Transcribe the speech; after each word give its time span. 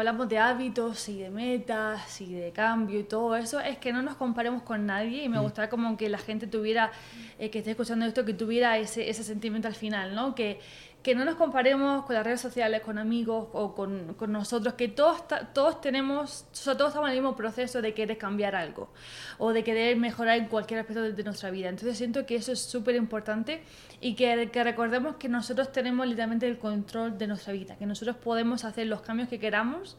hablamos 0.00 0.28
de 0.28 0.38
hábitos 0.38 1.08
y 1.08 1.18
de 1.18 1.30
metas 1.30 2.20
y 2.20 2.34
de 2.34 2.50
cambio 2.52 3.00
y 3.00 3.04
todo 3.04 3.36
eso, 3.36 3.60
es 3.60 3.78
que 3.78 3.92
no 3.92 4.02
nos 4.02 4.16
comparemos 4.16 4.62
con 4.62 4.86
nadie 4.86 5.22
y 5.24 5.28
me 5.28 5.38
mm. 5.38 5.42
gustaría 5.42 5.70
como 5.70 5.96
que 5.96 6.08
la 6.08 6.18
gente 6.18 6.46
tuviera, 6.46 6.90
eh, 7.38 7.50
que 7.50 7.58
esté 7.58 7.70
escuchando 7.70 8.06
esto, 8.06 8.24
que 8.24 8.34
tuviera 8.34 8.78
ese, 8.78 9.08
ese 9.08 9.22
sentimiento 9.22 9.68
al 9.68 9.74
final, 9.74 10.14
¿no? 10.14 10.34
Que, 10.34 10.58
que 11.02 11.14
no 11.14 11.24
nos 11.24 11.36
comparemos 11.36 12.04
con 12.04 12.14
las 12.14 12.24
redes 12.24 12.40
sociales, 12.40 12.82
con 12.82 12.98
amigos 12.98 13.48
o 13.52 13.74
con, 13.74 14.14
con 14.14 14.32
nosotros, 14.32 14.74
que 14.74 14.88
todos, 14.88 15.24
todos 15.54 15.80
tenemos, 15.80 16.46
o 16.52 16.54
sea, 16.54 16.76
todos 16.76 16.90
estamos 16.90 17.08
en 17.08 17.16
el 17.16 17.22
mismo 17.22 17.36
proceso 17.36 17.80
de 17.80 17.94
querer 17.94 18.18
cambiar 18.18 18.54
algo 18.54 18.92
o 19.38 19.52
de 19.52 19.64
querer 19.64 19.96
mejorar 19.96 20.36
en 20.36 20.46
cualquier 20.48 20.80
aspecto 20.80 21.02
de, 21.02 21.24
nuestra 21.24 21.50
vida. 21.50 21.70
Entonces 21.70 21.96
siento 21.96 22.26
que 22.26 22.36
eso 22.36 22.52
es 22.52 22.60
súper 22.60 22.96
importante 22.96 23.62
y 24.00 24.14
que, 24.14 24.50
que, 24.50 24.62
recordemos 24.62 25.16
que 25.16 25.28
nosotros 25.28 25.72
tenemos 25.72 26.06
literalmente 26.06 26.46
el 26.46 26.58
control 26.58 27.16
de 27.16 27.26
nuestra 27.26 27.54
vida, 27.54 27.76
que 27.76 27.86
nosotros 27.86 28.16
podemos 28.16 28.64
hacer 28.64 28.86
los 28.86 29.00
cambios 29.00 29.28
que 29.30 29.38
queramos, 29.38 29.96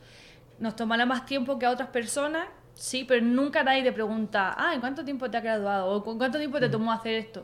nos 0.59 0.75
tomará 0.75 1.07
más 1.07 1.25
tiempo 1.25 1.57
que 1.57 1.65
a 1.65 1.71
otras 1.71 1.89
personas, 1.89 2.47
sí, 2.75 3.05
pero 3.05 3.25
nunca 3.25 3.63
nadie 3.63 3.81
te 3.81 3.91
pregunta, 3.91 4.53
ah, 4.55 4.75
¿en 4.75 4.79
cuánto 4.79 5.03
tiempo 5.03 5.31
te 5.31 5.37
has 5.37 5.43
graduado? 5.43 5.89
¿O 5.89 6.03
cuánto 6.03 6.37
tiempo 6.37 6.59
te 6.59 6.69
tomó 6.69 6.91
hacer 6.91 7.15
esto? 7.15 7.43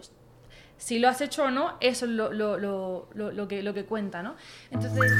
Si 0.77 0.99
lo 0.99 1.09
has 1.09 1.21
hecho 1.21 1.45
o 1.45 1.51
no, 1.51 1.75
eso 1.81 2.05
es 2.05 2.11
lo, 2.11 2.31
lo, 2.31 2.57
lo, 2.57 3.07
lo 3.13 3.47
que, 3.47 3.63
lo 3.63 3.73
que 3.73 3.85
cuenta, 3.85 4.21
¿no? 4.23 4.35
Entonces... 4.71 5.11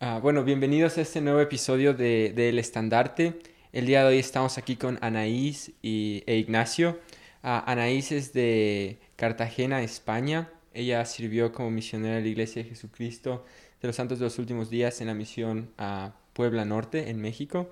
Ah, 0.00 0.20
bueno, 0.20 0.44
bienvenidos 0.44 0.98
a 0.98 1.02
este 1.02 1.20
nuevo 1.20 1.40
episodio 1.40 1.94
de, 1.94 2.32
de, 2.34 2.48
El 2.48 2.58
Estandarte. 2.58 3.38
El 3.72 3.86
día 3.86 4.02
de 4.02 4.08
hoy 4.08 4.18
estamos 4.18 4.58
aquí 4.58 4.76
con 4.76 4.98
Anaís 5.00 5.72
y, 5.82 6.24
e 6.26 6.36
Ignacio. 6.36 6.98
Uh, 7.44 7.62
Anaís 7.66 8.10
es 8.10 8.32
de 8.32 8.98
Cartagena, 9.16 9.82
España. 9.82 10.50
Ella 10.74 11.04
sirvió 11.04 11.52
como 11.52 11.70
misionera 11.70 12.16
de 12.16 12.22
la 12.22 12.28
Iglesia 12.28 12.62
de 12.62 12.68
Jesucristo 12.68 13.44
de 13.80 13.88
los 13.88 13.96
Santos 13.96 14.18
de 14.18 14.24
los 14.24 14.38
Últimos 14.38 14.70
Días 14.70 15.00
en 15.00 15.06
la 15.06 15.14
misión 15.14 15.70
a 15.78 16.12
Puebla 16.38 16.64
Norte, 16.64 17.10
en 17.10 17.20
México, 17.20 17.68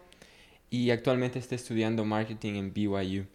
y 0.71 0.91
actualmente 0.91 1.39
está 1.39 1.55
estudiando 1.55 2.05
marketing 2.05 2.55
en 2.55 2.75
BYU. 2.75 3.27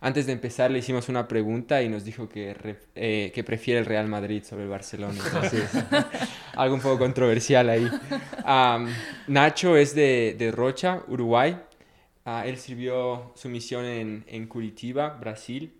Antes 0.00 0.26
de 0.26 0.32
empezar 0.32 0.72
le 0.72 0.80
hicimos 0.80 1.08
una 1.08 1.28
pregunta 1.28 1.80
y 1.80 1.88
nos 1.88 2.04
dijo 2.04 2.28
que, 2.28 2.76
eh, 2.96 3.30
que 3.32 3.44
prefiere 3.44 3.78
el 3.78 3.86
Real 3.86 4.08
Madrid 4.08 4.42
sobre 4.42 4.64
el 4.64 4.68
Barcelona. 4.68 5.22
algo 6.56 6.74
un 6.74 6.80
poco 6.80 6.98
controversial 6.98 7.68
ahí. 7.68 7.88
Nacho 9.28 9.76
es 9.76 9.94
de, 9.94 10.34
de 10.36 10.50
Rocha, 10.50 11.04
Uruguay. 11.06 11.56
Ah, 12.24 12.42
él 12.44 12.56
sirvió 12.56 13.32
su 13.36 13.48
misión 13.48 13.84
en, 13.84 14.24
en 14.26 14.48
Curitiba, 14.48 15.10
Brasil. 15.20 15.72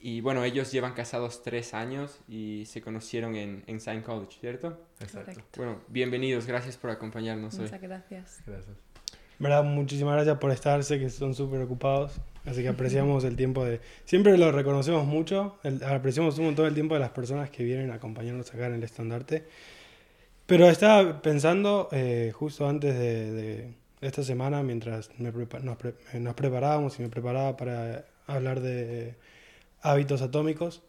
Y 0.00 0.20
bueno, 0.20 0.42
ellos 0.42 0.72
llevan 0.72 0.94
casados 0.94 1.44
tres 1.44 1.74
años 1.74 2.18
y 2.26 2.64
se 2.66 2.82
conocieron 2.82 3.36
en, 3.36 3.62
en 3.68 3.80
Sign 3.80 4.00
College, 4.00 4.36
¿cierto? 4.40 4.80
Exacto. 5.02 5.42
Bueno, 5.56 5.80
bienvenidos, 5.88 6.46
gracias 6.46 6.76
por 6.76 6.90
acompañarnos 6.90 7.58
Muchas 7.58 7.80
gracias. 7.80 8.42
Gracias. 8.46 8.76
¿Verdad? 9.38 9.64
Muchísimas 9.64 10.14
gracias 10.14 10.38
por 10.38 10.50
estar, 10.52 10.84
sé 10.84 11.00
que 11.00 11.10
son 11.10 11.34
súper 11.34 11.60
ocupados, 11.62 12.20
así 12.46 12.62
que 12.62 12.68
apreciamos 12.68 13.24
el 13.24 13.34
tiempo 13.34 13.64
de... 13.64 13.80
Siempre 14.04 14.38
lo 14.38 14.52
reconocemos 14.52 15.04
mucho, 15.04 15.58
apreciamos 15.84 16.38
un 16.38 16.44
montón 16.44 16.66
el 16.66 16.74
tiempo 16.74 16.94
de 16.94 17.00
las 17.00 17.10
personas 17.10 17.50
que 17.50 17.64
vienen 17.64 17.90
a 17.90 17.94
acompañarnos 17.94 18.54
acá 18.54 18.66
en 18.66 18.74
el 18.74 18.84
estandarte. 18.84 19.44
Pero 20.46 20.68
estaba 20.68 21.22
pensando, 21.22 21.88
eh, 21.90 22.30
justo 22.34 22.68
antes 22.68 22.94
de, 22.96 23.74
esta 24.00 24.22
semana, 24.22 24.62
mientras 24.62 25.10
nos, 25.18 25.34
nos 25.34 26.34
preparábamos 26.34 26.98
y 26.98 27.02
me 27.02 27.08
preparaba 27.08 27.56
para 27.56 28.04
hablar 28.26 28.60
de 28.60 29.16
Hábitos 29.80 30.22
Atómicos, 30.22 30.82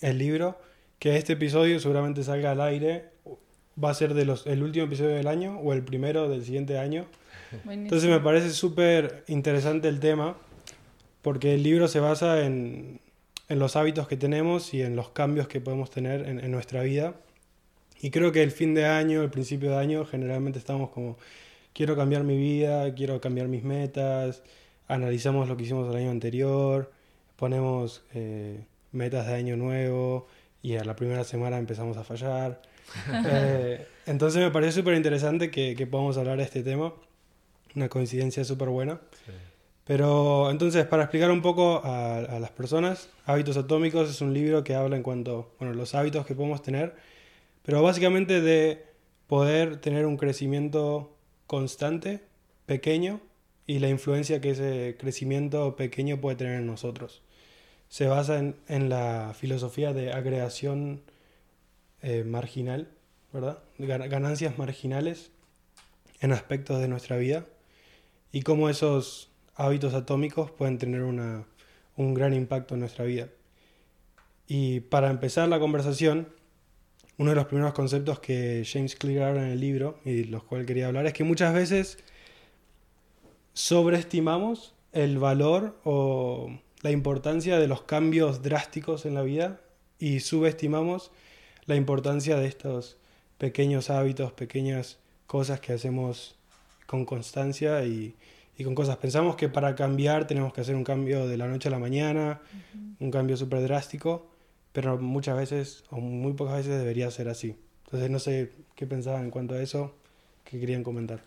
el 0.00 0.18
libro, 0.18 0.60
que 0.98 1.16
este 1.16 1.34
episodio 1.34 1.78
seguramente 1.80 2.22
salga 2.22 2.52
al 2.52 2.60
aire, 2.60 3.10
va 3.82 3.90
a 3.90 3.94
ser 3.94 4.14
de 4.14 4.24
los, 4.24 4.46
el 4.46 4.62
último 4.62 4.86
episodio 4.86 5.10
del 5.10 5.28
año 5.28 5.58
o 5.60 5.72
el 5.72 5.82
primero 5.82 6.28
del 6.28 6.44
siguiente 6.44 6.78
año. 6.78 7.06
Entonces 7.68 8.10
me 8.10 8.20
parece 8.20 8.50
súper 8.50 9.24
interesante 9.28 9.88
el 9.88 10.00
tema, 10.00 10.36
porque 11.22 11.54
el 11.54 11.62
libro 11.62 11.88
se 11.88 12.00
basa 12.00 12.44
en, 12.44 13.00
en, 13.48 13.58
los 13.58 13.76
hábitos 13.76 14.08
que 14.08 14.16
tenemos 14.16 14.74
y 14.74 14.82
en 14.82 14.96
los 14.96 15.10
cambios 15.10 15.48
que 15.48 15.60
podemos 15.60 15.90
tener 15.90 16.28
en, 16.28 16.40
en 16.40 16.50
nuestra 16.50 16.82
vida. 16.82 17.14
Y 18.00 18.10
creo 18.10 18.32
que 18.32 18.42
el 18.42 18.50
fin 18.50 18.74
de 18.74 18.86
año, 18.86 19.22
el 19.22 19.30
principio 19.30 19.70
de 19.70 19.76
año, 19.76 20.04
generalmente 20.04 20.58
estamos 20.58 20.90
como, 20.90 21.16
quiero 21.72 21.96
cambiar 21.96 22.24
mi 22.24 22.36
vida, 22.36 22.92
quiero 22.94 23.20
cambiar 23.20 23.48
mis 23.48 23.64
metas, 23.64 24.42
analizamos 24.88 25.48
lo 25.48 25.56
que 25.56 25.64
hicimos 25.64 25.88
el 25.88 25.96
año 25.96 26.10
anterior, 26.10 26.92
ponemos 27.36 28.02
eh, 28.14 28.64
metas 28.92 29.26
de 29.26 29.34
año 29.34 29.56
nuevo 29.56 30.26
y 30.62 30.76
a 30.76 30.84
la 30.84 30.96
primera 30.96 31.24
semana 31.24 31.58
empezamos 31.58 31.96
a 31.96 32.04
fallar. 32.04 32.62
Eh, 33.26 33.86
entonces 34.06 34.42
me 34.42 34.50
parece 34.50 34.72
súper 34.72 34.94
interesante 34.94 35.50
que, 35.50 35.74
que, 35.76 35.86
podamos 35.86 36.16
hablar 36.16 36.38
de 36.38 36.44
este 36.44 36.62
tema. 36.62 36.94
Una 37.76 37.90
coincidencia 37.90 38.44
súper 38.44 38.70
buena. 38.70 38.98
Pero 39.84 40.50
entonces, 40.50 40.86
para 40.86 41.02
explicar 41.02 41.30
un 41.30 41.42
poco 41.42 41.84
a, 41.84 42.16
a, 42.16 42.40
las 42.40 42.50
personas, 42.50 43.10
Hábitos 43.26 43.58
Atómicos 43.58 44.08
es 44.08 44.22
un 44.22 44.32
libro 44.32 44.64
que 44.64 44.74
habla 44.74 44.96
en 44.96 45.02
cuanto, 45.02 45.52
bueno, 45.58 45.74
los 45.74 45.94
hábitos 45.94 46.24
que 46.24 46.34
podemos 46.34 46.62
tener, 46.62 46.94
pero 47.62 47.82
básicamente 47.82 48.40
de 48.40 48.86
poder 49.26 49.76
tener 49.82 50.06
un 50.06 50.16
crecimiento 50.16 51.14
constante, 51.46 52.20
pequeño, 52.64 53.20
y 53.66 53.80
la 53.80 53.90
influencia 53.90 54.40
que 54.40 54.52
ese 54.52 54.96
crecimiento 54.98 55.76
pequeño 55.76 56.22
puede 56.22 56.36
tener 56.36 56.54
en 56.54 56.66
nosotros 56.66 57.22
se 57.88 58.06
basa 58.06 58.38
en, 58.38 58.56
en 58.68 58.88
la 58.88 59.34
filosofía 59.38 59.92
de 59.92 60.12
agregación 60.12 61.02
eh, 62.02 62.22
marginal, 62.24 62.88
¿verdad? 63.32 63.58
Ganancias 63.78 64.56
marginales 64.56 65.30
en 66.20 66.32
aspectos 66.32 66.80
de 66.80 66.88
nuestra 66.88 67.16
vida 67.16 67.44
y 68.30 68.42
cómo 68.42 68.68
esos 68.68 69.30
hábitos 69.56 69.94
atómicos 69.94 70.50
pueden 70.50 70.78
tener 70.78 71.02
una, 71.02 71.44
un 71.96 72.14
gran 72.14 72.34
impacto 72.34 72.74
en 72.74 72.80
nuestra 72.80 73.04
vida. 73.04 73.28
Y 74.46 74.80
para 74.80 75.10
empezar 75.10 75.48
la 75.48 75.58
conversación, 75.58 76.28
uno 77.18 77.30
de 77.30 77.36
los 77.36 77.46
primeros 77.46 77.74
conceptos 77.74 78.20
que 78.20 78.64
James 78.64 78.94
Clear 78.94 79.30
habla 79.30 79.42
en 79.42 79.50
el 79.50 79.60
libro 79.60 79.98
y 80.04 80.24
los 80.24 80.44
cuales 80.44 80.66
quería 80.66 80.86
hablar 80.86 81.06
es 81.06 81.12
que 81.12 81.24
muchas 81.24 81.52
veces 81.52 81.98
sobreestimamos 83.54 84.74
el 84.92 85.18
valor 85.18 85.80
o 85.82 86.48
la 86.82 86.90
importancia 86.90 87.58
de 87.58 87.68
los 87.68 87.82
cambios 87.82 88.42
drásticos 88.42 89.06
en 89.06 89.14
la 89.14 89.22
vida 89.22 89.60
y 89.98 90.20
subestimamos 90.20 91.10
la 91.66 91.76
importancia 91.76 92.36
de 92.36 92.46
estos 92.46 92.96
pequeños 93.36 93.90
hábitos, 93.90 94.32
pequeñas 94.32 94.98
cosas 95.26 95.60
que 95.60 95.72
hacemos 95.72 96.36
con 96.86 97.04
constancia 97.04 97.84
y, 97.84 98.14
con 98.64 98.74
cosas. 98.74 98.96
Pensamos 98.96 99.36
que 99.36 99.48
para 99.48 99.74
cambiar 99.74 100.26
tenemos 100.26 100.52
que 100.52 100.62
hacer 100.62 100.74
un 100.74 100.84
cambio 100.84 101.28
de 101.28 101.36
la 101.36 101.46
noche 101.46 101.68
a 101.68 101.70
la 101.70 101.78
mañana, 101.78 102.40
un 102.98 103.10
cambio 103.10 103.36
súper 103.36 103.62
drástico, 103.62 104.26
pero 104.72 104.98
muchas 104.98 105.36
veces 105.36 105.84
o 105.90 106.00
muy 106.00 106.32
pocas 106.32 106.56
veces 106.56 106.78
debería 106.78 107.10
ser 107.10 107.28
así. 107.28 107.56
Entonces 107.84 108.10
no 108.10 108.18
sé 108.18 108.52
qué 108.74 108.86
pensaban 108.86 109.24
en 109.24 109.30
cuanto 109.30 109.54
a 109.54 109.62
eso, 109.62 109.94
qué 110.44 110.58
querían 110.58 110.82
comentar. 110.82 111.20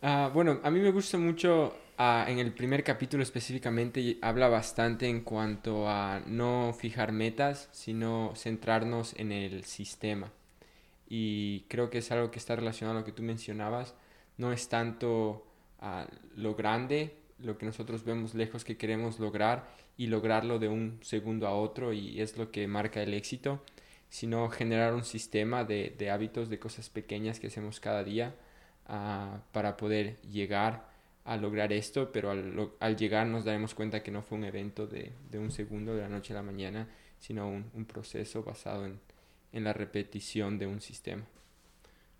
Ah, 0.00 0.30
bueno, 0.32 0.60
a 0.62 0.70
mí 0.70 0.80
me 0.80 0.90
gusta 0.90 1.18
mucho 1.18 1.74
En 2.02 2.40
el 2.40 2.52
primer 2.52 2.82
capítulo 2.82 3.22
específicamente 3.22 4.18
habla 4.22 4.48
bastante 4.48 5.06
en 5.06 5.20
cuanto 5.20 5.88
a 5.88 6.20
no 6.26 6.74
fijar 6.76 7.12
metas, 7.12 7.68
sino 7.70 8.32
centrarnos 8.34 9.14
en 9.18 9.30
el 9.30 9.62
sistema. 9.62 10.32
Y 11.08 11.60
creo 11.68 11.90
que 11.90 11.98
es 11.98 12.10
algo 12.10 12.32
que 12.32 12.40
está 12.40 12.56
relacionado 12.56 12.96
a 12.96 13.00
lo 13.00 13.06
que 13.06 13.12
tú 13.12 13.22
mencionabas. 13.22 13.94
No 14.36 14.52
es 14.52 14.68
tanto 14.68 15.46
ah, 15.78 16.08
lo 16.34 16.56
grande, 16.56 17.14
lo 17.38 17.56
que 17.56 17.66
nosotros 17.66 18.02
vemos 18.02 18.34
lejos 18.34 18.64
que 18.64 18.76
queremos 18.76 19.20
lograr 19.20 19.68
y 19.96 20.08
lograrlo 20.08 20.58
de 20.58 20.66
un 20.66 20.98
segundo 21.02 21.46
a 21.46 21.54
otro 21.54 21.92
y 21.92 22.20
es 22.20 22.36
lo 22.36 22.50
que 22.50 22.66
marca 22.66 23.00
el 23.00 23.14
éxito, 23.14 23.62
sino 24.08 24.48
generar 24.48 24.92
un 24.94 25.04
sistema 25.04 25.62
de, 25.62 25.94
de 25.96 26.10
hábitos, 26.10 26.48
de 26.48 26.58
cosas 26.58 26.88
pequeñas 26.90 27.38
que 27.38 27.46
hacemos 27.46 27.78
cada 27.78 28.02
día 28.02 28.34
ah, 28.88 29.42
para 29.52 29.76
poder 29.76 30.20
llegar 30.22 30.91
a 31.24 31.36
lograr 31.36 31.72
esto, 31.72 32.10
pero 32.10 32.30
al, 32.30 32.72
al, 32.80 32.96
llegar 32.96 33.26
nos 33.26 33.44
daremos 33.44 33.74
cuenta 33.74 34.02
que 34.02 34.10
no 34.10 34.22
fue 34.22 34.38
un 34.38 34.44
evento 34.44 34.86
de, 34.86 35.12
de 35.30 35.38
un 35.38 35.50
segundo, 35.50 35.94
de 35.94 36.02
la 36.02 36.08
noche 36.08 36.32
a 36.32 36.36
la 36.36 36.42
mañana, 36.42 36.88
sino 37.18 37.48
un, 37.48 37.70
un 37.74 37.84
proceso 37.84 38.42
basado 38.42 38.86
en, 38.86 39.00
en, 39.52 39.64
la 39.64 39.72
repetición 39.72 40.58
de 40.58 40.66
un 40.66 40.80
sistema. 40.80 41.22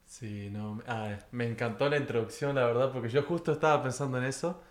Sí, 0.07 0.51
no, 0.51 0.81
ah, 0.87 1.19
me 1.33 1.49
encantó 1.49 1.89
la 1.89 1.97
introducción, 1.97 2.55
la 2.55 2.65
verdad, 2.65 2.93
porque 2.93 3.09
yo 3.09 3.23
justo 3.23 3.53
estaba 3.53 3.83
pensando 3.83 4.19
en 4.19 4.25
eso. 4.25 4.63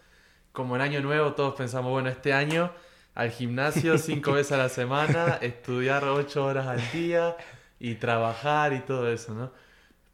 Como 0.54 0.76
en 0.76 0.82
Año 0.82 1.02
Nuevo 1.02 1.34
todos 1.34 1.56
pensamos, 1.56 1.92
bueno, 1.92 2.10
este 2.10 2.34
año 2.34 2.72
al 3.16 3.32
gimnasio 3.32 3.98
cinco 3.98 4.34
veces 4.34 4.54
a 4.54 4.58
la 4.58 4.70
semana, 4.70 5.40
estudiar 5.42 6.06
ocho 6.06 6.46
horas 6.46 6.68
al 6.68 6.92
día 6.92 7.36
y 7.80 7.96
trabajar 7.96 8.74
y 8.74 8.80
todo 8.80 9.12
eso, 9.12 9.34
¿no? 9.34 9.52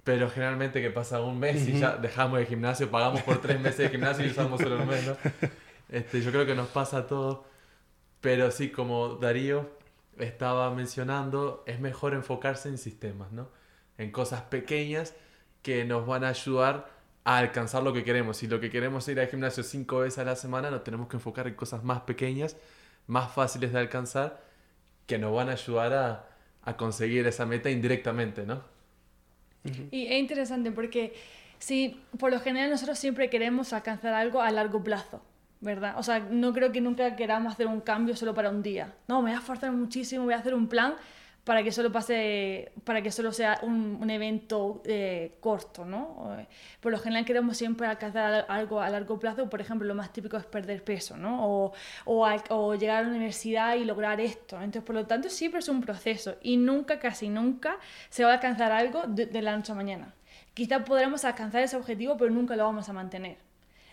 Pero 0.07 0.30
generalmente 0.30 0.81
que 0.81 0.89
pasa 0.89 1.19
un 1.19 1.38
mes 1.38 1.68
y 1.68 1.80
ya 1.80 1.98
dejamos 1.98 2.39
el 2.39 2.45
gimnasio, 2.45 2.89
pagamos 2.89 3.24
por 3.24 3.42
tres 3.42 3.59
meses 3.59 3.80
de 3.80 3.89
gimnasio 3.89 4.25
y 4.25 4.30
usamos 4.30 4.62
solo 4.62 4.81
un 4.81 4.88
mes, 4.88 5.06
¿no? 5.06 5.18
Este, 5.89 6.21
yo 6.21 6.31
creo 6.31 6.45
que 6.45 6.56
nos 6.56 6.69
pasa 6.69 7.00
a 7.00 7.07
todos. 7.07 7.39
Pero 8.21 8.50
sí, 8.51 8.69
como 8.69 9.15
Darío 9.15 9.69
estaba 10.18 10.74
mencionando, 10.74 11.62
es 11.68 11.81
mejor 11.81 12.13
enfocarse 12.13 12.69
en 12.69 12.77
sistemas, 12.77 13.33
¿no? 13.33 13.50
En 13.98 14.12
cosas 14.12 14.44
pequeñas 14.44 15.13
que 15.62 15.83
nos 15.83 16.07
van 16.07 16.24
a 16.24 16.30
ayudar 16.30 16.89
a 17.25 17.39
alcanzar 17.39 17.83
lo 17.83 17.92
que 17.92 18.06
queremos. 18.06 18.38
Si 18.38 18.48
lo 18.48 18.62
que 18.62 18.69
queremos 18.69 19.04
es 19.04 19.12
ir 19.12 19.19
al 19.19 19.27
gimnasio 19.27 19.62
cinco 19.62 20.00
veces 20.00 20.19
a 20.19 20.24
la 20.24 20.38
semana, 20.38 20.71
nos 20.71 20.86
tenemos 20.86 21.09
que 21.09 21.18
enfocar 21.18 21.50
en 21.50 21.56
cosas 21.56 21.83
más 21.83 22.00
pequeñas, 22.04 22.56
más 23.07 23.33
fáciles 23.33 23.74
de 23.74 23.80
alcanzar, 23.80 24.42
que 25.06 25.18
nos 25.18 25.36
van 25.36 25.50
a 25.50 25.51
ayudar 25.51 25.94
a, 25.94 26.30
a 26.62 26.77
conseguir 26.77 27.27
esa 27.27 27.45
meta 27.45 27.69
indirectamente, 27.69 28.45
¿no? 28.45 28.76
Y 29.92 30.08
es 30.08 30.19
interesante 30.19 30.72
porque 30.72 31.14
sí, 31.60 32.00
por 32.19 32.31
lo 32.31 32.40
general 32.40 32.69
nosotros 32.69 32.98
siempre 32.98 33.30
queremos 33.30 33.74
alcanzar 33.74 34.14
algo 34.14 34.42
a 34.42 34.52
largo 34.52 34.84
plazo, 34.84 35.22
¿verdad? 35.62 35.96
O 35.98 36.04
sea, 36.04 36.19
no 36.19 36.54
creo 36.54 36.72
que 36.72 36.81
nunca 36.81 37.16
queramos 37.16 37.54
hacer 37.54 37.68
un 37.68 37.81
cambio 37.81 38.16
solo 38.16 38.34
para 38.34 38.50
un 38.50 38.62
día. 38.62 38.94
No, 39.08 39.22
me 39.22 39.30
voy 39.30 39.38
a 39.38 39.40
esforzar 39.40 39.72
muchísimo, 39.72 40.25
voy 40.25 40.34
a 40.34 40.38
hacer 40.38 40.54
un 40.54 40.68
plan 40.68 40.96
para 41.47 41.63
que 41.63 41.71
solo 41.71 41.89
pase, 41.94 42.73
para 42.83 43.01
que 43.01 43.09
solo 43.09 43.31
sea 43.31 43.59
un, 43.63 43.97
un 44.01 44.09
evento 44.09 44.81
eh, 44.85 45.38
corto, 45.39 45.85
¿no? 45.85 46.35
Por 46.81 46.91
lo 46.91 46.99
general 46.99 47.23
queremos 47.23 47.55
siempre 47.55 47.88
alcanzar 47.88 48.45
algo 48.49 48.81
a 48.81 48.89
largo 48.89 49.17
plazo, 49.17 49.49
por 49.49 49.61
ejemplo, 49.61 49.88
lo 49.88 49.95
más 49.95 50.11
típico 50.11 50.35
es 50.35 50.45
perder 50.45 50.83
peso, 50.83 51.15
¿no? 51.15 51.47
O, 51.47 51.73
o, 52.03 52.25
al- 52.25 52.44
o 52.49 52.75
llegar 52.75 52.97
a 52.97 53.01
la 53.03 53.09
universidad 53.15 53.75
y 53.75 53.85
lograr 53.85 54.19
esto. 54.19 54.57
Entonces, 54.57 54.83
por 54.83 54.95
lo 54.95 55.05
tanto, 55.07 55.29
siempre 55.29 55.59
es 55.61 55.69
un 55.69 55.79
proceso 55.81 56.35
y 56.41 56.57
nunca, 56.57 56.99
casi 56.99 57.29
nunca, 57.29 57.77
se 58.09 58.23
va 58.25 58.31
a 58.31 58.33
alcanzar 58.33 58.73
algo 58.73 59.03
de, 59.07 59.25
de 59.25 59.41
la 59.41 59.55
noche 59.55 59.71
a 59.71 59.75
mañana. 59.75 60.13
Quizá 60.53 60.83
podremos 60.83 61.23
alcanzar 61.23 61.61
ese 61.63 61.77
objetivo, 61.77 62.17
pero 62.17 62.29
nunca 62.29 62.57
lo 62.57 62.65
vamos 62.65 62.89
a 62.89 62.94
mantener. 62.94 63.38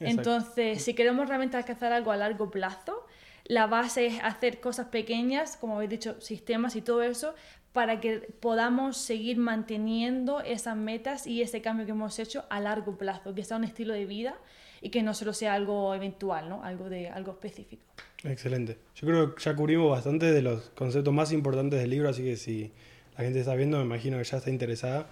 Exacto. 0.00 0.32
Entonces, 0.32 0.82
si 0.82 0.92
queremos 0.94 1.28
realmente 1.28 1.56
alcanzar 1.56 1.92
algo 1.92 2.10
a 2.10 2.16
largo 2.16 2.50
plazo, 2.50 3.03
la 3.44 3.66
base 3.66 4.06
es 4.06 4.20
hacer 4.22 4.60
cosas 4.60 4.88
pequeñas, 4.88 5.56
como 5.56 5.76
habéis 5.76 5.90
dicho, 5.90 6.20
sistemas 6.20 6.76
y 6.76 6.82
todo 6.82 7.02
eso, 7.02 7.34
para 7.72 8.00
que 8.00 8.20
podamos 8.40 8.96
seguir 8.96 9.36
manteniendo 9.36 10.40
esas 10.40 10.76
metas 10.76 11.26
y 11.26 11.42
ese 11.42 11.60
cambio 11.60 11.84
que 11.84 11.92
hemos 11.92 12.18
hecho 12.18 12.44
a 12.48 12.60
largo 12.60 12.96
plazo, 12.96 13.34
que 13.34 13.44
sea 13.44 13.56
un 13.56 13.64
estilo 13.64 13.94
de 13.94 14.06
vida 14.06 14.36
y 14.80 14.90
que 14.90 15.02
no 15.02 15.12
solo 15.14 15.32
sea 15.32 15.54
algo 15.54 15.94
eventual, 15.94 16.48
¿no? 16.48 16.62
algo, 16.62 16.88
de, 16.88 17.08
algo 17.08 17.32
específico. 17.32 17.82
Excelente. 18.22 18.78
Yo 18.94 19.06
creo 19.06 19.34
que 19.34 19.42
ya 19.42 19.54
cubrimos 19.56 19.90
bastante 19.90 20.30
de 20.30 20.40
los 20.40 20.70
conceptos 20.70 21.12
más 21.12 21.32
importantes 21.32 21.80
del 21.80 21.90
libro, 21.90 22.08
así 22.08 22.22
que 22.22 22.36
si 22.36 22.70
la 23.16 23.24
gente 23.24 23.40
está 23.40 23.54
viendo, 23.54 23.78
me 23.78 23.84
imagino 23.84 24.18
que 24.18 24.24
ya 24.24 24.38
está 24.38 24.50
interesada. 24.50 25.06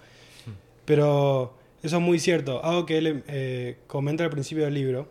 Pero 0.85 1.55
eso 1.81 1.97
es 1.97 2.01
muy 2.01 2.19
cierto. 2.19 2.63
Algo 2.63 2.85
que 2.85 2.97
él 2.97 3.23
eh, 3.27 3.77
comenta 3.87 4.23
al 4.23 4.29
principio 4.29 4.65
del 4.65 4.73
libro, 4.73 5.09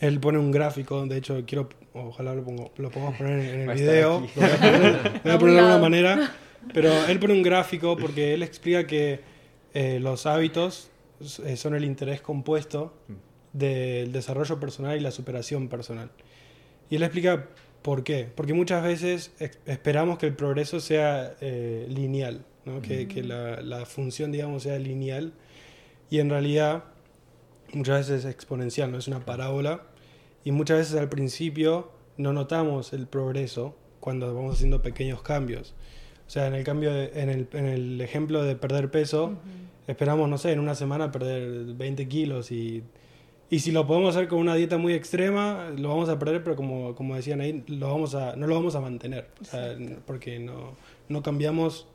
él 0.00 0.20
pone 0.20 0.38
un 0.38 0.50
gráfico, 0.50 1.04
de 1.06 1.16
hecho 1.16 1.42
quiero, 1.46 1.68
ojalá 1.94 2.34
lo, 2.34 2.44
pongo, 2.44 2.72
lo 2.76 2.90
podamos 2.90 3.16
poner 3.16 3.38
en 3.40 3.60
el 3.60 3.68
Va 3.68 3.74
video, 3.74 4.20
lo 4.20 4.42
voy 4.42 4.50
a 4.50 4.56
poner, 4.58 5.20
voy 5.24 5.32
a 5.32 5.38
poner 5.38 5.54
de 5.54 5.60
alguna 5.60 5.78
manera, 5.78 6.34
pero 6.74 7.06
él 7.06 7.18
pone 7.18 7.34
un 7.34 7.42
gráfico 7.42 7.96
porque 7.96 8.34
él 8.34 8.42
explica 8.42 8.86
que 8.86 9.20
eh, 9.74 9.98
los 10.00 10.26
hábitos 10.26 10.90
eh, 11.44 11.56
son 11.56 11.74
el 11.74 11.84
interés 11.84 12.20
compuesto 12.20 12.94
del 13.52 14.12
desarrollo 14.12 14.60
personal 14.60 14.96
y 14.96 15.00
la 15.00 15.10
superación 15.10 15.68
personal. 15.68 16.10
Y 16.90 16.96
él 16.96 17.02
explica 17.02 17.48
por 17.82 18.04
qué. 18.04 18.28
Porque 18.34 18.54
muchas 18.54 18.82
veces 18.82 19.32
esperamos 19.66 20.18
que 20.18 20.26
el 20.26 20.34
progreso 20.34 20.80
sea 20.80 21.34
eh, 21.40 21.86
lineal, 21.88 22.44
¿no? 22.64 22.80
que, 22.82 23.08
que 23.08 23.22
la, 23.22 23.60
la 23.62 23.86
función, 23.86 24.32
digamos, 24.32 24.62
sea 24.62 24.78
lineal. 24.78 25.32
Y 26.10 26.20
en 26.20 26.30
realidad, 26.30 26.84
muchas 27.72 28.08
veces 28.08 28.24
es 28.24 28.30
exponencial, 28.30 28.90
no 28.90 28.98
es 28.98 29.08
una 29.08 29.20
parábola. 29.20 29.82
Y 30.48 30.52
muchas 30.52 30.78
veces 30.78 30.94
al 30.96 31.10
principio 31.10 31.90
no 32.16 32.32
notamos 32.32 32.94
el 32.94 33.06
progreso 33.06 33.76
cuando 34.00 34.32
vamos 34.34 34.54
haciendo 34.54 34.80
pequeños 34.80 35.20
cambios. 35.20 35.74
O 36.26 36.30
sea, 36.30 36.46
en 36.46 36.54
el, 36.54 36.64
cambio 36.64 36.90
de- 36.94 37.10
en, 37.20 37.28
el, 37.28 37.48
en 37.52 37.66
el 37.66 38.00
ejemplo 38.00 38.42
de 38.42 38.56
perder 38.56 38.90
peso, 38.90 39.34
esperamos, 39.86 40.26
no 40.30 40.38
sé, 40.38 40.52
en 40.52 40.60
una 40.60 40.74
semana 40.74 41.12
perder 41.12 41.74
20 41.74 42.08
kilos 42.08 42.50
y, 42.50 42.82
y 43.50 43.58
si 43.60 43.72
lo 43.72 43.86
podemos 43.86 44.16
hacer 44.16 44.26
con 44.28 44.38
una 44.38 44.54
dieta 44.54 44.78
muy 44.78 44.94
extrema, 44.94 45.68
lo 45.76 45.90
vamos 45.90 46.08
a 46.08 46.18
perder, 46.18 46.42
pero 46.42 46.56
como, 46.56 46.94
como 46.94 47.14
decían 47.14 47.42
ahí, 47.42 47.62
lo 47.66 47.88
vamos 47.90 48.14
a, 48.14 48.34
no 48.36 48.46
lo 48.46 48.54
vamos 48.54 48.74
a 48.74 48.80
mantener, 48.80 49.28
o 49.42 49.44
sea, 49.44 49.76
porque 50.06 50.38
no, 50.38 50.76
no 51.10 51.22
cambiamos 51.22 51.86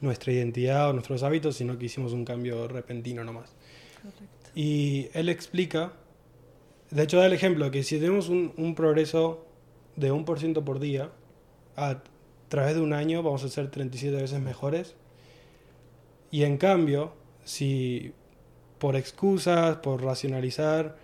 nuestra 0.00 0.32
identidad 0.32 0.90
o 0.90 0.92
nuestros 0.92 1.24
hábitos, 1.24 1.56
sino 1.56 1.76
que 1.76 1.86
hicimos 1.86 2.12
un 2.12 2.24
cambio 2.24 2.68
repentino 2.68 3.24
nomás. 3.24 3.52
Y 4.54 5.08
él 5.14 5.28
explica, 5.28 5.92
de 6.94 7.02
hecho 7.02 7.18
da 7.18 7.26
el 7.26 7.32
ejemplo, 7.32 7.72
que 7.72 7.82
si 7.82 7.98
tenemos 7.98 8.28
un, 8.28 8.74
progreso 8.76 9.44
de 9.96 10.12
1% 10.12 10.62
por 10.62 10.78
día, 10.78 11.10
a 11.74 12.04
través 12.48 12.76
de 12.76 12.80
un 12.82 12.92
año 12.92 13.20
vamos 13.24 13.42
a 13.42 13.48
ser 13.48 13.68
37 13.68 14.16
veces 14.16 14.40
mejores. 14.40 14.94
Y 16.30 16.44
en 16.44 16.56
cambio, 16.56 17.12
si 17.42 18.12
por 18.78 18.94
excusas, 18.94 19.78
por 19.78 20.04
racionalizar, 20.04 20.96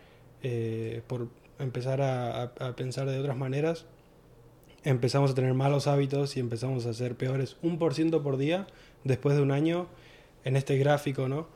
eh, 0.44 1.02
por 1.08 1.26
empezar 1.58 2.00
a, 2.02 2.52
pensar 2.76 3.08
de 3.08 3.19
otras 3.19 3.37
maneras, 3.37 3.87
empezamos 4.84 5.32
a 5.32 5.34
tener 5.34 5.54
malos 5.54 5.88
hábitos 5.88 6.37
y 6.37 6.40
empezamos 6.40 6.87
a 6.87 6.94
ser 6.94 7.16
peores 7.16 7.56
un 7.62 7.81
por 7.81 7.94
ciento 7.94 8.22
por 8.22 8.37
día, 8.37 8.69
después 9.02 9.34
de 9.34 9.42
un 9.42 9.50
año, 9.50 9.88
en 10.44 10.54
este 10.54 10.78
gráfico, 10.78 11.28
¿no? 11.28 11.48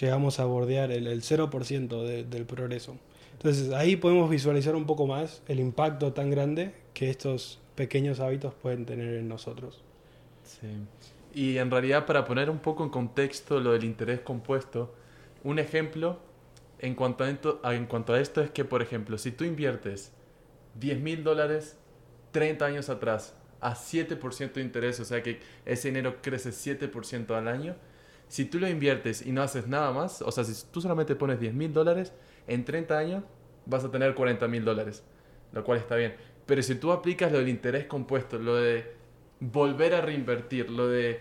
Llegamos 0.00 0.40
a 0.40 0.46
bordear 0.46 0.90
el, 0.92 1.06
el 1.06 1.20
0% 1.20 2.02
de- 2.04 2.24
del 2.24 2.46
progreso. 2.46 2.96
Entonces 3.32 3.72
ahí 3.72 3.96
podemos 3.96 4.30
visualizar 4.30 4.76
un 4.76 4.86
poco 4.86 5.06
más 5.06 5.42
el 5.48 5.60
impacto 5.60 6.12
tan 6.12 6.30
grande 6.30 6.74
que 6.94 7.10
estos 7.10 7.60
pequeños 7.74 8.20
hábitos 8.20 8.54
pueden 8.54 8.86
tener 8.86 9.14
en 9.14 9.28
nosotros. 9.28 9.82
Sí. 10.44 10.68
Y 11.34 11.58
en 11.58 11.70
realidad, 11.70 12.06
para 12.06 12.24
poner 12.24 12.50
un 12.50 12.58
poco 12.58 12.84
en 12.84 12.90
contexto 12.90 13.58
lo 13.60 13.72
del 13.72 13.84
interés 13.84 14.20
compuesto, 14.20 14.94
un 15.42 15.58
ejemplo 15.58 16.18
en 16.78 16.94
cuanto 16.94 17.24
a 17.24 18.20
esto, 18.20 18.42
es 18.42 18.50
que, 18.50 18.64
por 18.64 18.82
ejemplo, 18.82 19.16
si 19.16 19.30
tú 19.30 19.44
inviertes 19.44 20.12
10 20.80 21.00
mil 21.00 21.24
dólares 21.24 21.78
30 22.32 22.64
años 22.64 22.88
atrás 22.88 23.34
a 23.60 23.74
7% 23.74 24.52
de 24.54 24.60
interés, 24.62 24.98
o 24.98 25.04
sea 25.04 25.22
que 25.22 25.40
ese 25.64 25.88
dinero 25.88 26.16
crece 26.20 26.50
7% 26.50 27.36
al 27.36 27.46
año, 27.46 27.76
si 28.28 28.44
tú 28.44 28.58
lo 28.58 28.68
inviertes 28.68 29.24
y 29.24 29.30
no 29.30 29.42
haces 29.42 29.68
nada 29.68 29.92
más, 29.92 30.22
o 30.22 30.32
sea, 30.32 30.42
si 30.42 30.66
tú 30.72 30.80
solamente 30.80 31.14
pones 31.14 31.38
10 31.38 31.54
mil 31.54 31.72
dólares, 31.72 32.12
en 32.46 32.64
30 32.64 32.98
años 32.98 33.24
vas 33.66 33.84
a 33.84 33.90
tener 33.90 34.14
40 34.14 34.48
mil 34.48 34.64
dólares, 34.64 35.04
lo 35.52 35.64
cual 35.64 35.78
está 35.78 35.96
bien. 35.96 36.14
Pero 36.46 36.62
si 36.62 36.74
tú 36.74 36.92
aplicas 36.92 37.30
lo 37.30 37.38
del 37.38 37.48
interés 37.48 37.86
compuesto, 37.86 38.38
lo 38.38 38.56
de 38.56 38.92
volver 39.40 39.94
a 39.94 40.00
reinvertir, 40.00 40.70
lo 40.70 40.88
de 40.88 41.20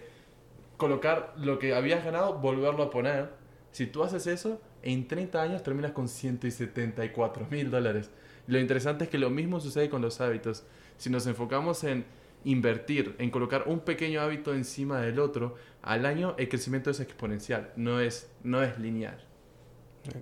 colocar 0.77 1.33
lo 1.37 1.59
que 1.59 1.73
habías 1.73 2.03
ganado, 2.03 2.39
volverlo 2.39 2.83
a 2.83 2.89
poner, 2.89 3.29
si 3.71 3.87
tú 3.87 4.03
haces 4.03 4.27
eso, 4.27 4.61
en 4.83 5.07
30 5.07 5.41
años 5.41 5.63
terminas 5.63 5.91
con 5.91 6.07
174 6.07 7.47
mil 7.49 7.69
dólares. 7.69 8.09
Lo 8.47 8.59
interesante 8.59 9.03
es 9.05 9.09
que 9.09 9.17
lo 9.17 9.29
mismo 9.29 9.59
sucede 9.59 9.89
con 9.89 10.01
los 10.01 10.19
hábitos. 10.21 10.63
Si 10.97 11.09
nos 11.09 11.27
enfocamos 11.27 11.83
en 11.83 12.05
invertir, 12.43 13.15
en 13.19 13.29
colocar 13.29 13.65
un 13.67 13.81
pequeño 13.81 14.21
hábito 14.21 14.53
encima 14.53 14.99
del 14.99 15.19
otro, 15.19 15.55
al 15.81 16.05
año 16.05 16.35
el 16.37 16.49
crecimiento 16.49 16.89
es 16.89 16.99
exponencial, 16.99 17.71
no 17.75 17.99
es, 17.99 18.29
no 18.43 18.63
es 18.63 18.77
lineal. 18.79 19.23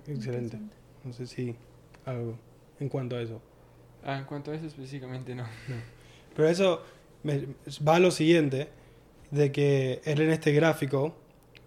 Excelente. 0.06 0.58
No 1.04 1.12
sé 1.12 1.26
si 1.26 1.54
algo 2.04 2.36
en 2.78 2.88
cuanto 2.88 3.16
a 3.16 3.22
eso. 3.22 3.40
Ah, 4.04 4.18
en 4.18 4.24
cuanto 4.24 4.50
a 4.50 4.54
eso 4.54 4.66
específicamente 4.66 5.34
no. 5.34 5.44
Pero 6.34 6.48
eso 6.48 6.82
me- 7.22 7.46
va 7.86 7.96
a 7.96 8.00
lo 8.00 8.10
siguiente, 8.10 8.68
de 9.30 9.52
que 9.52 10.00
él 10.04 10.20
en 10.22 10.30
este 10.30 10.52
gráfico 10.52 11.14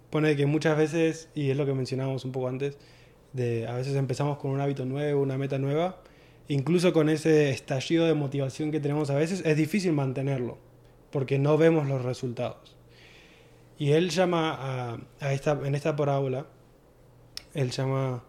pone 0.10 0.36
que 0.36 0.46
muchas 0.46 0.78
veces, 0.78 1.30
y 1.34 1.50
es 1.50 1.58
lo 1.58 1.66
que 1.66 1.74
mencionábamos 1.74 2.26
un 2.26 2.32
poco 2.32 2.48
antes, 2.48 2.78
de 3.34 3.68
a 3.68 3.74
veces 3.74 3.96
empezamos 3.96 4.38
con 4.38 4.52
un 4.52 4.62
hábito 4.62 4.86
nuevo, 4.86 5.22
una 5.22 5.38
meta 5.38 5.58
nueva, 5.58 6.02
incluso 6.48 6.94
con 6.94 7.10
ese 7.10 7.50
estallido 7.50 8.06
de 8.06 8.14
motivación 8.14 8.72
que 8.72 8.80
tenemos 8.80 9.10
a 9.10 9.16
veces, 9.16 9.42
es 9.46 9.58
difícil 9.58 9.94
mantenerlo, 9.94 10.58
porque 11.12 11.40
no 11.40 11.58
vemos 11.58 11.88
los 11.88 12.04
resultados. 12.04 12.76
Y 13.80 13.92
él 13.94 14.10
llama 14.12 14.52
a, 14.54 14.98
a 15.20 15.34
esta, 15.34 15.60
en 15.66 15.74
esta 15.74 15.96
parábola, 15.96 16.46
él 17.54 17.72
llama, 17.72 18.24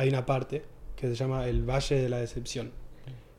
hay 0.00 0.08
una 0.08 0.24
parte 0.24 0.62
que 0.96 1.08
se 1.08 1.14
llama 1.14 1.46
el 1.46 1.68
Valle 1.68 1.96
de 1.96 2.08
la 2.08 2.18
Decepción. 2.18 2.72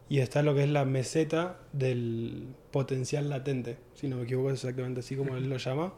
Y 0.09 0.19
está 0.19 0.43
lo 0.43 0.53
que 0.53 0.63
es 0.63 0.69
la 0.69 0.85
meseta 0.85 1.59
del 1.73 2.49
potencial 2.69 3.29
latente, 3.29 3.77
si 3.95 4.07
no 4.07 4.17
me 4.17 4.23
equivoco 4.23 4.49
es 4.49 4.55
exactamente 4.55 4.99
así 4.99 5.15
como 5.15 5.35
él 5.37 5.49
lo 5.49 5.57
llama. 5.57 5.93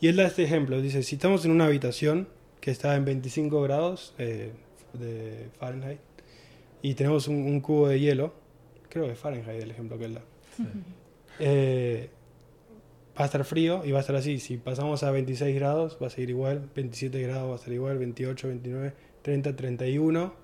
Y 0.00 0.08
él 0.08 0.16
da 0.16 0.26
este 0.26 0.42
ejemplo, 0.42 0.80
dice, 0.80 1.04
si 1.04 1.14
estamos 1.14 1.44
en 1.44 1.52
una 1.52 1.66
habitación 1.66 2.26
que 2.60 2.72
está 2.72 2.96
en 2.96 3.04
25 3.04 3.62
grados 3.62 4.14
eh, 4.18 4.50
de 4.92 5.48
Fahrenheit 5.58 6.00
y 6.82 6.94
tenemos 6.94 7.28
un, 7.28 7.36
un 7.36 7.60
cubo 7.60 7.86
de 7.86 8.00
hielo, 8.00 8.34
creo 8.88 9.06
que 9.06 9.12
es 9.12 9.18
Fahrenheit 9.18 9.62
el 9.62 9.70
ejemplo 9.70 9.98
que 9.98 10.06
él 10.06 10.14
da, 10.14 10.22
eh, 11.38 12.10
va 13.18 13.22
a 13.22 13.26
estar 13.26 13.44
frío 13.44 13.82
y 13.84 13.92
va 13.92 13.98
a 13.98 14.00
estar 14.00 14.16
así. 14.16 14.38
Si 14.38 14.56
pasamos 14.56 15.02
a 15.02 15.10
26 15.10 15.54
grados 15.54 15.98
va 16.02 16.06
a 16.06 16.10
seguir 16.10 16.30
igual, 16.30 16.68
27 16.74 17.20
grados 17.22 17.48
va 17.50 17.52
a 17.54 17.56
estar 17.56 17.72
igual, 17.72 17.98
28, 17.98 18.48
29, 18.48 18.94
30, 19.22 19.56
31. 19.56 20.34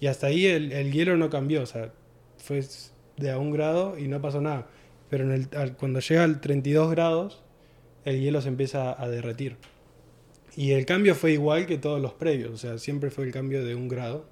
Y 0.00 0.06
hasta 0.06 0.28
ahí 0.28 0.46
el, 0.46 0.72
el 0.72 0.92
hielo 0.92 1.16
no 1.16 1.28
cambió, 1.30 1.62
o 1.62 1.66
sea, 1.66 1.92
fue 2.38 2.62
de 3.16 3.30
a 3.30 3.38
un 3.38 3.50
grado 3.52 3.98
y 3.98 4.08
no 4.08 4.20
pasó 4.20 4.40
nada. 4.40 4.66
Pero 5.08 5.24
en 5.24 5.32
el, 5.32 5.48
al- 5.56 5.76
cuando 5.76 6.00
llega 6.00 6.24
al 6.24 6.40
32 6.40 6.90
grados, 6.90 7.42
el 8.04 8.20
hielo 8.20 8.40
se 8.40 8.48
empieza 8.48 9.00
a 9.02 9.08
derretir. 9.08 9.56
Y 10.56 10.72
el 10.72 10.84
cambio 10.86 11.14
fue 11.14 11.32
igual 11.32 11.66
que 11.66 11.78
todos 11.78 12.00
los 12.00 12.12
previos, 12.14 12.50
o 12.52 12.56
sea, 12.56 12.78
siempre 12.78 13.10
fue 13.10 13.24
el 13.24 13.32
cambio 13.32 13.64
de 13.64 13.74
un 13.74 13.88
grado, 13.88 14.24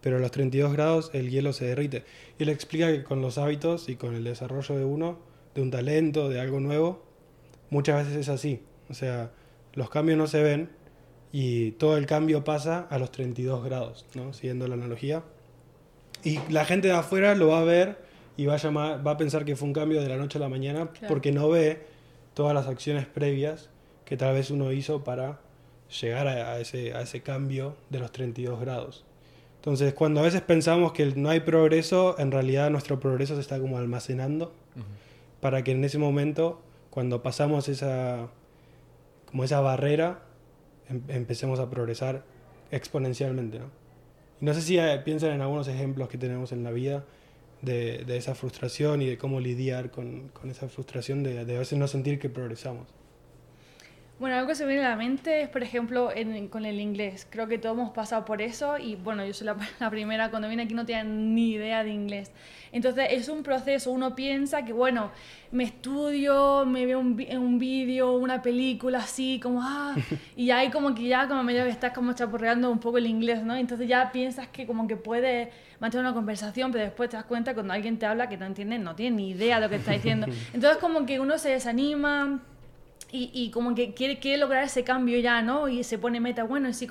pero 0.00 0.16
a 0.16 0.20
los 0.20 0.30
32 0.30 0.72
grados 0.72 1.10
el 1.12 1.28
hielo 1.30 1.52
se 1.52 1.66
derrite. 1.66 2.04
Y 2.38 2.44
él 2.44 2.48
explica 2.48 2.90
que 2.90 3.02
con 3.04 3.20
los 3.20 3.36
hábitos 3.36 3.88
y 3.88 3.96
con 3.96 4.14
el 4.14 4.24
desarrollo 4.24 4.76
de 4.78 4.84
uno, 4.84 5.18
de 5.54 5.60
un 5.62 5.70
talento, 5.70 6.28
de 6.28 6.40
algo 6.40 6.60
nuevo, 6.60 7.04
muchas 7.70 8.04
veces 8.06 8.20
es 8.20 8.28
así. 8.28 8.62
O 8.88 8.94
sea, 8.94 9.30
los 9.74 9.88
cambios 9.90 10.18
no 10.18 10.26
se 10.26 10.42
ven 10.42 10.70
y 11.32 11.72
todo 11.72 11.96
el 11.96 12.06
cambio 12.06 12.44
pasa 12.44 12.86
a 12.90 12.98
los 12.98 13.10
32 13.12 13.64
grados, 13.64 14.06
¿no? 14.14 14.32
Siguiendo 14.32 14.66
la 14.68 14.74
analogía. 14.74 15.22
Y 16.24 16.38
la 16.50 16.64
gente 16.64 16.88
de 16.88 16.94
afuera 16.94 17.34
lo 17.34 17.48
va 17.48 17.60
a 17.60 17.64
ver 17.64 17.98
y 18.36 18.46
va 18.46 18.54
a, 18.54 18.58
llamar, 18.58 19.06
va 19.06 19.12
a 19.12 19.16
pensar 19.16 19.44
que 19.44 19.56
fue 19.56 19.68
un 19.68 19.74
cambio 19.74 20.00
de 20.02 20.08
la 20.08 20.16
noche 20.16 20.38
a 20.38 20.40
la 20.40 20.48
mañana 20.48 20.88
Claro. 20.90 21.08
porque 21.08 21.32
no 21.32 21.48
ve 21.48 21.82
todas 22.34 22.54
las 22.54 22.66
acciones 22.66 23.06
previas 23.06 23.70
que 24.04 24.16
tal 24.16 24.34
vez 24.34 24.50
uno 24.50 24.72
hizo 24.72 25.04
para 25.04 25.40
llegar 26.00 26.26
a, 26.28 26.52
a 26.52 26.60
ese, 26.60 26.94
a 26.94 27.02
ese 27.02 27.22
cambio 27.22 27.76
de 27.90 28.00
los 28.00 28.12
32 28.12 28.60
grados. 28.60 29.04
Entonces, 29.56 29.92
cuando 29.92 30.20
a 30.20 30.22
veces 30.22 30.40
pensamos 30.40 30.92
que 30.92 31.04
no 31.16 31.28
hay 31.28 31.40
progreso, 31.40 32.16
en 32.18 32.32
realidad 32.32 32.70
nuestro 32.70 32.98
progreso 32.98 33.34
se 33.34 33.42
está 33.42 33.58
como 33.58 33.76
almacenando 33.76 34.52
para 35.40 35.62
que 35.64 35.72
en 35.72 35.84
ese 35.84 35.98
momento, 35.98 36.62
cuando 36.90 37.22
pasamos 37.22 37.68
esa, 37.68 38.28
como 39.26 39.44
esa 39.44 39.60
barrera, 39.60 40.22
em- 40.88 41.02
empecemos 41.08 41.60
a 41.60 41.70
progresar 41.70 42.24
exponencialmente. 42.70 43.58
¿no? 43.58 43.66
Y 44.40 44.44
no 44.44 44.54
sé 44.54 44.62
si 44.62 44.78
eh, 44.78 45.00
piensan 45.04 45.32
en 45.32 45.40
algunos 45.40 45.68
ejemplos 45.68 46.08
que 46.08 46.18
tenemos 46.18 46.52
en 46.52 46.64
la 46.64 46.70
vida 46.70 47.04
de, 47.62 48.04
de 48.04 48.16
esa 48.16 48.34
frustración 48.34 49.02
y 49.02 49.06
de 49.06 49.18
cómo 49.18 49.40
lidiar 49.40 49.90
con, 49.90 50.28
con 50.28 50.50
esa 50.50 50.68
frustración 50.68 51.22
de, 51.22 51.44
de 51.44 51.56
a 51.56 51.58
veces 51.58 51.78
no 51.78 51.86
sentir 51.88 52.18
que 52.18 52.28
progresamos. 52.30 52.88
Bueno, 54.20 54.36
algo 54.36 54.48
que 54.48 54.54
se 54.54 54.66
me 54.66 54.72
viene 54.72 54.84
a 54.86 54.90
la 54.90 54.96
mente 54.96 55.40
es, 55.40 55.48
por 55.48 55.62
ejemplo, 55.62 56.14
en- 56.14 56.48
con 56.48 56.66
el 56.66 56.78
inglés. 56.78 57.26
Creo 57.30 57.48
que 57.48 57.56
todos 57.56 57.74
hemos 57.74 57.90
pasado 57.92 58.26
por 58.26 58.42
eso 58.42 58.76
y, 58.76 58.94
bueno, 58.96 59.24
yo 59.24 59.32
soy 59.32 59.46
la, 59.46 59.56
la 59.80 59.88
primera, 59.88 60.28
cuando 60.30 60.46
vine 60.46 60.64
aquí 60.64 60.74
no 60.74 60.84
tenía 60.84 61.04
ni 61.04 61.52
idea 61.52 61.82
de 61.82 61.88
inglés. 61.90 62.30
Entonces, 62.70 63.06
es 63.12 63.30
un 63.30 63.42
proceso. 63.42 63.90
Uno 63.90 64.14
piensa 64.14 64.62
que, 64.62 64.74
bueno, 64.74 65.10
me 65.52 65.64
estudio, 65.64 66.66
me 66.66 66.84
veo 66.84 66.98
un, 67.00 67.18
un 67.38 67.58
vídeo, 67.58 68.12
una 68.12 68.42
película 68.42 68.98
así, 68.98 69.40
como, 69.42 69.62
ah, 69.62 69.94
y 70.36 70.50
ahí 70.50 70.68
como 70.68 70.94
que 70.94 71.04
ya, 71.08 71.26
como 71.26 71.42
medio 71.42 71.64
que 71.64 71.70
estás 71.70 71.94
como 71.94 72.12
chapurreando 72.12 72.70
un 72.70 72.78
poco 72.78 72.98
el 72.98 73.06
inglés, 73.06 73.42
¿no? 73.42 73.56
Entonces 73.56 73.88
ya 73.88 74.12
piensas 74.12 74.48
que 74.48 74.66
como 74.66 74.86
que 74.86 74.96
puedes 74.96 75.48
mantener 75.80 76.04
una 76.04 76.14
conversación, 76.14 76.70
pero 76.72 76.84
después 76.84 77.08
te 77.08 77.16
das 77.16 77.24
cuenta 77.24 77.54
cuando 77.54 77.72
alguien 77.72 77.98
te 77.98 78.04
habla 78.04 78.28
que 78.28 78.36
no 78.36 78.44
entiende, 78.44 78.78
no 78.78 78.94
tiene 78.94 79.16
ni 79.16 79.30
idea 79.30 79.56
de 79.56 79.62
lo 79.62 79.70
que 79.70 79.76
está 79.76 79.92
diciendo. 79.92 80.26
Entonces, 80.52 80.76
como 80.76 81.06
que 81.06 81.18
uno 81.20 81.38
se 81.38 81.48
desanima 81.52 82.42
y, 83.12 83.30
y 83.32 83.50
como 83.50 83.74
que 83.74 83.94
quiere, 83.94 84.18
quiere 84.18 84.38
lograr 84.38 84.64
ese 84.64 84.84
cambio 84.84 85.18
ya, 85.18 85.42
¿no? 85.42 85.68
Y 85.68 85.84
se 85.84 85.98
pone 85.98 86.20
meta, 86.20 86.44
bueno, 86.44 86.68
y 86.68 86.74
si, 86.74 86.86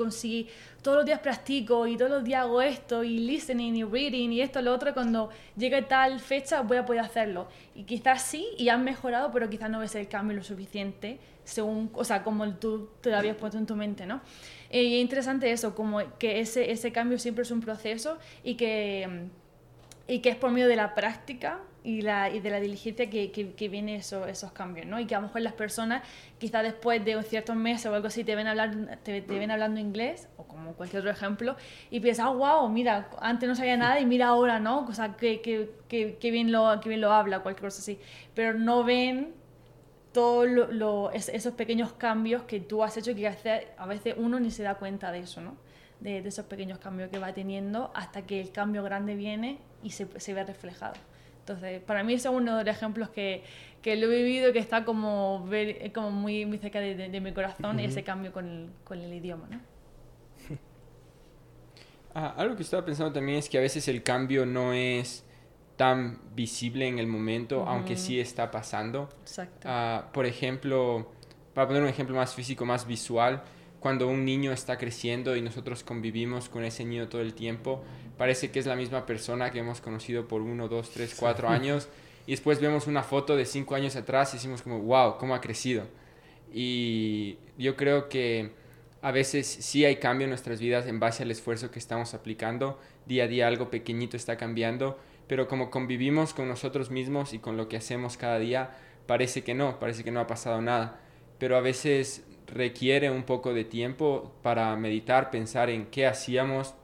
todos 0.81 0.97
los 0.97 1.05
días 1.05 1.19
practico 1.19 1.87
y 1.87 1.97
todos 1.97 2.11
los 2.11 2.23
días 2.23 2.41
hago 2.41 2.61
esto 2.61 3.03
y 3.03 3.19
listening 3.19 3.75
y 3.75 3.83
reading 3.83 4.29
y 4.31 4.41
esto, 4.41 4.61
lo 4.61 4.73
otro, 4.73 4.93
cuando 4.93 5.29
llegue 5.57 5.81
tal 5.81 6.19
fecha 6.19 6.61
voy 6.61 6.77
a 6.77 6.85
poder 6.85 7.01
hacerlo. 7.01 7.47
Y 7.75 7.83
quizás 7.83 8.21
sí, 8.23 8.47
y 8.57 8.69
han 8.69 8.83
mejorado, 8.83 9.31
pero 9.31 9.49
quizás 9.49 9.69
no 9.69 9.79
ves 9.79 9.95
el 9.95 10.07
cambio 10.07 10.37
lo 10.37 10.43
suficiente, 10.43 11.19
según, 11.43 11.89
o 11.93 12.03
sea, 12.03 12.23
como 12.23 12.47
tú 12.55 12.89
te 13.01 13.09
lo 13.09 13.17
habías 13.17 13.35
puesto 13.35 13.57
en 13.57 13.65
tu 13.65 13.75
mente, 13.75 14.05
¿no? 14.05 14.21
Eh, 14.69 14.83
y 14.83 14.95
es 14.95 15.01
interesante 15.01 15.51
eso, 15.51 15.75
como 15.75 15.99
que 16.17 16.39
ese, 16.39 16.71
ese 16.71 16.91
cambio 16.91 17.17
siempre 17.17 17.43
es 17.43 17.51
un 17.51 17.61
proceso 17.61 18.17
y 18.43 18.55
que... 18.55 19.27
y 20.07 20.19
que 20.19 20.29
es 20.29 20.35
por 20.35 20.51
medio 20.51 20.67
de 20.67 20.75
la 20.75 20.95
práctica 20.95 21.59
y, 21.89 22.01
la, 22.01 22.29
y 22.29 22.39
de 22.39 22.49
la 22.51 22.59
diligencia 22.59 23.09
que, 23.09 23.31
que, 23.31 23.53
que 23.53 23.69
vienen 23.69 23.95
eso, 23.95 24.25
esos 24.27 24.51
cambios, 24.51 24.85
¿no? 24.85 24.99
Y 24.99 25.05
que 25.07 25.15
a 25.15 25.19
lo 25.19 25.27
mejor 25.27 25.41
las 25.41 25.53
personas, 25.53 26.03
quizás 26.37 26.63
después 26.63 27.03
de 27.03 27.21
ciertos 27.23 27.55
meses 27.55 27.87
o 27.87 27.95
algo 27.95 28.07
así, 28.07 28.23
te 28.23 28.35
ven, 28.35 28.47
hablar, 28.47 28.99
te, 29.03 29.21
te 29.21 29.39
ven 29.39 29.51
hablando 29.51 29.79
inglés, 29.79 30.27
o 30.37 30.43
como 30.43 30.73
cualquier 30.73 30.99
otro 31.01 31.11
ejemplo, 31.11 31.55
y 31.89 31.99
piensas, 31.99 32.27
ah, 32.27 32.31
wow, 32.31 32.69
mira, 32.69 33.09
antes 33.19 33.49
no 33.49 33.55
sabía 33.55 33.77
nada 33.77 33.99
y 33.99 34.05
mira 34.05 34.27
ahora, 34.27 34.59
¿no? 34.59 34.85
O 34.87 34.93
sea, 34.93 35.15
que, 35.17 35.41
que, 35.41 35.69
que, 36.19 36.31
bien, 36.31 36.51
lo, 36.51 36.79
que 36.81 36.89
bien 36.89 37.01
lo 37.01 37.11
habla, 37.11 37.39
cualquier 37.39 37.69
cosa 37.69 37.79
así. 37.81 37.99
Pero 38.35 38.53
no 38.57 38.83
ven 38.83 39.33
todos 40.11 40.47
lo, 40.47 40.71
lo- 40.71 41.11
es- 41.11 41.29
esos 41.29 41.53
pequeños 41.53 41.93
cambios 41.93 42.43
que 42.43 42.59
tú 42.59 42.83
has 42.83 42.97
hecho 42.97 43.13
que 43.15 43.27
a 43.77 43.85
veces 43.85 44.15
uno 44.17 44.39
ni 44.39 44.51
se 44.51 44.63
da 44.63 44.75
cuenta 44.75 45.11
de 45.11 45.19
eso, 45.19 45.41
¿no? 45.41 45.55
De, 45.99 46.21
de 46.21 46.29
esos 46.29 46.45
pequeños 46.45 46.79
cambios 46.79 47.09
que 47.09 47.19
va 47.19 47.33
teniendo 47.33 47.91
hasta 47.93 48.25
que 48.25 48.39
el 48.41 48.51
cambio 48.51 48.83
grande 48.83 49.15
viene 49.15 49.59
y 49.83 49.91
se, 49.91 50.07
se 50.19 50.33
ve 50.33 50.43
reflejado. 50.43 50.93
Entonces, 51.49 51.81
para 51.81 52.03
mí 52.03 52.13
ese 52.13 52.27
es 52.27 52.33
uno 52.33 52.57
de 52.57 52.63
los 52.63 52.75
ejemplos 52.75 53.09
que, 53.09 53.43
que 53.81 53.95
lo 53.95 54.11
he 54.11 54.17
vivido, 54.23 54.53
que 54.53 54.59
está 54.59 54.85
como, 54.85 55.45
ver- 55.47 55.91
como 55.93 56.11
muy, 56.11 56.45
muy 56.45 56.59
cerca 56.59 56.79
de, 56.79 56.95
de- 56.95 57.09
de 57.09 57.21
mi 57.21 57.33
corazón, 57.33 57.79
ese 57.79 58.03
cambio 58.03 58.31
con 58.31 58.45
el, 58.47 58.69
con 58.83 58.99
el 58.99 59.13
idioma, 59.13 59.47
¿no? 59.49 59.59
Ah, 62.13 62.33
algo 62.37 62.55
que 62.55 62.63
estaba 62.63 62.85
pensando 62.85 63.13
también 63.13 63.37
es 63.37 63.49
que 63.49 63.57
a 63.57 63.61
veces 63.61 63.87
el 63.87 64.01
cambio 64.03 64.45
no 64.45 64.73
es 64.73 65.23
tan 65.77 66.19
visible 66.35 66.87
en 66.87 66.99
el 66.99 67.07
momento, 67.07 67.65
aunque 67.67 67.95
sí 67.95 68.19
está 68.19 68.51
pasando. 68.51 69.09
Exacto. 69.21 69.67
Ah, 69.69 70.09
por 70.13 70.25
ejemplo, 70.25 71.11
para 71.53 71.67
poner 71.67 71.83
un 71.83 71.89
ejemplo 71.89 72.15
más 72.15 72.33
físico, 72.33 72.65
más 72.65 72.87
visual, 72.87 73.43
cuando 73.79 74.07
un 74.07 74.25
niño 74.25 74.51
está 74.51 74.77
creciendo 74.77 75.35
y 75.35 75.41
nosotros 75.41 75.83
convivimos 75.83 76.49
con 76.49 76.63
ese 76.63 76.83
niño 76.83 77.07
todo 77.07 77.21
el 77.21 77.33
tiempo, 77.33 77.83
parece 78.19 78.51
que 78.51 78.59
es 78.59 78.65
la 78.65 78.75
misma 78.75 79.05
persona 79.05 79.49
que 79.49 79.59
hemos 79.59 79.79
conocido 79.79 80.27
por 80.27 80.41
uno, 80.41 80.67
dos, 80.67 80.89
tres, 80.89 81.15
cuatro 81.17 81.47
años, 81.47 81.87
y 82.27 82.31
después 82.31 82.59
vemos 82.59 82.85
una 82.85 83.01
foto 83.01 83.37
de 83.37 83.45
cinco 83.45 83.75
años 83.75 83.95
atrás 83.95 84.33
y 84.33 84.37
decimos 84.37 84.61
como, 84.61 84.79
wow, 84.79 85.17
cómo 85.17 85.33
ha 85.33 85.39
crecido. 85.39 85.85
Y 86.53 87.37
yo 87.57 87.77
creo 87.77 88.09
que 88.09 88.51
a 89.01 89.11
veces 89.13 89.47
sí 89.47 89.85
hay 89.85 89.95
cambio 89.95 90.25
en 90.25 90.31
nuestras 90.31 90.59
vidas 90.59 90.85
en 90.85 90.99
base 90.99 91.23
al 91.23 91.31
esfuerzo 91.31 91.71
que 91.71 91.79
estamos 91.79 92.13
aplicando. 92.13 92.77
Día 93.05 93.23
a 93.23 93.27
día 93.27 93.47
algo 93.47 93.71
pequeñito 93.71 94.17
está 94.17 94.35
cambiando, 94.35 94.99
pero 95.27 95.47
como 95.47 95.71
convivimos 95.71 96.33
con 96.33 96.49
nosotros 96.49 96.91
mismos 96.91 97.33
y 97.33 97.39
con 97.39 97.55
lo 97.55 97.69
que 97.69 97.77
hacemos 97.77 98.17
cada 98.17 98.37
día, 98.37 98.75
parece 99.07 99.43
que 99.43 99.53
no, 99.53 99.79
parece 99.79 100.03
que 100.03 100.11
no 100.11 100.19
ha 100.19 100.27
pasado 100.27 100.61
nada. 100.61 100.99
Pero 101.37 101.55
a 101.55 101.61
veces 101.61 102.25
requiere 102.47 103.11
un 103.11 103.23
poco 103.23 103.53
de 103.53 103.63
tiempo 103.63 104.33
para 104.41 104.75
meditar, 104.75 105.31
pensar 105.31 105.69
en 105.69 105.85
qué 105.85 106.05
hacíamos 106.05 106.75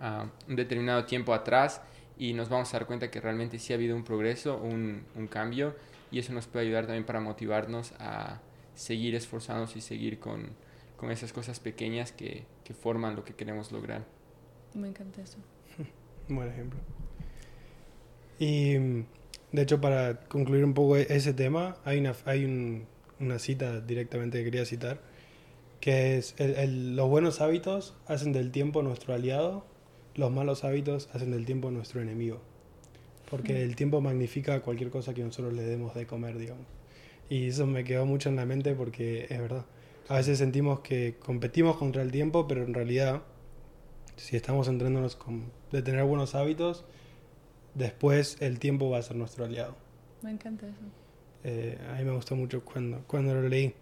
ah, 0.00 0.26
un 0.48 0.56
determinado 0.56 1.04
tiempo 1.06 1.34
atrás 1.34 1.80
y 2.18 2.32
nos 2.32 2.48
vamos 2.48 2.72
a 2.74 2.78
dar 2.78 2.86
cuenta 2.86 3.10
que 3.10 3.20
realmente 3.20 3.58
sí 3.58 3.72
ha 3.72 3.76
habido 3.76 3.94
un 3.96 4.04
progreso, 4.04 4.56
un, 4.58 5.02
un 5.14 5.26
cambio 5.26 5.74
y 6.10 6.18
eso 6.18 6.32
nos 6.32 6.46
puede 6.46 6.66
ayudar 6.66 6.86
también 6.86 7.04
para 7.04 7.20
motivarnos 7.20 7.92
a 7.98 8.40
seguir 8.74 9.14
esforzándonos 9.14 9.74
y 9.76 9.80
seguir 9.80 10.18
con, 10.18 10.50
con 10.96 11.10
esas 11.10 11.32
cosas 11.32 11.60
pequeñas 11.60 12.12
que, 12.12 12.44
que 12.64 12.74
forman 12.74 13.16
lo 13.16 13.24
que 13.24 13.34
queremos 13.34 13.72
lograr. 13.72 14.04
Me 14.74 14.88
encanta 14.88 15.20
eso. 15.22 15.38
Un 16.28 16.36
buen 16.36 16.48
ejemplo. 16.48 16.78
Y 18.38 18.74
de 19.52 19.62
hecho, 19.62 19.80
para 19.80 20.20
concluir 20.20 20.64
un 20.64 20.74
poco 20.74 20.96
e- 20.96 21.06
ese 21.10 21.32
tema, 21.32 21.76
hay 21.84 21.98
una, 21.98 22.14
hay 22.24 22.44
un- 22.44 22.86
una 23.18 23.38
cita 23.38 23.80
directamente 23.80 24.38
que 24.38 24.44
quería 24.44 24.64
citar, 24.66 25.00
que 25.80 26.18
es, 26.18 26.34
el- 26.38 26.54
el- 26.56 26.96
los 26.96 27.08
buenos 27.08 27.40
hábitos 27.40 27.94
hacen 28.06 28.32
del 28.32 28.50
tiempo 28.50 28.82
nuestro 28.82 29.14
aliado, 29.14 29.64
los 30.16 30.32
malos 30.32 30.64
hábitos 30.64 31.08
hacen 31.12 31.30
del 31.30 31.46
tiempo 31.46 31.70
nuestro 31.70 32.00
enemigo. 32.00 32.40
Porque 33.30 33.62
el 33.62 33.74
tiempo 33.76 34.00
magnifica 34.00 34.60
cualquier 34.60 34.90
cosa 34.90 35.12
que 35.12 35.22
nosotros 35.22 35.52
le 35.52 35.62
demos 35.62 35.94
de 35.94 36.06
comer, 36.06 36.38
digamos. 36.38 36.64
Y 37.28 37.48
eso 37.48 37.66
me 37.66 37.84
quedó 37.84 38.06
mucho 38.06 38.28
en 38.28 38.36
la 38.36 38.46
mente 38.46 38.74
porque 38.74 39.26
es 39.28 39.40
verdad. 39.40 39.64
A 40.08 40.16
veces 40.16 40.38
sentimos 40.38 40.80
que 40.80 41.16
competimos 41.18 41.76
contra 41.76 42.02
el 42.02 42.12
tiempo, 42.12 42.46
pero 42.46 42.62
en 42.62 42.72
realidad, 42.72 43.22
si 44.16 44.36
estamos 44.36 44.68
entrenándonos 44.68 45.16
con, 45.16 45.50
de 45.72 45.82
tener 45.82 46.04
buenos 46.04 46.36
hábitos, 46.36 46.84
después 47.74 48.36
el 48.40 48.60
tiempo 48.60 48.88
va 48.90 48.98
a 48.98 49.02
ser 49.02 49.16
nuestro 49.16 49.44
aliado. 49.44 49.76
Me 50.22 50.30
encanta 50.30 50.66
eso. 50.66 50.76
Eh, 51.42 51.78
a 51.90 51.98
mí 51.98 52.04
me 52.04 52.12
gustó 52.12 52.36
mucho 52.36 52.64
cuando, 52.64 53.02
cuando 53.08 53.34
lo 53.34 53.48
leí. 53.48 53.74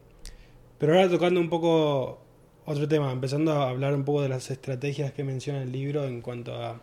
Pero 0.78 0.94
ahora 0.94 1.08
tocando 1.08 1.38
un 1.38 1.50
poco 1.50 2.23
otro 2.66 2.88
tema, 2.88 3.12
empezando 3.12 3.52
a 3.52 3.68
hablar 3.68 3.94
un 3.94 4.04
poco 4.04 4.22
de 4.22 4.28
las 4.28 4.50
estrategias 4.50 5.12
que 5.12 5.24
menciona 5.24 5.62
el 5.62 5.72
libro 5.72 6.04
en 6.04 6.22
cuanto 6.22 6.54
a 6.54 6.80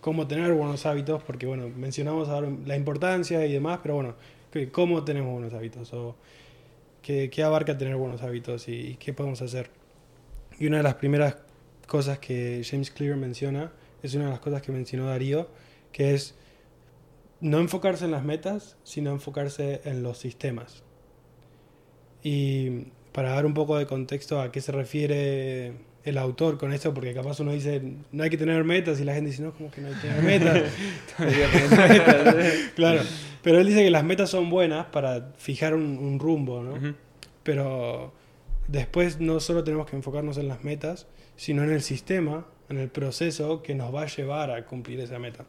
cómo 0.00 0.26
tener 0.26 0.52
buenos 0.52 0.86
hábitos, 0.86 1.22
porque 1.24 1.46
bueno, 1.46 1.68
mencionamos 1.68 2.28
ahora 2.28 2.48
la 2.64 2.76
importancia 2.76 3.44
y 3.44 3.52
demás, 3.52 3.80
pero 3.82 3.96
bueno, 3.96 4.14
¿cómo 4.70 5.04
tenemos 5.04 5.32
buenos 5.32 5.52
hábitos? 5.52 5.92
O 5.92 6.14
qué, 7.02 7.28
qué 7.30 7.42
abarca 7.42 7.76
tener 7.76 7.96
buenos 7.96 8.22
hábitos 8.22 8.68
y, 8.68 8.72
y 8.72 8.94
qué 8.96 9.12
podemos 9.12 9.42
hacer? 9.42 9.70
Y 10.58 10.66
una 10.68 10.78
de 10.78 10.82
las 10.84 10.94
primeras 10.94 11.36
cosas 11.86 12.18
que 12.18 12.62
James 12.64 12.90
Clear 12.90 13.16
menciona 13.16 13.72
es 14.02 14.14
una 14.14 14.26
de 14.26 14.30
las 14.30 14.40
cosas 14.40 14.62
que 14.62 14.72
mencionó 14.72 15.06
Darío, 15.06 15.48
que 15.92 16.14
es 16.14 16.36
no 17.40 17.58
enfocarse 17.58 18.04
en 18.04 18.12
las 18.12 18.24
metas, 18.24 18.76
sino 18.84 19.10
enfocarse 19.10 19.80
en 19.84 20.02
los 20.02 20.18
sistemas. 20.18 20.82
Y 22.22 22.88
para 23.16 23.30
dar 23.30 23.46
un 23.46 23.54
poco 23.54 23.78
de 23.78 23.86
contexto 23.86 24.42
a 24.42 24.52
qué 24.52 24.60
se 24.60 24.72
refiere 24.72 25.72
el 26.04 26.18
autor 26.18 26.58
con 26.58 26.74
esto, 26.74 26.92
porque 26.92 27.14
capaz 27.14 27.40
uno 27.40 27.52
dice, 27.52 27.80
no 28.12 28.22
hay 28.22 28.28
que 28.28 28.36
tener 28.36 28.62
metas, 28.62 29.00
y 29.00 29.04
la 29.04 29.14
gente 29.14 29.30
dice, 29.30 29.42
no, 29.42 29.54
como 29.54 29.70
que 29.70 29.80
no 29.80 29.88
hay 29.88 29.94
que 29.94 30.00
tener 30.00 30.22
metas. 30.22 30.62
claro, 32.76 33.00
pero 33.42 33.58
él 33.58 33.68
dice 33.68 33.84
que 33.84 33.90
las 33.90 34.04
metas 34.04 34.28
son 34.28 34.50
buenas 34.50 34.88
para 34.88 35.32
fijar 35.38 35.72
un, 35.72 35.96
un 35.96 36.18
rumbo, 36.18 36.62
¿no? 36.62 36.94
Pero 37.42 38.12
después 38.68 39.18
no 39.18 39.40
solo 39.40 39.64
tenemos 39.64 39.88
que 39.88 39.96
enfocarnos 39.96 40.36
en 40.36 40.48
las 40.48 40.62
metas, 40.62 41.06
sino 41.36 41.64
en 41.64 41.70
el 41.70 41.80
sistema, 41.80 42.46
en 42.68 42.76
el 42.76 42.90
proceso 42.90 43.62
que 43.62 43.74
nos 43.74 43.94
va 43.94 44.02
a 44.02 44.06
llevar 44.08 44.50
a 44.50 44.66
cumplir 44.66 45.00
esa 45.00 45.18
meta. 45.18 45.46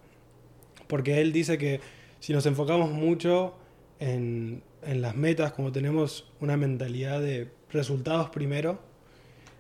Porque 0.88 1.20
él 1.20 1.34
dice 1.34 1.58
que 1.58 1.82
si 2.22 2.32
nos 2.32 2.46
enfocamos 2.46 2.92
mucho 2.92 3.56
en, 4.00 4.64
en 4.84 5.02
las 5.02 5.18
metas, 5.18 5.52
como 5.52 5.74
tenemos 5.74 6.32
una 6.40 6.56
mentalidad 6.56 7.20
de 7.20 7.57
resultados 7.78 8.30
primero, 8.32 8.80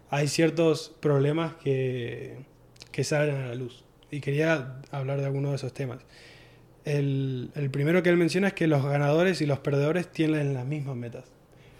hay 0.09 0.27
ciertos 0.27 0.89
problemas 0.99 1.53
que, 1.55 2.37
que 2.91 3.03
salen 3.03 3.35
a 3.35 3.47
la 3.47 3.55
luz. 3.55 3.83
Y 4.11 4.19
quería 4.21 4.81
hablar 4.91 5.19
de 5.19 5.25
alguno 5.25 5.49
de 5.51 5.55
esos 5.57 5.73
temas. 5.73 5.99
El, 6.85 7.51
el 7.55 7.69
primero 7.69 8.01
que 8.03 8.09
él 8.09 8.17
menciona 8.17 8.47
es 8.49 8.53
que 8.53 8.67
los 8.67 8.83
ganadores 8.85 9.41
y 9.41 9.45
los 9.45 9.59
perdedores 9.59 10.09
tienen 10.11 10.53
las 10.53 10.65
mismas 10.65 10.95
metas. 10.95 11.25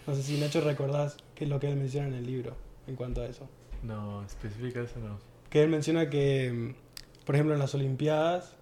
No 0.05 0.15
sé 0.15 0.23
si 0.23 0.37
Nacho 0.39 0.61
recordás 0.61 1.17
qué 1.35 1.45
es 1.45 1.49
lo 1.49 1.59
que 1.59 1.69
él 1.69 1.77
menciona 1.77 2.07
en 2.07 2.13
el 2.13 2.25
libro 2.25 2.55
en 2.87 2.95
cuanto 2.95 3.21
a 3.21 3.25
eso. 3.27 3.47
No, 3.83 4.25
especifica 4.25 4.81
eso 4.81 4.99
no. 4.99 5.19
Que 5.49 5.63
él 5.63 5.69
menciona 5.69 6.09
que, 6.09 6.51
mm, 6.51 7.25
por 7.25 7.35
ejemplo, 7.35 7.53
en 7.53 7.59
las 7.59 7.73
Olimpiadas, 7.75 8.55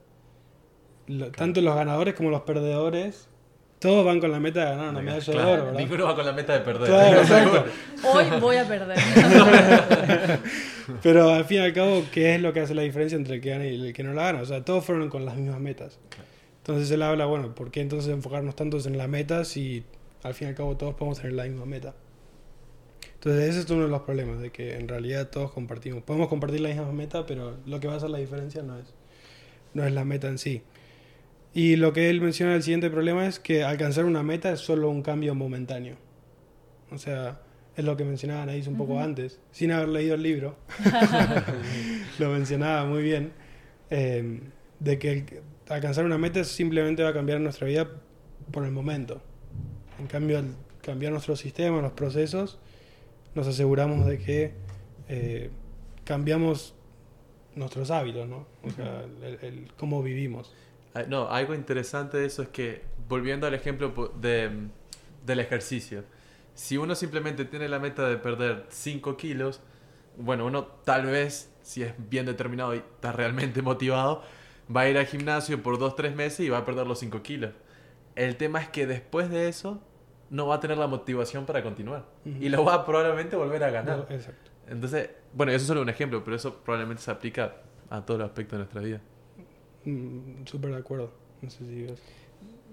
lo- 1.08 1.32
tanto 1.32 1.62
los 1.62 1.75
ganadores 1.75 2.13
como 2.13 2.29
los 2.29 2.41
perdedores, 2.41 3.27
todos 3.86 4.04
van 4.04 4.20
con 4.20 4.32
la 4.32 4.39
meta 4.39 4.62
de 4.62 4.65
ganar 4.72 4.89
una 4.89 5.01
medalla 5.01 5.24
de 5.24 5.32
Claro, 5.32 5.51
oro, 5.51 5.65
¿verdad? 5.65 5.80
Ninguno 5.80 6.06
va 6.06 6.15
con 6.15 6.25
la 6.25 6.32
meta 6.32 6.54
de 6.54 6.60
perder. 6.62 6.88
Claro, 6.88 7.22
exacto. 7.22 7.65
Hoy 8.04 8.25
voy 8.42 8.56
a 8.58 8.68
perder. 8.68 8.98
Pero 11.04 11.30
al 11.30 11.46
fin 11.46 11.58
y 11.58 11.62
al 11.62 11.74
cabo, 11.74 12.04
¿qué 12.12 12.34
es 12.34 12.42
lo 12.42 12.51
que 12.51 12.62
hace 12.62 12.74
la 12.74 12.82
diferencia 12.82 13.15
entre 13.15 13.36
el 13.36 13.42
que 13.42 13.51
gana 13.51 13.68
y 13.68 13.75
el 13.75 13.94
que 13.94 14.01
no 14.01 14.13
la 14.13 14.24
gana? 14.24 14.42
O 14.42 14.46
sea, 14.46 14.65
todos 14.65 14.84
fueron 14.84 15.10
con 15.10 15.24
las 15.24 15.36
mismas 15.36 15.60
metas. 15.60 16.00
Entonces 16.58 16.89
él 16.89 17.04
habla, 17.04 17.27
bueno, 17.27 17.54
¿por 17.54 17.70
qué 17.70 17.82
entonces 17.82 18.12
enfocarnos 18.12 18.56
tantos 18.56 18.88
en 18.88 18.98
la 18.98 19.08
meta 19.08 19.46
si 19.46 19.84
al 20.24 20.34
fin 20.34 20.48
y 20.48 20.50
al 20.50 20.56
cabo 20.56 20.75
todos 20.75 20.96
podemos 20.96 21.20
tener 21.20 21.34
la 21.34 21.44
misma 21.44 21.68
meta? 21.68 21.94
Entonces 23.13 23.50
ese 23.50 23.60
es 23.60 23.70
uno 23.70 23.84
de 23.84 23.89
los 23.89 24.01
problemas, 24.01 24.39
de 24.39 24.51
que 24.51 24.75
en 24.75 24.88
realidad 24.88 25.30
todos 25.30 25.51
compartimos. 25.51 26.01
Podemos 26.01 26.27
compartir 26.27 26.62
la 26.62 26.70
misma 26.70 26.92
meta, 26.92 27.27
pero 27.27 27.58
lo 27.68 27.80
que 27.80 27.86
va 27.86 27.94
a 27.94 27.98
hacer 27.98 28.10
la 28.10 28.18
diferencia 28.18 28.63
no 28.63 28.80
es, 28.80 28.86
no 29.75 29.86
es 29.86 29.94
la 29.94 30.06
meta 30.06 30.27
en 30.27 30.39
sí. 30.39 30.63
Y 31.56 31.78
lo 31.78 31.92
que 31.94 32.10
él 32.12 32.22
menciona 32.22 32.54
el 32.54 32.62
siguiente 32.64 32.90
problema 32.92 33.26
es 33.26 33.40
que 33.40 33.64
alcanzar 33.64 34.06
una 34.06 34.22
meta 34.24 34.52
es 34.52 34.60
solo 34.60 34.90
un 34.90 35.02
cambio 35.02 35.34
momentáneo. 35.34 35.96
O 36.92 36.98
sea, 37.00 37.40
es 37.78 37.84
lo 37.86 37.96
que 37.98 38.04
mencionaba 38.04 38.44
Anaís 38.44 38.68
un 38.68 38.76
poco 38.78 39.00
antes, 39.00 39.40
sin 39.52 39.72
haber 39.72 39.88
leído 39.90 40.16
el 40.16 40.22
libro. 40.22 40.58
lo 42.20 42.30
mencionaba 42.30 42.86
muy 42.86 43.02
bien. 43.02 43.32
eh, 43.90 44.42
de 44.80 45.00
que 45.00 45.12
el- 45.14 45.26
alcanzar 45.70 46.04
una 46.06 46.18
meta 46.18 46.44
simplemente 46.44 47.02
va 47.02 47.10
a 47.10 47.14
cambiar 47.14 47.40
nuestra 47.40 47.66
vida 47.66 47.88
por 48.52 48.66
el 48.66 48.72
momento. 48.72 49.22
En 50.00 50.08
cambio, 50.08 50.38
al 50.40 50.48
cambiar 50.82 51.14
nuestro 51.14 51.36
sistema, 51.38 51.82
los 51.82 51.94
procesos, 51.94 52.60
nos 53.34 53.48
aseguramos 53.48 54.06
de 54.06 54.18
que 54.20 54.52
eh, 55.08 55.50
cambiamos 56.04 56.76
nuestros 57.56 57.90
hábitos, 57.90 58.28
¿no? 58.28 58.46
O 58.64 58.70
sea, 58.72 59.06
el, 59.24 59.38
el 59.42 59.72
cómo 59.78 60.04
vivimos. 60.04 60.54
Ah, 60.96 61.04
No, 61.08 61.30
algo 61.30 61.54
interesante 61.54 62.18
de 62.18 62.25
eso 62.25 62.42
es 62.42 62.50
que, 62.50 62.84
volviendo 63.08 63.46
al 63.46 63.54
ejemplo 63.54 64.12
de, 64.20 64.70
del 65.25 65.40
ejercicio, 65.40 66.04
si 66.56 66.78
uno 66.78 66.96
simplemente 66.96 67.46
tiene 67.46 67.70
la 67.70 67.80
meta 67.80 68.08
de 68.10 68.18
perder 68.18 68.66
5 68.70 69.18
kilos, 69.18 69.62
bueno, 70.18 70.46
uno 70.46 70.66
tal 70.66 71.06
vez, 71.06 71.54
si 71.62 71.84
es 71.84 71.94
bien 72.10 72.25
determinado 72.25 72.74
y 72.74 72.78
está 72.78 73.12
realmente 73.12 73.62
motivado, 73.64 74.24
va 74.75 74.82
a 74.82 74.90
ir 74.90 74.98
al 74.98 75.06
gimnasio 75.06 75.62
por 75.62 75.78
2-3 75.78 76.16
meses 76.16 76.40
y 76.40 76.50
va 76.50 76.60
a 76.60 76.66
perder 76.66 76.88
los 76.88 77.00
5 77.00 77.22
kilos. 77.22 77.52
El 78.16 78.38
tema 78.38 78.62
es 78.62 78.70
que 78.70 78.88
después 78.88 79.30
de 79.30 79.50
eso, 79.50 79.82
no 80.30 80.48
va 80.48 80.56
a 80.56 80.60
tener 80.60 80.78
la 80.78 80.88
motivación 80.88 81.46
para 81.46 81.62
continuar. 81.62 82.06
Y 82.25 82.50
lo 82.50 82.64
va 82.64 82.75
a 82.75 82.86
probablemente 82.86 83.36
volver 83.36 83.63
a 83.63 83.69
ganar. 83.69 83.98
No, 83.98 84.15
exacto. 84.15 84.52
Entonces, 84.67 85.10
bueno, 85.34 85.52
eso 85.52 85.62
es 85.63 85.67
solo 85.67 85.82
un 85.82 85.89
ejemplo, 85.89 86.24
pero 86.24 86.36
eso 86.36 86.63
probablemente 86.63 87.04
se 87.04 87.12
aplica 87.12 87.58
a 87.89 88.06
todos 88.06 88.19
los 88.19 88.30
aspectos 88.30 88.54
de 88.54 88.58
nuestra 88.60 88.82
vida. 88.82 89.02
Mm, 89.86 90.45
Súper 90.45 90.71
de 90.71 90.78
acuerdo. 90.78 91.12
No 91.41 91.50
sé 91.50 91.65
si. 91.65 91.88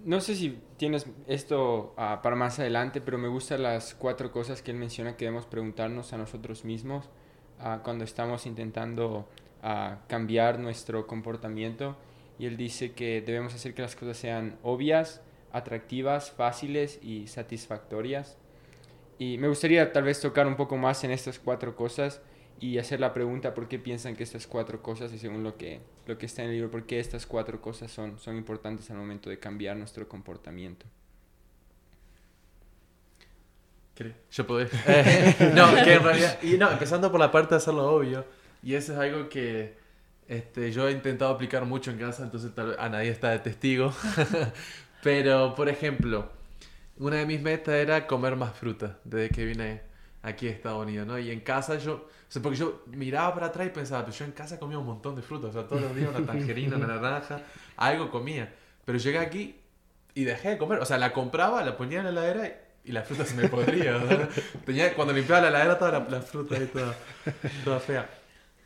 No 0.05 0.21
sé 0.21 0.35
si 0.35 0.59
tienes 0.79 1.07
esto 1.29 1.95
ah, 1.97 2.21
para 2.23 2.35
más 2.35 2.59
adelante, 2.59 3.01
pero 3.01 3.19
me 3.19 3.29
gustan 3.29 3.63
las 3.63 3.95
cuatro 3.95 4.33
cosas 4.33 4.61
que 4.61 4.73
él 4.73 4.77
menciona 4.77 5.17
que 5.17 5.27
debemos 5.27 5.47
preguntarnos 5.47 6.13
a 6.13 6.19
nosotros 6.19 6.65
mismos 6.65 7.09
ah, 7.61 7.83
cuando 7.85 8.03
estamos 8.03 8.47
intentando 8.47 9.29
ah, 9.63 10.01
cambiar 10.09 10.59
nuestro 10.59 11.07
comportamiento. 11.07 11.97
Y 12.39 12.47
él 12.47 12.57
dice 12.57 12.93
que 12.93 13.23
debemos 13.23 13.55
hacer 13.55 13.75
que 13.75 13.83
las 13.83 13.95
cosas 13.95 14.17
sean 14.17 14.59
obvias, 14.65 15.23
atractivas, 15.53 16.33
fáciles 16.33 16.99
y 17.03 17.29
satisfactorias. 17.29 18.37
Y 19.19 19.39
me 19.39 19.47
gustaría 19.47 19.93
tal 19.93 20.03
vez 20.03 20.21
tocar 20.21 20.49
un 20.49 20.57
poco 20.57 20.77
más 20.77 21.05
en 21.05 21.13
estas 21.13 21.39
cuatro 21.39 21.77
cosas 21.77 22.21
y 22.59 22.79
hacer 22.79 22.99
la 22.99 23.13
pregunta 23.13 23.55
por 23.55 23.69
qué 23.69 23.79
piensan 23.79 24.17
que 24.17 24.25
estas 24.25 24.49
cuatro 24.49 24.83
cosas, 24.83 25.13
y 25.13 25.19
según 25.19 25.45
lo 25.45 25.57
que, 25.57 25.81
lo 26.07 26.19
que 26.19 26.27
está 26.27 26.43
en 26.43 26.49
el 26.49 26.55
libro, 26.55 26.71
por 26.71 26.87
qué 26.87 27.01
estas 27.01 27.27
cuatro 27.27 27.61
cosas 27.61 27.91
son, 27.91 28.19
son 28.19 28.37
importantes 28.37 28.91
al 28.91 28.97
momento 28.97 29.31
de 29.31 29.39
cambiar 29.39 29.77
nuestro 29.77 30.09
comportamiento. 30.09 30.87
Yo 34.31 34.47
puedo. 34.47 34.67
Eh, 34.87 35.53
no, 35.55 35.73
que 35.85 35.95
en 35.95 36.03
realidad. 36.03 36.43
Y 36.43 36.57
no, 36.57 36.71
empezando 36.71 37.11
por 37.11 37.21
la 37.21 37.31
parte 37.31 37.55
de 37.55 37.57
hacerlo 37.59 37.91
obvio. 37.91 38.25
Y 38.63 38.75
eso 38.75 38.93
es 38.93 38.99
algo 38.99 39.29
que 39.29 39.77
este, 40.29 40.71
yo 40.73 40.89
he 40.89 40.93
intentado 40.93 41.33
aplicar 41.33 41.65
mucho 41.65 41.91
en 41.91 41.99
casa, 41.99 42.23
entonces 42.23 42.55
tal 42.55 42.69
vez 42.69 42.79
a 42.79 42.89
nadie 42.89 43.11
está 43.11 43.31
de 43.31 43.41
testigo. 43.41 43.93
Pero, 45.03 45.55
por 45.55 45.69
ejemplo, 45.69 46.31
una 46.97 47.17
de 47.17 47.27
mis 47.27 47.43
metas 47.43 47.75
era 47.75 48.07
comer 48.07 48.37
más 48.37 48.57
fruta 48.57 48.99
desde 49.05 49.31
que 49.31 49.45
vine 49.45 49.83
aquí 50.23 50.47
a 50.47 50.51
Estados 50.51 50.83
Unidos, 50.83 51.07
¿no? 51.07 51.19
Y 51.19 51.31
en 51.31 51.41
casa 51.41 51.77
yo. 51.79 52.09
O 52.33 52.35
sea, 52.35 52.41
porque 52.41 52.57
yo 52.57 52.83
miraba 52.87 53.35
para 53.35 53.49
atrás 53.49 53.67
y 53.67 53.71
pensaba, 53.71 54.07
pero 54.07 54.17
yo 54.17 54.25
en 54.25 54.33
casa 54.33 54.59
comía 54.59 54.79
un 54.79 54.87
montón 54.87 55.15
de 55.15 55.21
fruta, 55.21 55.49
o 55.49 55.53
sea, 55.53 55.67
todos 55.67 55.83
los 55.83 55.95
días 55.95 56.09
una 56.17 56.25
tangerina, 56.25 56.79
una 56.79 56.87
naranja, 56.87 57.43
algo 57.77 58.11
comía. 58.11 58.51
Pero 58.87 58.97
llegué 58.97 59.19
aquí 59.19 59.61
y 60.15 60.25
dejé 60.25 60.49
de 60.49 60.57
comer. 60.57 60.79
O 60.79 60.87
sea, 60.87 60.97
la 60.97 61.13
compraba, 61.13 61.63
la 61.63 61.77
ponía 61.77 61.99
en 61.99 62.05
la 62.07 62.11
heladera 62.11 62.59
y, 62.87 62.93
la 62.93 63.03
fruta 63.03 63.27
se 63.27 63.35
me 63.35 63.51
podría. 63.51 64.01
tenía, 64.65 64.95
cuando 64.95 65.13
limpiaba 65.13 65.43
la 65.43 65.49
heladera, 65.49 65.79
toda 65.79 65.91
la, 65.91 66.07
la 66.09 66.23
fruta 66.23 66.57
ahí 66.57 66.71
toda, 66.73 66.95
toda 67.67 67.81
fea. 67.81 68.09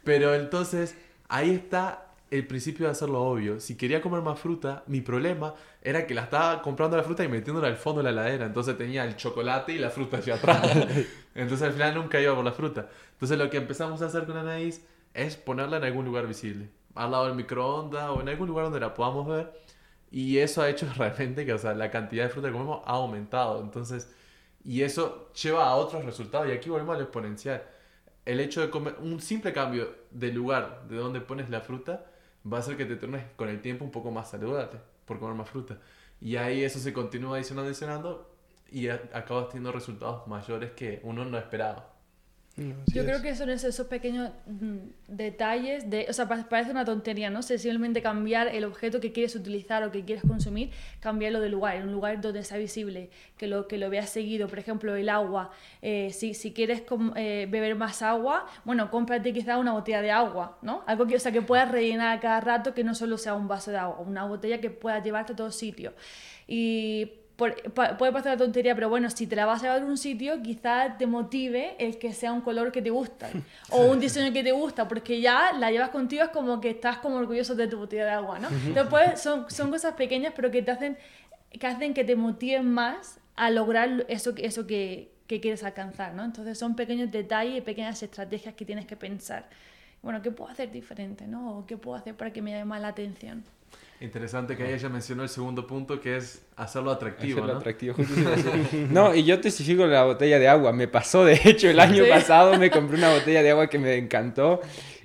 Pero 0.05 0.33
entonces, 0.37 0.95
ahí 1.29 1.51
está 1.51 2.06
el 2.31 2.47
principio 2.47 2.87
de 2.87 2.93
hacerlo 2.93 3.23
obvio. 3.23 3.61
Si 3.61 3.77
quería 3.77 4.01
comer 4.01 4.21
más 4.21 4.39
fruta, 4.39 4.83
mi 4.87 5.01
problema 5.01 5.55
era 5.83 6.07
que 6.07 6.15
la 6.15 6.23
estaba 6.23 6.61
comprando 6.61 6.97
la 6.97 7.05
fruta 7.05 7.23
y 7.25 7.29
metiéndola 7.29 7.69
al 7.69 7.77
fondo 7.77 8.03
de 8.03 8.05
la 8.05 8.11
heladera. 8.11 8.47
Entonces 8.47 8.77
tenía 8.77 9.05
el 9.05 9.17
chocolate 9.17 9.73
y 9.73 9.79
la 9.79 9.91
fruta 9.91 10.19
hacia 10.19 10.35
atrás. 10.35 10.63
Entonces 11.35 11.67
al 11.67 11.73
final 11.73 11.95
nunca 11.95 12.21
iba 12.21 12.35
por 12.35 12.45
la 12.45 12.53
fruta. 12.53 12.89
Entonces 13.13 13.39
lo 13.39 13.49
que 13.49 13.59
empezamos 13.59 14.03
a 14.03 14.07
hacer 14.07 14.27
con 14.27 14.37
Anaís 14.37 14.85
es 15.15 15.37
ponerla 15.37 15.77
en 15.77 15.85
algún 15.85 16.05
lugar 16.05 16.27
visible. 16.27 16.69
Al 16.95 17.13
lado 17.13 17.27
del 17.27 17.37
microondas 17.37 18.11
o 18.11 18.21
en 18.21 18.29
algún 18.29 18.49
lugar 18.49 18.65
donde 18.65 18.81
la 18.81 18.93
podamos 18.93 19.29
ver. 19.29 19.53
Y 20.11 20.39
eso 20.39 20.63
ha 20.63 20.69
hecho 20.69 20.89
realmente 20.97 21.47
que 21.47 21.53
o 21.53 21.59
sea, 21.59 21.75
la 21.75 21.91
cantidad 21.91 22.25
de 22.25 22.31
fruta 22.31 22.49
que 22.49 22.55
comemos 22.55 22.83
ha 22.87 22.93
aumentado. 22.93 23.63
Entonces, 23.63 24.13
y 24.65 24.83
eso 24.83 25.31
lleva 25.33 25.67
a 25.67 25.77
otros 25.77 26.05
resultados. 26.05 26.49
Y 26.49 26.51
aquí 26.51 26.71
volvemos 26.71 26.97
al 26.97 27.03
exponencial. 27.03 27.63
El 28.25 28.41
hecho 28.41 28.61
de 28.61 28.71
comer 28.71 28.97
un 29.01 29.21
simple 29.21 29.53
cambio 29.53 29.95
de 30.11 30.33
lugar 30.33 30.83
de 30.89 30.97
donde 30.97 31.21
pones 31.21 31.49
la 31.51 31.61
fruta 31.61 32.07
va 32.51 32.59
a 32.59 32.61
hacer 32.61 32.77
que 32.77 32.85
te 32.87 32.97
tornes 32.97 33.25
con 33.37 33.49
el 33.49 33.61
tiempo 33.61 33.85
un 33.85 33.91
poco 33.91 34.11
más 34.11 34.31
saludable 34.31 34.81
por 35.05 35.19
comer 35.19 35.35
más 35.35 35.51
fruta. 35.51 35.79
Y 36.21 36.37
ahí 36.37 36.65
eso 36.65 36.79
se 36.79 36.93
continúa 36.93 37.37
adicionando, 37.37 37.69
adicionando 37.69 38.31
y 38.71 38.89
acabas 38.89 39.49
teniendo 39.49 39.73
resultados 39.73 40.27
mayores 40.27 40.73
que 40.73 41.01
uno 41.03 41.25
no 41.25 41.39
esperaba. 41.39 41.96
No, 42.59 42.75
Yo 42.87 43.03
es. 43.03 43.07
creo 43.09 43.21
que 43.21 43.35
son 43.35 43.51
esos, 43.51 43.69
esos 43.69 43.87
pequeños 43.87 44.31
mm, 44.47 44.77
detalles 45.09 45.91
de, 45.91 46.07
o 46.09 46.13
sea, 46.15 46.27
pa- 46.27 46.49
parece 46.49 46.71
una 46.71 46.87
tontería, 46.87 47.29
¿no? 47.29 47.43
sé, 47.43 47.59
simplemente 47.59 48.01
cambiar 48.01 48.49
el 48.49 48.65
objeto 48.65 48.99
que 48.99 49.13
quieres 49.13 49.37
utilizar 49.37 49.83
o 49.85 49.93
que 49.93 50.07
quieres 50.07 50.25
consumir, 50.27 50.71
cambiarlo 51.01 51.41
de 51.41 51.51
lugar, 51.51 51.77
en 51.77 51.83
un 51.83 51.93
lugar 51.93 52.19
donde 52.21 52.43
sea 52.45 52.57
visible, 52.57 53.11
que 53.37 53.47
lo, 53.47 53.69
que 53.69 53.77
lo 53.77 53.91
veas 53.91 54.09
seguido, 54.09 54.49
por 54.49 54.59
ejemplo, 54.59 54.97
el 54.97 55.11
agua. 55.11 55.51
Eh, 55.83 56.11
si, 56.15 56.33
si 56.33 56.55
quieres 56.55 56.83
eh, 57.17 57.47
beber 57.51 57.75
más 57.77 58.01
agua, 58.01 58.47
bueno, 58.65 58.91
cómprate 58.91 59.35
quizá 59.35 59.59
una 59.59 59.73
botella 59.73 60.01
de 60.01 60.11
agua, 60.11 60.57
¿no? 60.63 60.83
Algo 60.87 61.07
que, 61.07 61.17
o 61.17 61.21
sea, 61.21 61.33
que 61.33 61.43
puedas 61.43 61.71
rellenar 61.71 62.17
a 62.17 62.21
cada 62.21 62.41
rato, 62.41 62.73
que 62.73 62.85
no 62.85 62.95
solo 62.95 63.19
sea 63.19 63.35
un 63.35 63.49
vaso 63.49 63.71
de 63.71 63.77
agua, 63.77 64.01
una 64.01 64.25
botella 64.25 64.63
que 64.63 64.71
puedas 64.71 65.05
llevarte 65.05 65.35
a 65.35 65.37
todos 65.37 65.55
sitios. 65.57 65.93
Y 66.49 67.13
por- 67.37 67.55
puede 67.73 68.13
parecer 68.13 68.33
una 68.33 68.37
tontería, 68.39 68.75
pero 68.75 68.89
bueno, 68.89 69.11
si 69.11 69.27
te 69.27 69.37
la 69.37 69.45
vas 69.47 69.61
a 69.63 69.67
llevar 69.67 69.83
a 69.83 69.85
un 69.85 69.99
sitio, 69.99 70.43
quizás 70.43 70.97
te 70.99 71.07
motive 71.07 71.77
el 71.79 71.99
que 71.99 72.13
sea 72.15 72.33
un 72.33 72.41
color 72.41 72.73
que 72.73 72.81
te 72.83 72.91
gusta 72.91 73.29
o 73.71 73.85
un 73.87 74.01
diseño 74.01 74.33
que 74.33 74.43
te 74.43 74.53
gusta, 74.53 74.89
porque 74.89 75.21
ya 75.21 75.53
la 75.53 75.71
llevas 75.71 75.91
contigo, 75.91 76.23
es 76.25 76.31
como 76.31 76.61
que 76.61 76.71
estás 76.71 76.99
como 76.99 77.17
orgulloso 77.17 77.55
de 77.55 77.67
tu 77.69 77.77
botella 77.79 78.05
de 78.07 78.11
agua, 78.13 78.39
¿no? 78.39 78.49
Pues, 78.89 79.21
son, 79.21 79.51
son 79.51 79.71
cosas 79.71 79.95
pequeñas, 79.95 80.33
pero 80.35 80.51
que 80.51 80.63
te 80.63 80.71
hacen 80.71 80.97
que, 81.59 81.67
hacen 81.67 81.95
que 81.95 82.05
te 82.05 82.17
motiven 82.17 82.71
más 82.73 83.21
a 83.37 83.51
lograr 83.51 84.05
eso, 84.09 84.35
que- 84.35 84.47
eso 84.47 84.67
que, 84.67 85.13
que 85.27 85.41
quieres 85.41 85.63
alcanzar, 85.65 86.15
¿no? 86.15 86.25
Entonces 86.25 86.59
son 86.59 86.75
pequeños 86.77 87.11
detalles 87.11 87.59
y 87.59 87.61
pequeñas 87.61 88.03
estrategias 88.03 88.55
que 88.55 88.65
tienes 88.65 88.87
que 88.87 88.97
pensar. 88.97 89.49
Bueno, 90.03 90.23
¿qué 90.23 90.31
puedo 90.31 90.51
hacer 90.51 90.71
diferente, 90.71 91.27
¿no? 91.27 91.59
O 91.59 91.67
¿Qué 91.67 91.77
puedo 91.77 91.97
hacer 91.97 92.15
para 92.17 92.33
que 92.33 92.43
me 92.43 92.53
llame 92.53 92.65
más 92.65 92.81
la 92.81 92.89
atención? 92.89 93.45
Interesante 94.01 94.57
que 94.57 94.75
ella 94.75 94.89
mencionó 94.91 95.23
el 95.23 95.29
segundo 95.31 95.67
punto 95.67 96.01
que 96.01 96.17
es 96.19 96.45
hacerlo 96.57 96.91
atractivo, 96.91 97.39
Hacerlo 97.39 97.55
¿no? 97.55 97.59
atractivo. 97.61 97.97
No, 98.91 99.15
y 99.15 99.25
yo 99.25 99.41
testifico 99.41 99.87
la 99.87 100.05
botella 100.05 100.39
de 100.39 100.49
agua. 100.49 100.73
Me 100.73 100.87
pasó, 100.87 101.25
de 101.25 101.41
hecho, 101.45 101.69
el 101.71 101.81
año 101.81 102.05
Sí. 102.05 102.11
pasado 102.11 102.59
me 102.59 102.71
compré 102.71 102.99
una 102.99 103.11
botella 103.13 103.43
de 103.43 103.51
agua 103.51 103.69
que 103.69 103.79
me 103.79 103.97
encantó 103.97 104.61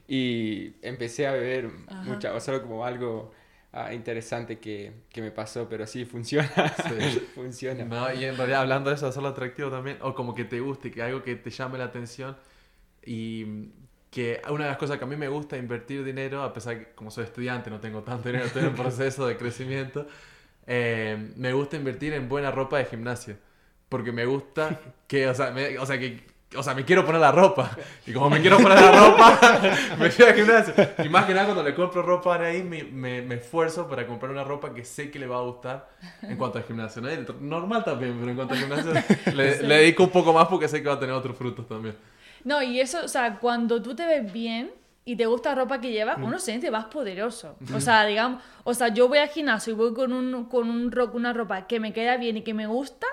y 0.08 0.74
empecé 0.82 1.26
a 1.26 1.32
beber 1.32 1.70
Ajá. 1.88 2.04
mucha, 2.04 2.34
o 2.34 2.40
sea, 2.42 2.62
como 2.62 2.86
algo 2.86 3.32
ah, 3.72 3.94
interesante 3.94 4.60
que, 4.60 4.92
que 5.10 5.22
me 5.22 5.32
pasó, 5.32 5.70
pero 5.70 5.88
sí, 5.88 6.04
funciona. 6.04 6.50
Sí. 6.50 7.20
funciona. 7.34 7.86
No, 7.86 8.14
y 8.14 8.26
en 8.26 8.36
realidad 8.36 8.60
hablando 8.60 8.90
de 8.90 8.98
eso, 8.98 9.08
hacerlo 9.08 9.30
atractivo 9.30 9.70
también, 9.72 9.98
o 10.02 10.14
como 10.14 10.36
que 10.36 10.44
te 10.44 10.60
guste, 10.60 10.92
que 10.92 11.02
algo 11.02 11.24
que 11.24 11.36
te 11.38 11.50
llame 11.50 11.78
la 11.78 11.86
atención 11.86 12.36
y 13.06 13.46
que 14.12 14.42
una 14.50 14.66
de 14.66 14.70
las 14.72 14.78
cosas 14.78 14.98
que 14.98 15.06
a 15.06 15.08
mí 15.08 15.16
me 15.16 15.30
gusta 15.30 15.58
invertir 15.58 16.04
dinero, 16.04 16.44
a 16.44 16.54
pesar 16.54 16.78
que 16.78 16.86
como 16.94 17.10
soy 17.10 17.24
estudiante 17.24 17.70
no 17.70 17.80
tengo 17.80 18.02
tanto 18.02 18.28
dinero, 18.28 18.46
estoy 18.46 18.66
en 18.66 18.76
proceso 18.76 19.26
de 19.26 19.38
crecimiento, 19.38 20.06
eh, 20.68 21.32
me 21.38 21.54
gusta 21.54 21.78
invertir 21.78 22.14
en 22.14 22.28
buena 22.28 22.52
ropa 22.52 22.78
de 22.78 22.86
gimnasio, 22.86 23.38
porque 23.88 24.12
me 24.12 24.26
gusta 24.26 24.78
que, 25.08 25.28
o 25.30 25.34
sea, 25.34 25.52
me, 25.52 25.80
o 25.80 25.86
sea, 25.88 25.98
que... 25.98 26.30
O 26.54 26.62
sea, 26.62 26.76
me 26.76 26.84
quiero 26.84 27.06
poner 27.06 27.22
la 27.22 27.32
ropa. 27.32 27.72
Y 28.06 28.12
como 28.12 28.30
me 28.30 28.42
quiero 28.42 28.58
poner 28.58 28.78
la 28.78 28.92
ropa, 28.92 29.40
me 29.98 30.12
fui 30.12 30.26
al 30.26 30.34
gimnasio. 30.34 30.74
Y 31.02 31.08
más 31.08 31.24
que 31.24 31.34
nada, 31.34 31.46
cuando 31.46 31.64
le 31.64 31.74
compro 31.74 32.02
ropa 32.02 32.34
a 32.34 32.36
Anaí, 32.40 32.62
me, 32.62 32.84
me, 32.84 33.22
me 33.22 33.36
esfuerzo 33.36 33.88
para 33.88 34.06
comprar 34.06 34.34
una 34.34 34.44
ropa 34.44 34.74
que 34.74 34.84
sé 34.84 35.10
que 35.10 35.18
le 35.18 35.28
va 35.28 35.38
a 35.38 35.44
gustar 35.44 35.88
en 36.24 36.36
cuanto 36.36 36.58
al 36.58 36.66
gimnasio. 36.66 37.02
¿no? 37.02 37.10
Normal 37.40 37.86
también, 37.86 38.18
pero 38.20 38.32
en 38.32 38.36
cuanto 38.36 38.54
al 38.54 38.60
gimnasio, 38.60 38.92
le, 39.34 39.64
le 39.64 39.76
dedico 39.76 40.04
un 40.04 40.10
poco 40.10 40.34
más 40.34 40.50
porque 40.50 40.68
sé 40.68 40.82
que 40.82 40.90
va 40.90 40.96
a 40.96 41.00
tener 41.00 41.16
otros 41.16 41.38
frutos 41.38 41.66
también. 41.70 41.96
No, 42.44 42.62
y 42.62 42.80
eso, 42.80 43.04
o 43.04 43.08
sea, 43.08 43.40
cuando 43.40 43.82
tú 43.82 43.96
te 43.96 44.06
ves 44.06 44.32
bien 44.32 44.72
y 45.04 45.16
te 45.16 45.26
gusta 45.26 45.50
la 45.50 45.64
ropa 45.64 45.82
que 45.82 45.92
llevas, 45.92 46.18
uno 46.18 46.40
se 46.40 46.46
siente 46.46 46.72
más 46.72 46.86
poderoso. 46.86 47.56
O 47.74 47.80
sea, 47.80 48.06
digamos, 48.06 48.42
o 48.64 48.74
sea, 48.74 48.90
yo 48.90 49.08
voy 49.08 49.18
al 49.18 49.30
gimnasio 49.30 49.74
y 49.74 49.76
voy 49.76 49.94
con, 49.94 50.14
un, 50.14 50.46
con 50.46 50.70
un 50.70 50.92
una 51.14 51.34
ropa 51.34 51.68
que 51.68 51.80
me 51.80 51.94
queda 51.94 52.18
bien 52.18 52.38
y 52.38 52.44
que 52.44 52.54
me 52.54 52.68
gusta. 52.68 53.08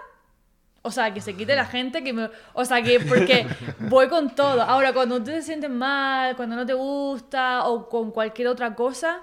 O 0.82 0.90
sea, 0.90 1.12
que 1.12 1.20
se 1.20 1.34
quite 1.34 1.54
la 1.56 1.66
gente, 1.66 2.04
que 2.04 2.12
me... 2.12 2.30
O 2.54 2.64
sea, 2.64 2.82
que 2.82 3.00
porque 3.00 3.46
voy 3.80 4.08
con 4.08 4.34
todo. 4.34 4.62
Ahora, 4.62 4.92
cuando 4.92 5.18
tú 5.18 5.24
te 5.24 5.42
sientes 5.42 5.68
mal, 5.68 6.36
cuando 6.36 6.56
no 6.56 6.64
te 6.64 6.72
gusta 6.72 7.66
o 7.66 7.88
con 7.88 8.10
cualquier 8.10 8.48
otra 8.48 8.74
cosa, 8.74 9.20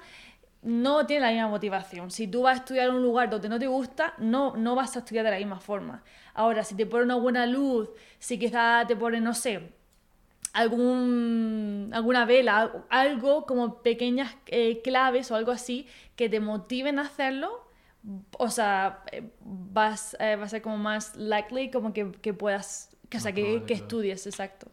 no 0.65 1.05
tiene 1.05 1.25
la 1.25 1.31
misma 1.31 1.47
motivación. 1.47 2.11
Si 2.11 2.27
tú 2.27 2.41
vas 2.41 2.57
a 2.57 2.59
estudiar 2.59 2.89
en 2.89 2.95
un 2.95 3.03
lugar 3.03 3.29
donde 3.29 3.47
no 3.47 3.59
te 3.59 3.67
gusta, 3.67 4.15
no, 4.17 4.57
no 4.57 4.75
vas 4.75 4.95
a 4.95 4.99
estudiar 4.99 5.23
de 5.23 5.31
la 5.31 5.37
misma 5.37 5.59
forma. 5.59 6.03
Ahora, 6.33 6.63
si 6.63 6.75
te 6.75 6.85
pone 6.85 7.03
una 7.03 7.15
buena 7.15 7.45
luz, 7.45 7.89
si 8.19 8.37
quizá 8.37 8.83
te 8.87 8.95
pone, 8.95 9.21
no 9.21 9.33
sé, 9.33 9.74
algún, 10.55 11.89
alguna 11.93 12.25
vela, 12.25 12.59
al- 12.61 12.85
algo 12.89 13.45
como 13.45 13.81
pequeñas 13.83 14.35
eh, 14.47 14.81
claves 14.83 15.31
o 15.31 15.35
algo 15.35 15.51
así 15.51 15.87
que 16.15 16.29
te 16.29 16.39
motiven 16.39 16.99
a 16.99 17.03
hacerlo, 17.03 17.67
o 18.37 18.49
sea, 18.49 19.03
eh, 19.11 19.23
vas, 19.41 20.15
eh, 20.19 20.35
va 20.35 20.45
a 20.45 20.49
ser 20.49 20.61
como 20.61 20.77
más 20.77 21.15
likely 21.15 21.71
como 21.71 21.93
que, 21.93 22.11
que 22.21 22.33
puedas, 22.33 22.89
que, 23.09 23.17
o 23.17 23.19
sea, 23.21 23.33
que, 23.33 23.63
que 23.67 23.73
estudies, 23.73 24.27
exacto. 24.27 24.67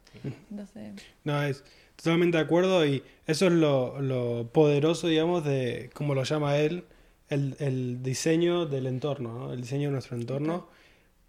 Entonces, 0.51 0.95
No, 1.25 1.42
es 1.42 1.64
totalmente 1.97 2.37
de 2.38 2.45
acuerdo 2.45 2.85
y 2.87 3.03
eso 3.27 3.47
es 3.47 3.53
lo, 3.53 4.01
lo 4.01 4.49
poderoso, 4.53 5.09
digamos, 5.09 5.45
de, 5.45 5.90
como 5.95 6.14
lo 6.14 6.25
llama 6.25 6.57
él, 6.59 6.85
el, 7.29 7.57
el 7.61 8.03
diseño 8.03 8.66
del 8.66 8.87
entorno, 8.87 9.33
¿no? 9.33 9.53
el 9.53 9.62
diseño 9.62 9.88
de 9.88 9.92
nuestro 9.92 10.16
entorno 10.16 10.68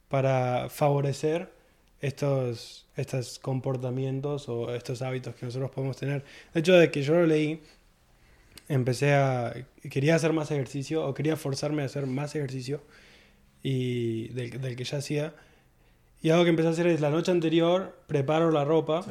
para 0.10 0.70
favorecer 0.70 1.53
estos, 2.04 2.86
estos 2.96 3.40
comportamientos 3.40 4.50
o 4.50 4.76
estos 4.76 5.02
hábitos 5.02 5.34
que 5.36 5.46
nosotros 5.46 5.72
podemos 5.72 5.98
tener. 5.98 6.24
De 6.54 6.60
hecho, 6.60 6.74
de 6.74 6.92
que 6.92 7.02
yo 7.02 7.14
lo 7.14 7.26
leí, 7.26 7.62
empecé 8.70 9.14
a... 9.14 9.54
Quería 9.90 10.16
hacer 10.16 10.34
más 10.34 10.52
ejercicio 10.52 11.06
o 11.06 11.14
quería 11.14 11.36
forzarme 11.38 11.82
a 11.82 11.86
hacer 11.86 12.06
más 12.06 12.36
ejercicio 12.36 12.82
y 13.64 14.28
del, 14.30 14.62
del 14.62 14.76
que 14.76 14.84
ya 14.84 14.98
hacía. 14.98 15.34
Y 16.22 16.30
algo 16.30 16.44
que 16.44 16.50
empecé 16.52 16.68
a 16.70 16.72
hacer 16.72 16.88
es 16.88 17.02
la 17.02 17.10
noche 17.10 17.32
anterior 17.32 17.98
preparo 18.08 18.52
la 18.52 18.64
ropa 18.66 19.04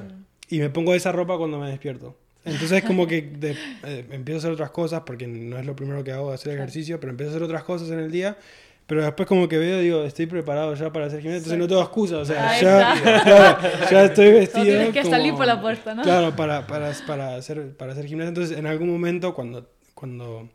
y 0.48 0.58
me 0.58 0.70
pongo 0.70 0.94
esa 0.94 1.12
ropa 1.12 1.36
cuando 1.38 1.58
me 1.58 1.68
despierto. 1.70 2.16
Entonces 2.44 2.82
como 2.84 3.06
que 3.06 3.22
de- 3.22 3.56
eh, 3.84 4.06
empiezo 4.10 4.36
a 4.36 4.40
hacer 4.40 4.50
otras 4.52 4.70
cosas 4.70 5.02
porque 5.06 5.26
no 5.26 5.58
es 5.58 5.64
lo 5.64 5.76
primero 5.76 6.02
que 6.04 6.12
hago 6.12 6.32
hacer 6.32 6.54
ejercicio, 6.54 6.98
pero 7.00 7.10
empiezo 7.10 7.30
a 7.30 7.34
hacer 7.34 7.42
otras 7.44 7.64
cosas 7.64 7.90
en 7.90 8.00
el 8.00 8.10
día. 8.10 8.36
Pero 8.92 9.04
después 9.06 9.26
como 9.26 9.48
que 9.48 9.56
veo, 9.56 9.78
digo, 9.78 10.04
estoy 10.04 10.26
preparado 10.26 10.74
ya 10.74 10.92
para 10.92 11.06
hacer 11.06 11.20
gimnasio, 11.22 11.38
entonces 11.38 11.58
no 11.58 11.66
tengo 11.66 11.80
excusa, 11.80 12.18
o 12.18 12.24
sea, 12.26 12.60
ya, 12.60 13.22
claro, 13.24 13.58
ya 13.90 14.04
estoy 14.04 14.32
vestido. 14.32 14.64
tienes 14.66 14.90
que 14.90 15.00
como- 15.00 15.10
salir 15.14 15.32
por 15.34 15.46
la 15.46 15.58
puerta, 15.62 15.94
¿no? 15.94 16.02
Claro, 16.02 16.36
para, 16.36 16.66
para, 16.66 16.92
para, 17.06 17.36
hacer, 17.36 17.74
para 17.74 17.92
hacer 17.92 18.04
gimnasio. 18.04 18.28
Entonces 18.28 18.58
en 18.58 18.66
algún 18.66 18.90
momento 18.90 19.32
cuando, 19.34 19.70
cuando 19.94 20.50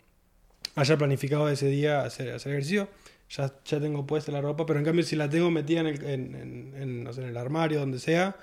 haya 0.75 0.97
planificado 0.97 1.49
ese 1.49 1.67
día 1.67 2.01
hacer, 2.03 2.31
hacer 2.31 2.51
ejercicio, 2.51 2.87
ya, 3.31 3.51
ya 3.65 3.79
tengo 3.79 4.05
puesta 4.05 4.31
la 4.31 4.39
ropa, 4.39 4.67
pero 4.67 4.77
en 4.77 4.85
cambio 4.85 5.03
si 5.03 5.15
la 5.15 5.27
tengo 5.27 5.49
metida 5.49 5.79
en 5.79 5.87
el, 5.87 6.03
en, 6.05 6.35
en- 6.35 6.73
en, 6.79 7.03
no 7.05 7.13
sé, 7.13 7.23
en 7.23 7.29
el 7.29 7.37
armario, 7.37 7.79
donde 7.79 7.97
sea, 7.97 8.35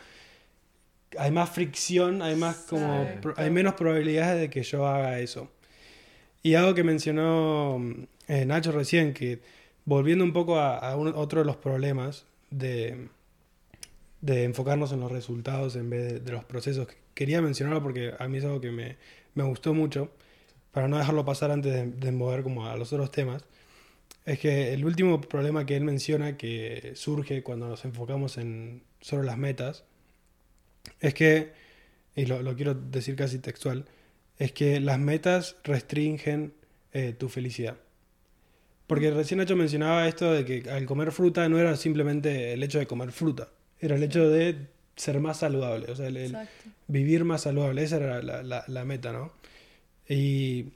hay 1.17 1.31
más 1.31 1.51
fricción, 1.51 2.21
hay 2.21 2.35
más 2.35 2.57
como 2.69 3.07
pro- 3.23 3.35
hay 3.37 3.51
menos 3.51 3.75
probabilidades 3.75 4.41
de 4.41 4.51
que 4.51 4.65
yo 4.65 4.89
haga 4.89 5.21
eso. 5.21 5.53
Y 6.43 6.55
algo 6.57 6.75
que 6.75 6.83
mencionó 6.83 7.81
eh, 8.27 8.45
Nacho 8.45 8.73
recién, 8.73 9.15
que 9.15 9.39
volviendo 9.85 10.25
un 10.25 10.33
poco 10.33 10.59
a, 10.59 10.97
otro 10.97 11.41
de 11.41 11.47
los 11.47 11.57
problemas 11.57 12.27
de, 12.51 13.09
enfocarnos 14.27 14.93
en 14.93 15.01
los 15.01 15.13
resultados 15.13 15.77
en 15.77 15.91
vez 15.91 16.25
de, 16.25 16.33
los 16.33 16.45
procesos, 16.45 16.89
quería 17.15 17.43
mencionarlo 17.43 17.83
porque 17.83 18.13
a 18.19 18.29
mí 18.29 18.39
es 18.39 18.45
algo 18.45 18.61
que 18.61 18.71
me, 18.71 18.97
gustó 19.35 19.75
mucho, 19.75 20.11
para 20.73 20.89
no 20.89 20.99
dejarlo 20.99 21.25
pasar 21.25 21.51
antes 21.51 22.01
de, 22.01 22.13
mover 22.13 22.43
como 22.43 22.67
a 22.67 22.77
los 22.77 22.93
otros 22.93 23.11
temas, 23.11 23.45
es 24.25 24.39
que 24.39 24.73
el 24.73 24.85
último 24.85 25.21
problema 25.21 25.67
que 25.67 25.77
él 25.77 25.85
menciona 25.85 26.37
que 26.37 26.93
surge 26.95 27.43
cuando 27.43 27.69
nos 27.69 27.85
enfocamos 27.85 28.39
en 28.39 28.83
solo 29.01 29.23
las 29.23 29.37
metas, 29.37 29.85
es 31.01 31.15
que, 31.15 31.53
y 32.17 32.27
lo, 32.27 32.43
lo 32.43 32.57
quiero 32.57 32.75
decir 32.75 33.17
casi 33.17 33.39
textual, 33.39 33.85
es 34.39 34.53
que 34.53 34.81
las 34.81 34.99
metas 34.99 35.57
restringen 35.65 36.55
eh, 36.93 37.13
tu 37.13 37.29
felicidad. 37.29 37.77
Porque 38.87 39.11
recién 39.11 39.39
Nacho 39.39 39.57
mencionaba 39.57 40.07
esto 40.09 40.31
de 40.33 40.45
que 40.45 40.71
al 40.71 40.85
comer 40.87 41.11
fruta 41.13 41.49
no 41.49 41.59
era 41.59 41.75
simplemente 41.77 42.53
el 42.53 42.63
hecho 42.63 42.79
de 42.79 42.87
comer 42.87 43.13
fruta, 43.13 43.49
era 43.81 43.97
el 43.97 44.03
hecho 44.03 44.29
de 44.29 44.67
ser 44.97 45.21
más 45.21 45.39
saludable, 45.39 45.91
o 45.91 45.97
sea, 45.97 46.07
el- 46.09 46.17
vivir 46.87 47.25
más 47.25 47.43
saludable, 47.43 47.83
esa 47.83 47.97
era 47.97 48.23
la, 48.23 48.43
la- 48.43 48.65
la 48.67 48.85
meta, 48.85 49.13
¿no? 49.13 49.33
Y 50.09 50.67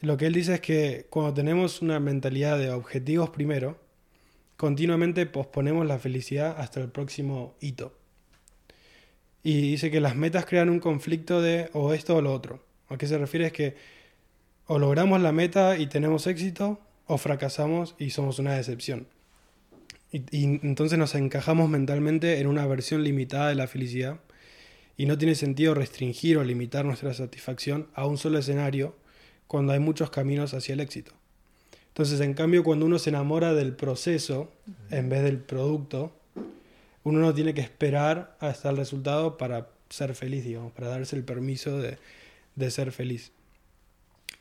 lo 0.00 0.16
que 0.16 0.26
él 0.26 0.32
dice 0.34 0.54
es 0.54 0.60
que 0.60 1.06
cuando 1.10 1.32
tenemos 1.32 1.80
una 1.80 2.00
mentalidad 2.00 2.58
de 2.58 2.70
objetivos 2.70 3.30
primero, 3.30 3.78
continuamente 4.56 5.24
posponemos 5.26 5.86
la 5.86 5.98
felicidad 5.98 6.56
hasta 6.58 6.80
el 6.80 6.88
próximo 6.88 7.54
hito. 7.60 7.94
Y 9.44 9.60
dice 9.72 9.90
que 9.90 10.00
las 10.00 10.14
metas 10.16 10.44
crean 10.46 10.68
un 10.70 10.78
conflicto 10.80 11.40
de 11.40 11.68
o 11.72 11.94
esto 11.94 12.16
o 12.16 12.20
lo 12.22 12.32
otro. 12.32 12.64
¿A 12.88 12.96
qué 12.96 13.06
se 13.06 13.18
refiere? 13.18 13.46
Es 13.46 13.52
que 13.52 13.76
o 14.66 14.78
logramos 14.78 15.20
la 15.20 15.32
meta 15.32 15.76
y 15.78 15.86
tenemos 15.86 16.26
éxito, 16.26 16.80
o 17.12 17.18
fracasamos 17.18 17.94
y 17.98 18.10
somos 18.10 18.38
una 18.38 18.54
decepción. 18.54 19.06
Y, 20.12 20.44
entonces 20.44 20.98
nos 20.98 21.14
encajamos 21.14 21.68
mentalmente 21.68 22.40
en 22.40 22.46
una 22.46 22.66
versión 22.66 23.02
limitada 23.04 23.48
de 23.48 23.54
la 23.54 23.66
felicidad 23.66 24.20
y 24.96 25.06
no 25.06 25.16
tiene 25.18 25.34
sentido 25.34 25.74
restringir 25.74 26.38
o 26.38 26.44
limitar 26.44 26.84
nuestra 26.84 27.14
satisfacción 27.14 27.88
a 27.94 28.06
un 28.06 28.18
solo 28.18 28.38
escenario 28.38 28.94
cuando 29.46 29.72
hay 29.72 29.78
muchos 29.78 30.10
caminos 30.10 30.54
hacia 30.54 30.74
el 30.74 30.80
éxito. 30.80 31.12
Entonces, 31.88 32.20
en 32.20 32.32
cambio, 32.32 32.64
cuando 32.64 32.86
uno 32.86 32.98
se 32.98 33.10
enamora 33.10 33.52
del 33.52 33.74
proceso 33.74 34.50
en 34.90 35.10
vez 35.10 35.22
del 35.22 35.38
producto, 35.38 36.12
uno 37.04 37.20
no 37.20 37.34
tiene 37.34 37.52
que 37.52 37.60
esperar 37.60 38.36
hasta 38.40 38.70
el 38.70 38.78
resultado 38.78 39.36
para 39.36 39.68
ser 39.90 40.14
feliz, 40.14 40.44
digamos, 40.44 40.72
para 40.72 40.88
darse 40.88 41.16
el 41.16 41.24
permiso 41.24 41.78
de, 41.78 41.98
de 42.56 42.70
ser 42.70 42.92
feliz. 42.92 43.32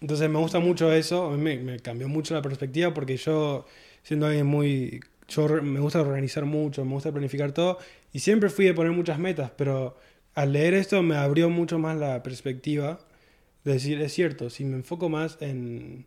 Entonces 0.01 0.29
me 0.29 0.39
gusta 0.39 0.59
mucho 0.59 0.91
eso, 0.91 1.27
a 1.27 1.37
mí 1.37 1.41
me, 1.41 1.57
me 1.59 1.79
cambió 1.79 2.07
mucho 2.09 2.33
la 2.33 2.41
perspectiva 2.41 2.93
porque 2.93 3.17
yo, 3.17 3.65
siendo 4.03 4.27
alguien 4.27 4.47
muy... 4.47 5.01
Yo 5.27 5.47
me 5.61 5.79
gusta 5.79 6.01
organizar 6.01 6.45
mucho, 6.45 6.83
me 6.83 6.93
gusta 6.93 7.11
planificar 7.11 7.53
todo 7.53 7.77
y 8.11 8.19
siempre 8.19 8.49
fui 8.49 8.65
de 8.65 8.73
poner 8.73 8.91
muchas 8.91 9.17
metas, 9.19 9.51
pero 9.57 9.97
al 10.33 10.51
leer 10.53 10.73
esto 10.73 11.01
me 11.03 11.15
abrió 11.15 11.49
mucho 11.49 11.79
más 11.79 11.97
la 11.97 12.21
perspectiva 12.23 12.99
de 13.63 13.73
decir, 13.73 14.01
es 14.01 14.13
cierto, 14.13 14.49
si 14.49 14.65
me 14.65 14.75
enfoco 14.77 15.09
más 15.09 15.37
en, 15.41 16.05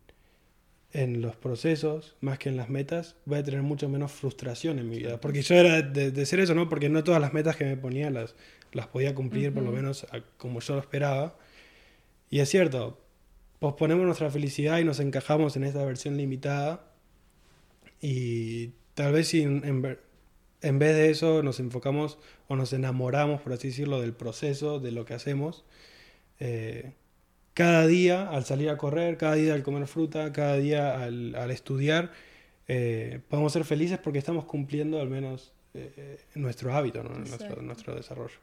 en 0.93 1.21
los 1.21 1.35
procesos 1.35 2.15
más 2.21 2.39
que 2.39 2.49
en 2.49 2.57
las 2.57 2.69
metas, 2.69 3.15
voy 3.25 3.39
a 3.39 3.43
tener 3.43 3.61
mucho 3.63 3.89
menos 3.89 4.11
frustración 4.11 4.79
en 4.79 4.89
mi 4.89 4.97
vida. 4.99 5.19
Porque 5.21 5.41
yo 5.41 5.55
era 5.55 5.81
de, 5.81 6.11
de 6.11 6.25
ser 6.25 6.39
eso, 6.39 6.55
¿no? 6.55 6.69
Porque 6.69 6.89
no 6.89 7.03
todas 7.03 7.21
las 7.21 7.33
metas 7.33 7.55
que 7.57 7.65
me 7.65 7.77
ponía 7.77 8.09
las, 8.11 8.35
las 8.73 8.87
podía 8.87 9.15
cumplir, 9.15 9.53
por 9.53 9.63
lo 9.63 9.71
menos 9.71 10.05
a- 10.11 10.21
como 10.37 10.59
yo 10.61 10.75
lo 10.75 10.81
esperaba. 10.81 11.37
Y 12.29 12.39
es 12.39 12.49
cierto, 12.49 12.99
posponemos 13.59 14.05
nuestra 14.05 14.29
felicidad 14.29 14.79
y 14.79 14.83
nos 14.83 14.99
encajamos 14.99 15.55
en 15.55 15.63
esta 15.63 15.83
versión 15.85 16.17
limitada. 16.17 16.85
Y 18.01 18.71
tal 18.93 19.13
vez 19.13 19.29
si 19.29 19.41
en- 19.43 19.97
en 20.61 20.79
vez 20.79 20.95
de 20.95 21.09
eso 21.09 21.43
nos 21.43 21.59
enfocamos 21.59 22.17
o 22.47 22.55
nos 22.55 22.73
enamoramos, 22.73 23.41
por 23.41 23.53
así 23.53 23.69
decirlo, 23.69 24.01
del 24.01 24.13
proceso, 24.13 24.79
de 24.79 24.91
lo 24.91 25.05
que 25.05 25.13
hacemos. 25.13 25.63
Eh, 26.39 26.93
cada 27.53 27.87
día 27.87 28.27
al 28.29 28.45
salir 28.45 28.69
a 28.69 28.77
correr, 28.77 29.17
cada 29.17 29.35
día 29.35 29.53
al 29.53 29.63
comer 29.63 29.87
fruta, 29.87 30.33
cada 30.33 30.57
día 30.57 31.01
al, 31.01 31.35
al 31.35 31.51
estudiar, 31.51 32.11
eh, 32.67 33.21
podemos 33.29 33.53
ser 33.53 33.63
felices 33.63 33.97
porque 33.99 34.19
estamos 34.19 34.45
cumpliendo 34.45 34.99
al 34.99 35.09
menos 35.09 35.53
eh, 35.73 36.19
nuestro 36.35 36.73
hábito, 36.73 37.03
¿no? 37.03 37.09
nuestro, 37.19 37.61
nuestro 37.61 37.95
desarrollo. 37.95 38.35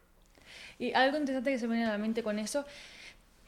Y 0.78 0.92
algo 0.92 1.18
interesante 1.18 1.50
que 1.50 1.58
se 1.58 1.66
me 1.66 1.74
viene 1.74 1.88
a 1.88 1.92
la 1.92 1.98
mente 1.98 2.22
con 2.22 2.38
eso 2.38 2.64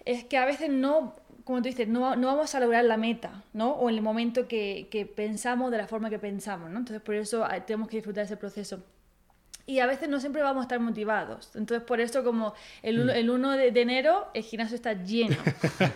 es 0.05 0.25
que 0.25 0.37
a 0.37 0.45
veces 0.45 0.71
no, 0.71 1.17
como 1.45 1.59
tú 1.59 1.69
dices, 1.69 1.89
no, 1.89 2.17
no 2.17 2.27
vamos 2.29 2.55
a 2.55 2.61
lograr 2.61 2.85
la 2.85 2.97
meta, 2.97 3.43
¿no? 3.53 3.73
O 3.73 3.89
en 3.89 3.97
el 3.97 4.03
momento 4.03 4.49
que, 4.49 4.89
que 4.91 5.07
pensamos 5.07 5.71
de 5.71 5.79
la 5.79 5.87
forma 5.87 6.11
que 6.11 6.19
pensamos, 6.19 6.71
¿no? 6.71 6.79
Entonces 6.79 7.03
por 7.03 7.15
eso 7.15 7.49
eh, 7.51 7.63
tenemos 7.67 7.89
que 7.89 7.97
disfrutar 7.97 8.25
ese 8.25 8.37
proceso. 8.37 8.83
Y 9.67 9.79
a 9.79 9.87
veces 9.87 10.09
no 10.11 10.21
siempre 10.21 10.43
vamos 10.43 10.61
a 10.61 10.65
estar 10.65 10.81
motivados. 10.81 11.51
Entonces, 11.55 11.87
por 11.87 11.99
eso, 11.99 12.23
como 12.23 12.55
el 12.83 13.01
1 13.01 13.13
el 13.13 13.31
uno 13.31 13.53
de, 13.53 13.71
de 13.71 13.81
enero, 13.81 14.29
el 14.35 14.43
gimnasio 14.43 14.75
está 14.75 14.93
lleno, 14.93 15.37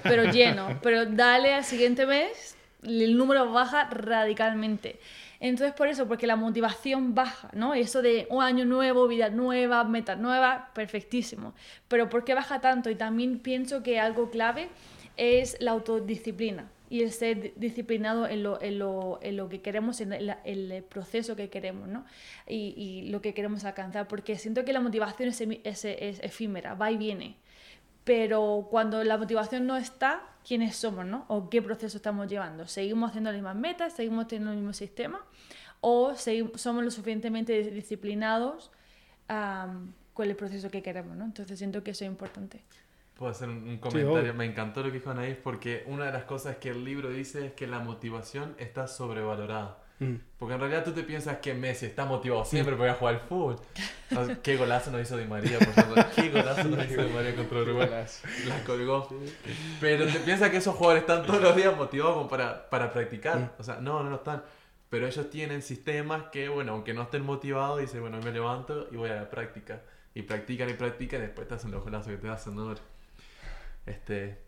pero 0.03 0.25
lleno. 0.25 0.79
Pero 0.83 1.05
dale 1.05 1.53
al 1.53 1.65
siguiente 1.65 2.07
mes, 2.07 2.57
el 2.83 3.17
número 3.19 3.53
baja 3.53 3.85
radicalmente. 3.91 4.99
Entonces, 5.41 5.75
por 5.75 5.87
eso, 5.89 6.09
porque 6.09 6.27
la 6.27 6.35
motivación 6.37 7.15
baja, 7.15 7.49
¿no? 7.53 7.75
Eso 7.75 8.03
de 8.03 8.27
un 8.31 8.43
año 8.43 8.65
nuevo, 8.65 9.07
vida 9.07 9.31
nueva, 9.31 9.85
meta 9.85 10.17
nueva, 10.17 10.71
perfectísimo. 10.75 11.55
Pero 11.87 12.09
¿por 12.09 12.25
qué 12.25 12.35
baja 12.35 12.61
tanto? 12.61 12.91
Y 12.91 12.97
también 12.97 13.39
pienso 13.39 13.83
que 13.83 14.01
algo 14.01 14.31
clave 14.31 14.69
es 15.17 15.57
la 15.61 15.71
autodisciplina 15.73 16.69
y 16.91 17.03
el 17.03 17.13
ser 17.13 17.41
di- 17.41 17.53
disciplinado 17.55 18.27
en 18.27 18.43
lo, 18.43 18.61
en 18.63 18.79
lo, 18.79 19.19
en 19.23 19.37
lo 19.37 19.49
que 19.49 19.61
queremos, 19.61 20.01
en 20.01 20.13
el, 20.13 20.35
el 20.45 20.83
proceso 20.83 21.37
que 21.37 21.51
queremos, 21.51 21.87
¿no? 21.87 22.05
Y, 22.47 22.75
y 22.77 23.11
lo 23.11 23.21
que 23.21 23.33
queremos 23.35 23.65
alcanzar, 23.65 24.09
porque 24.09 24.39
siento 24.39 24.65
que 24.65 24.73
la 24.73 24.81
motivación 24.81 25.29
es, 25.29 25.41
es, 25.41 25.85
es 25.85 26.21
efímera, 26.21 26.75
va 26.75 26.91
y 26.91 26.97
viene. 26.97 27.37
Pero 28.05 28.67
cuando 28.71 29.05
la 29.05 29.19
motivación 29.19 29.67
no 29.67 29.77
está, 29.77 30.23
¿quiénes 30.49 30.77
somos, 30.77 31.07
no? 31.07 31.27
¿O 31.29 31.51
qué 31.51 31.63
proceso 31.63 31.99
estamos 31.99 32.29
llevando? 32.29 32.67
¿Seguimos 32.69 33.11
haciendo 33.11 33.31
las 33.33 33.39
mismas 33.41 33.57
metas? 33.57 33.95
¿Seguimos 33.95 34.29
teniendo 34.29 34.53
el 34.53 34.59
mismo 34.59 34.75
sistema? 34.75 35.25
¿O 35.83 36.13
segui- 36.13 36.57
somos 36.59 36.85
lo 36.85 36.91
suficientemente 36.93 37.53
disciplinados 37.73 38.73
am, 39.29 39.95
con 40.15 40.29
el 40.31 40.37
proceso 40.37 40.71
que 40.71 40.83
queremos, 40.83 41.17
¿no? 41.17 41.25
Entonces 41.27 41.59
siento 41.59 41.85
que 41.85 41.93
eso 41.93 42.05
es 42.05 42.11
importante. 42.11 42.65
Puedo 43.15 43.31
hacer 43.33 43.49
un, 43.49 43.69
un 43.69 43.79
Sí, 43.89 44.03
comentario. 44.03 44.05
obvio. 44.05 44.35
Me 44.35 44.45
encantó 44.45 44.81
lo 44.83 44.89
que 44.91 44.99
dijo 44.99 45.11
Anaís 45.11 45.37
porque 45.37 45.85
una 45.87 46.07
de 46.07 46.13
las 46.13 46.25
cosas 46.25 46.57
que 46.57 46.71
el 46.71 46.85
libro 46.85 47.11
dice 47.11 47.47
es 47.47 47.53
que 47.53 47.67
la 47.67 47.81
motivación 47.81 48.55
está 48.59 48.87
sobrevalorada. 48.87 49.83
Mm. 50.01 50.15
Porque 50.39 50.55
en 50.55 50.61
realidad 50.61 50.85
tú 50.85 50.93
te 50.93 51.03
piensas 51.03 51.39
que 51.39 51.55
Messi 51.55 51.87
está 51.87 52.05
motivado 52.05 52.45
siempre 52.45 52.77
para 52.77 52.91
ir 52.91 52.95
a 52.95 52.99
jugar 52.99 53.15
al 53.15 53.21
fútbol. 53.21 53.57
Sea, 54.09 54.39
Qué 54.43 54.57
golazo 54.57 54.91
nos 54.91 55.03
hizo 55.03 55.17
Di 55.17 55.27
María, 55.27 55.59
por 55.59 55.69
ejemplo. 55.69 56.05
Qué 56.15 56.29
golazo 56.31 56.65
nos 56.65 56.87
hizo 56.87 57.03
Di 57.03 57.13
María 57.13 57.35
contra 57.35 57.59
Uruguay. 57.59 57.89
La 58.47 58.65
colgó. 58.65 59.09
Pero 59.81 60.07
te 60.07 60.21
piensas 60.21 60.51
que 60.51 60.59
esos 60.59 60.77
jugadores 60.77 61.03
están 61.03 61.27
todos 61.27 61.43
los 61.43 61.57
días 61.57 61.77
motivados 61.77 62.15
como 62.15 62.29
para, 62.29 62.69
para 62.71 62.93
practicar. 62.93 63.55
O 63.59 63.65
sea, 63.65 63.81
no, 63.81 64.03
no 64.03 64.11
lo 64.11 64.17
están. 64.17 64.43
Pero 64.89 65.07
ellos 65.07 65.29
tienen 65.29 65.63
sistemas 65.63 66.25
que, 66.33 66.49
bueno, 66.49 66.73
aunque 66.73 66.95
no 66.95 67.03
estén 67.03 67.23
motivados, 67.23 67.81
dicen, 67.81 68.01
bueno, 68.01 68.19
me 68.21 68.33
levanto 68.33 68.89
y 68.91 68.97
voy 68.97 69.11
a 69.11 69.17
la 69.17 69.31
práctica. 69.31 69.83
Y 70.15 70.23
practican 70.23 70.71
y 70.71 70.75
practican 70.75 71.21
y 71.21 71.23
después 71.25 71.47
te 71.47 71.55
hacen 71.55 71.71
los 71.71 71.83
golazos 71.83 72.13
que 72.13 72.19
te 72.19 72.29
hacen, 72.29 72.55
¿no? 72.55 72.75
Este... 73.85 74.48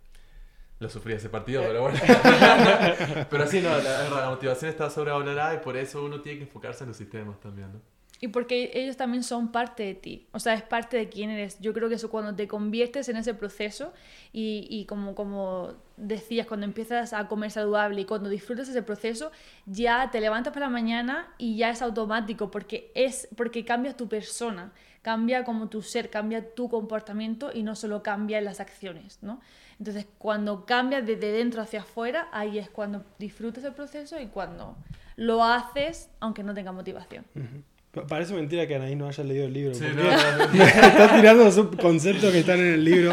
Lo 0.80 0.88
sufrí 0.88 1.12
ese 1.12 1.28
partido, 1.28 1.62
pero 1.62 1.82
bueno. 1.82 1.98
pero 3.30 3.46
sí, 3.46 3.60
no, 3.60 3.68
la, 3.78 4.30
motivación 4.30 4.70
está 4.70 4.88
sobrevalorada 4.88 5.54
y 5.54 5.58
por 5.58 5.76
eso 5.76 6.02
uno 6.02 6.22
tiene 6.22 6.38
que 6.38 6.44
enfocarse 6.44 6.84
en 6.84 6.88
los 6.88 6.96
sistemas 6.96 7.38
también, 7.38 7.70
¿no? 7.70 7.80
Y 8.22 8.28
porque 8.28 8.70
ellos 8.74 8.96
también 8.96 9.22
son 9.22 9.52
parte 9.52 9.82
de 9.82 9.94
ti, 9.94 10.26
o 10.32 10.38
sea, 10.38 10.54
es 10.54 10.62
parte 10.62 10.96
de 10.96 11.08
quién 11.08 11.30
eres. 11.30 11.58
Yo 11.60 11.72
creo 11.72 11.88
que 11.88 11.94
eso 11.94 12.10
cuando 12.10 12.34
te 12.34 12.48
conviertes 12.48 13.08
en 13.08 13.16
ese 13.16 13.32
proceso 13.34 13.92
y, 14.32 14.66
y 14.70 14.84
como, 14.86 15.14
como 15.14 15.74
decías, 15.96 16.46
cuando 16.46 16.64
empiezas 16.64 17.12
a 17.12 17.28
comer 17.28 17.50
saludable 17.50 18.02
y 18.02 18.04
cuando 18.04 18.28
disfrutas 18.28 18.68
ese 18.68 18.82
proceso, 18.82 19.32
ya 19.66 20.10
te 20.10 20.20
levantas 20.20 20.52
por 20.52 20.60
la 20.60 20.68
mañana 20.68 21.32
y 21.38 21.56
ya 21.56 21.70
es 21.70 21.80
automático 21.80 22.50
porque, 22.50 22.90
es, 22.94 23.28
porque 23.36 23.64
cambias 23.64 23.96
tu 23.96 24.08
persona, 24.08 24.72
cambia 25.02 25.44
como 25.44 25.68
tu 25.68 25.80
ser, 25.80 26.10
cambia 26.10 26.54
tu 26.54 26.68
comportamiento 26.68 27.50
y 27.52 27.62
no 27.62 27.74
solo 27.74 28.02
cambia 28.02 28.40
las 28.42 28.60
acciones, 28.60 29.18
¿no? 29.22 29.40
Entonces, 29.80 30.06
cuando 30.18 30.64
cambias 30.66 31.04
desde 31.06 31.32
dentro 31.32 31.60
hacia 31.62 31.80
afuera, 31.80 32.28
ahí 32.32 32.58
es 32.58 32.68
cuando 32.68 33.02
disfrutas 33.18 33.64
el 33.64 33.72
proceso 33.72 34.20
y 34.20 34.26
cuando 34.26 34.76
lo 35.16 35.42
haces 35.42 36.10
aunque 36.20 36.42
no 36.44 36.54
tenga 36.54 36.70
motivación. 36.70 37.24
Pa- 37.90 38.06
Parece 38.06 38.34
mentira 38.34 38.66
que 38.68 38.76
Anaí 38.76 38.94
no 38.94 39.08
haya 39.08 39.24
leído 39.24 39.46
el 39.46 39.52
libro. 39.54 39.74
Sí, 39.74 39.84
porque 39.84 40.02
no, 40.58 40.64
está 40.64 41.16
tirando 41.16 41.44
los 41.44 41.56
conceptos 41.80 42.30
que 42.30 42.40
están 42.40 42.60
en 42.60 42.74
el 42.74 42.84
libro. 42.84 43.12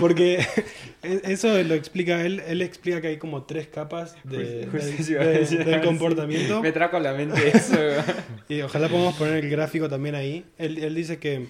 Porque 0.00 0.44
eso 1.02 1.62
lo 1.62 1.74
explica 1.74 2.20
él. 2.24 2.40
Él 2.46 2.62
explica 2.62 3.00
que 3.02 3.08
hay 3.08 3.18
como 3.18 3.44
tres 3.44 3.68
capas 3.68 4.16
de, 4.24 4.66
de- 4.66 4.66
decir. 4.66 5.64
del 5.64 5.82
comportamiento. 5.82 6.60
Me 6.62 6.72
trajo 6.72 6.96
a 6.96 7.00
la 7.00 7.12
mente 7.12 7.48
eso. 7.56 7.76
Y 8.48 8.62
ojalá 8.62 8.88
podamos 8.88 9.14
poner 9.16 9.44
el 9.44 9.50
gráfico 9.50 9.88
también 9.88 10.14
ahí. 10.16 10.44
Él, 10.58 10.78
él 10.82 10.94
dice 10.94 11.18
que 11.20 11.46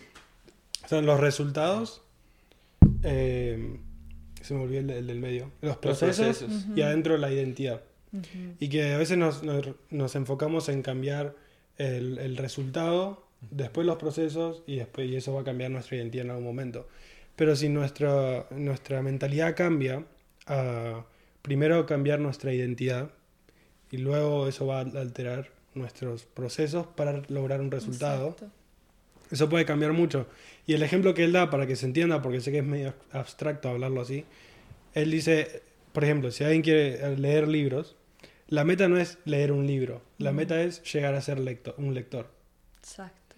son 0.88 1.06
los 1.06 1.18
resultados. 1.20 2.02
eh, 3.04 3.78
se 4.40 4.54
me 4.54 4.62
olvidó 4.62 4.80
el, 4.80 4.90
el 4.90 5.06
del 5.06 5.20
medio. 5.20 5.50
Los 5.60 5.76
procesos, 5.78 6.38
procesos. 6.38 6.66
y 6.76 6.82
adentro 6.82 7.16
la 7.16 7.32
identidad. 7.32 7.82
Y 8.58 8.68
que 8.68 8.92
a 8.92 8.98
veces 8.98 9.16
nos, 9.16 9.42
nos, 9.44 9.68
nos 9.90 10.16
enfocamos 10.16 10.68
en 10.68 10.82
cambiar 10.82 11.36
el, 11.78 12.18
el 12.18 12.36
resultado, 12.36 13.24
después 13.50 13.86
los 13.86 13.96
procesos 13.96 14.62
y, 14.66 14.76
después, 14.76 15.08
y 15.08 15.16
eso 15.16 15.32
va 15.32 15.42
a 15.42 15.44
cambiar 15.44 15.70
nuestra 15.70 15.96
identidad 15.96 16.24
en 16.24 16.30
algún 16.32 16.44
momento. 16.44 16.88
Pero 17.36 17.54
si 17.54 17.68
nuestra, 17.68 18.46
nuestra 18.50 19.02
mentalidad 19.02 19.56
cambia, 19.56 20.04
a 20.46 21.04
primero 21.42 21.86
cambiar 21.86 22.20
nuestra 22.20 22.52
identidad 22.52 23.10
y 23.90 23.98
luego 23.98 24.48
eso 24.48 24.66
va 24.66 24.78
a 24.78 24.80
alterar 24.80 25.50
nuestros 25.74 26.24
procesos 26.24 26.86
para 26.86 27.22
lograr 27.28 27.60
un 27.60 27.70
resultado. 27.70 28.30
Exacto. 28.30 28.59
Eso 29.30 29.48
puede 29.48 29.64
cambiar 29.64 29.92
mucho. 29.92 30.26
Y 30.66 30.74
el 30.74 30.82
ejemplo 30.82 31.14
que 31.14 31.24
él 31.24 31.32
da, 31.32 31.50
para 31.50 31.66
que 31.66 31.76
se 31.76 31.86
entienda, 31.86 32.22
porque 32.22 32.40
sé 32.40 32.50
que 32.50 32.58
es 32.58 32.64
medio 32.64 32.94
abstracto 33.12 33.68
hablarlo 33.68 34.00
así, 34.00 34.24
él 34.94 35.10
dice, 35.10 35.62
por 35.92 36.04
ejemplo, 36.04 36.30
si 36.30 36.44
alguien 36.44 36.62
quiere 36.62 37.16
leer 37.16 37.48
libros, 37.48 37.96
la 38.48 38.64
meta 38.64 38.88
no 38.88 38.98
es 38.98 39.18
leer 39.24 39.52
un 39.52 39.66
libro, 39.66 40.02
la 40.18 40.32
meta 40.32 40.60
es 40.62 40.82
llegar 40.92 41.14
a 41.14 41.20
ser 41.20 41.38
lector, 41.38 41.74
un 41.78 41.94
lector. 41.94 42.28
Exacto. 42.78 43.36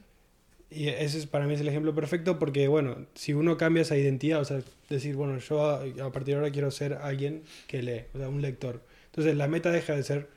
Y 0.70 0.88
ese 0.88 1.18
es, 1.18 1.26
para 1.26 1.46
mí 1.46 1.52
es 1.52 1.60
el 1.60 1.68
ejemplo 1.68 1.94
perfecto 1.94 2.38
porque, 2.38 2.66
bueno, 2.68 3.06
si 3.14 3.34
uno 3.34 3.58
cambia 3.58 3.82
esa 3.82 3.98
identidad, 3.98 4.40
o 4.40 4.44
sea, 4.46 4.62
decir, 4.88 5.14
bueno, 5.14 5.38
yo 5.38 5.66
a, 5.66 5.82
a 5.82 6.12
partir 6.12 6.34
de 6.34 6.40
ahora 6.40 6.50
quiero 6.50 6.70
ser 6.70 6.94
alguien 6.94 7.42
que 7.66 7.82
lee, 7.82 8.04
o 8.14 8.18
sea, 8.18 8.30
un 8.30 8.40
lector. 8.40 8.80
Entonces 9.06 9.36
la 9.36 9.48
meta 9.48 9.70
deja 9.70 9.94
de 9.94 10.02
ser, 10.02 10.28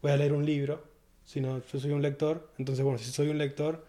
voy 0.00 0.12
a 0.12 0.16
leer 0.16 0.32
un 0.34 0.46
libro, 0.46 0.84
sino 1.24 1.60
yo 1.72 1.80
soy 1.80 1.90
un 1.90 2.02
lector. 2.02 2.48
Entonces, 2.58 2.84
bueno, 2.84 2.98
si 2.98 3.10
soy 3.10 3.28
un 3.28 3.38
lector, 3.38 3.84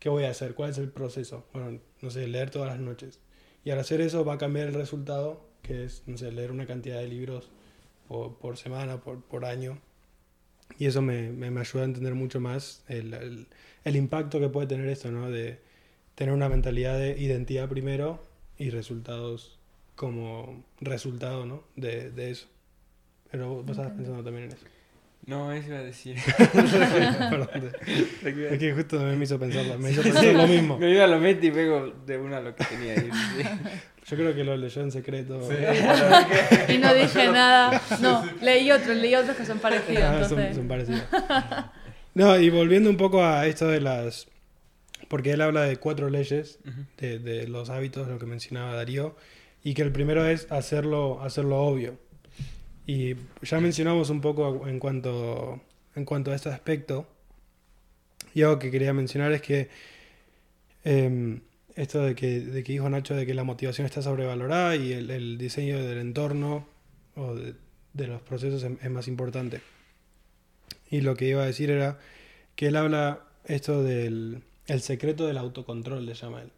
¿qué 0.00 0.08
voy 0.08 0.24
a 0.24 0.30
hacer? 0.30 0.54
¿Cuál 0.54 0.70
es 0.70 0.78
el 0.78 0.90
proceso? 0.90 1.46
Bueno, 1.52 1.80
no 2.02 2.10
sé, 2.10 2.26
leer 2.26 2.50
todas 2.50 2.68
las 2.68 2.80
noches. 2.80 3.20
Y 3.64 3.70
al 3.70 3.78
hacer 3.78 4.00
eso 4.00 4.24
va 4.24 4.34
a 4.34 4.38
cambiar 4.38 4.66
el 4.66 4.74
resultado, 4.74 5.46
que 5.62 5.84
es, 5.84 6.02
no 6.06 6.18
sé, 6.18 6.32
leer 6.32 6.50
una 6.50 6.66
cantidad 6.66 6.98
de 6.98 7.06
libros 7.06 7.50
por, 8.08 8.36
por 8.38 8.56
semana, 8.56 9.00
por, 9.00 9.22
por 9.22 9.44
año. 9.44 9.78
Y 10.78 10.86
eso 10.86 11.02
me, 11.02 11.30
me, 11.30 11.50
me 11.50 11.60
ayuda 11.60 11.82
a 11.82 11.84
entender 11.84 12.14
mucho 12.14 12.40
más 12.40 12.82
el, 12.88 13.12
el, 13.14 13.46
el 13.84 13.96
impacto 13.96 14.40
que 14.40 14.48
puede 14.48 14.66
tener 14.66 14.88
esto, 14.88 15.12
¿no? 15.12 15.30
De 15.30 15.60
tener 16.14 16.34
una 16.34 16.48
mentalidad 16.48 16.98
de 16.98 17.20
identidad 17.20 17.68
primero 17.68 18.24
y 18.56 18.70
resultados 18.70 19.58
como 19.94 20.64
resultado, 20.80 21.44
¿no? 21.44 21.64
De, 21.76 22.10
de 22.10 22.30
eso. 22.30 22.48
Pero 23.30 23.62
vos 23.62 23.70
estabas 23.70 23.92
pensando 23.92 24.24
también 24.24 24.46
en 24.46 24.52
eso. 24.52 24.66
No, 25.26 25.52
eso 25.52 25.68
iba 25.68 25.78
a 25.78 25.82
decir. 25.82 26.16
Perdón, 26.52 27.72
es 28.24 28.58
que 28.58 28.72
justo 28.74 28.98
me 28.98 29.22
hizo 29.22 29.38
pensarlo, 29.38 29.78
me 29.78 29.90
hizo 29.90 30.02
pensar 30.02 30.24
lo 30.34 30.46
mismo. 30.46 30.78
Me 30.78 30.90
iba 30.90 31.04
a 31.04 31.06
lo 31.06 31.18
mente 31.20 31.46
y 31.46 31.50
pego 31.50 31.92
de 32.06 32.18
una 32.18 32.40
lo 32.40 32.54
que 32.54 32.64
tenía 32.64 32.94
ahí. 32.94 33.10
Yo 34.08 34.16
creo 34.16 34.34
que 34.34 34.42
lo 34.42 34.56
leyó 34.56 34.82
en 34.82 34.90
secreto. 34.90 35.48
Sí, 35.48 36.74
Y 36.74 36.78
no 36.78 36.92
dije 36.94 37.28
nada. 37.28 37.80
No, 38.00 38.24
leí 38.40 38.70
otros, 38.72 38.96
leí 38.96 39.14
otros 39.14 39.36
que 39.36 39.44
son 39.44 39.58
parecidos. 39.58 40.02
Ah, 40.02 40.24
son, 40.24 40.40
Entonces, 40.40 40.56
son 40.56 40.68
parecidos. 40.68 41.02
No, 42.14 42.36
y 42.40 42.50
volviendo 42.50 42.90
un 42.90 42.96
poco 42.96 43.22
a 43.22 43.46
esto 43.46 43.68
de 43.68 43.80
las... 43.80 44.26
Porque 45.06 45.32
él 45.32 45.40
habla 45.42 45.62
de 45.62 45.76
cuatro 45.76 46.10
leyes 46.10 46.58
de, 46.96 47.20
de 47.20 47.46
los 47.46 47.70
hábitos, 47.70 48.08
lo 48.08 48.18
que 48.18 48.26
mencionaba 48.26 48.74
Darío, 48.74 49.14
y 49.62 49.74
que 49.74 49.82
el 49.82 49.92
primero 49.92 50.26
es 50.26 50.50
hacerlo, 50.50 51.22
hacerlo 51.22 51.58
obvio. 51.58 51.96
Y 52.86 53.14
ya 53.42 53.60
mencionamos 53.60 54.10
un 54.10 54.20
poco 54.20 54.66
en 54.66 54.78
cuanto, 54.78 55.60
en 55.94 56.04
cuanto 56.04 56.32
a 56.32 56.34
este 56.34 56.48
aspecto. 56.48 57.06
Y 58.34 58.42
algo 58.42 58.58
que 58.58 58.70
quería 58.70 58.92
mencionar 58.92 59.32
es 59.32 59.42
que 59.42 59.68
em, 60.84 61.40
esto 61.76 62.02
de 62.02 62.14
que, 62.14 62.40
de 62.40 62.62
que 62.62 62.72
dijo 62.72 62.88
Nacho 62.88 63.14
de 63.14 63.26
que 63.26 63.34
la 63.34 63.44
motivación 63.44 63.86
está 63.86 64.02
sobrevalorada 64.02 64.76
y 64.76 64.92
el, 64.92 65.38
diseño 65.38 65.84
del 65.84 65.98
entorno 65.98 66.66
o 67.16 67.34
de, 67.34 67.54
de 67.92 68.06
los 68.06 68.22
procesos 68.22 68.62
es, 68.62 68.72
es 68.82 68.90
más 68.90 69.08
importante. 69.08 69.60
Y 70.90 71.02
lo 71.02 71.14
que 71.16 71.26
iba 71.26 71.42
a 71.42 71.46
decir 71.46 71.70
era 71.70 71.98
que 72.56 72.68
él 72.68 72.76
habla 72.76 73.24
esto 73.44 73.82
del 73.82 74.42
el 74.70 74.80
secreto 74.82 75.26
del 75.26 75.36
autocontrol, 75.36 76.06
le 76.06 76.14
llama 76.14 76.42
él. 76.42 76.52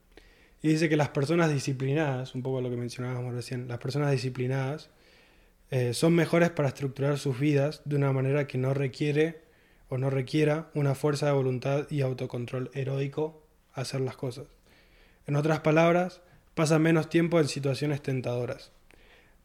Y 0.63 0.69
dice 0.69 0.89
que 0.89 0.97
las 0.97 1.09
personas 1.09 1.53
disciplinadas, 1.53 2.35
un 2.35 2.43
poco 2.43 2.61
lo 2.61 2.71
que 2.71 2.77
mencionábamos 2.77 3.35
recién, 3.35 3.69
las 3.69 3.79
personas 3.79 4.13
disciplinadas 4.13 4.91
eh, 5.73 5.95
son 5.95 6.15
mejores 6.15 6.51
para 6.51 6.69
estructurar 6.69 7.19
sus 7.19 7.41
vidas 7.41 7.81
de 7.87 7.97
una 7.97 8.13
manera 8.13 8.47
que 8.47 8.59
no 8.59 8.75
requiere 8.75 9.41
o 9.89 9.97
no 9.97 10.11
requiera 10.11 10.69
una 10.75 10.95
fuerza 10.95 11.25
de 11.25 11.33
voluntad 11.33 11.87
y 11.89 12.03
autocontrol 12.03 12.71
heroico 12.75 13.43
hacer 13.73 14.03
las 14.03 14.17
cosas. 14.17 14.45
En 15.27 15.35
otras 15.35 15.61
palabras, 15.61 16.21
pasan 16.55 16.83
menos 16.83 17.09
tiempo 17.09 17.41
en 17.41 17.49
situaciones 17.49 18.03
tentadoras. 18.03 18.71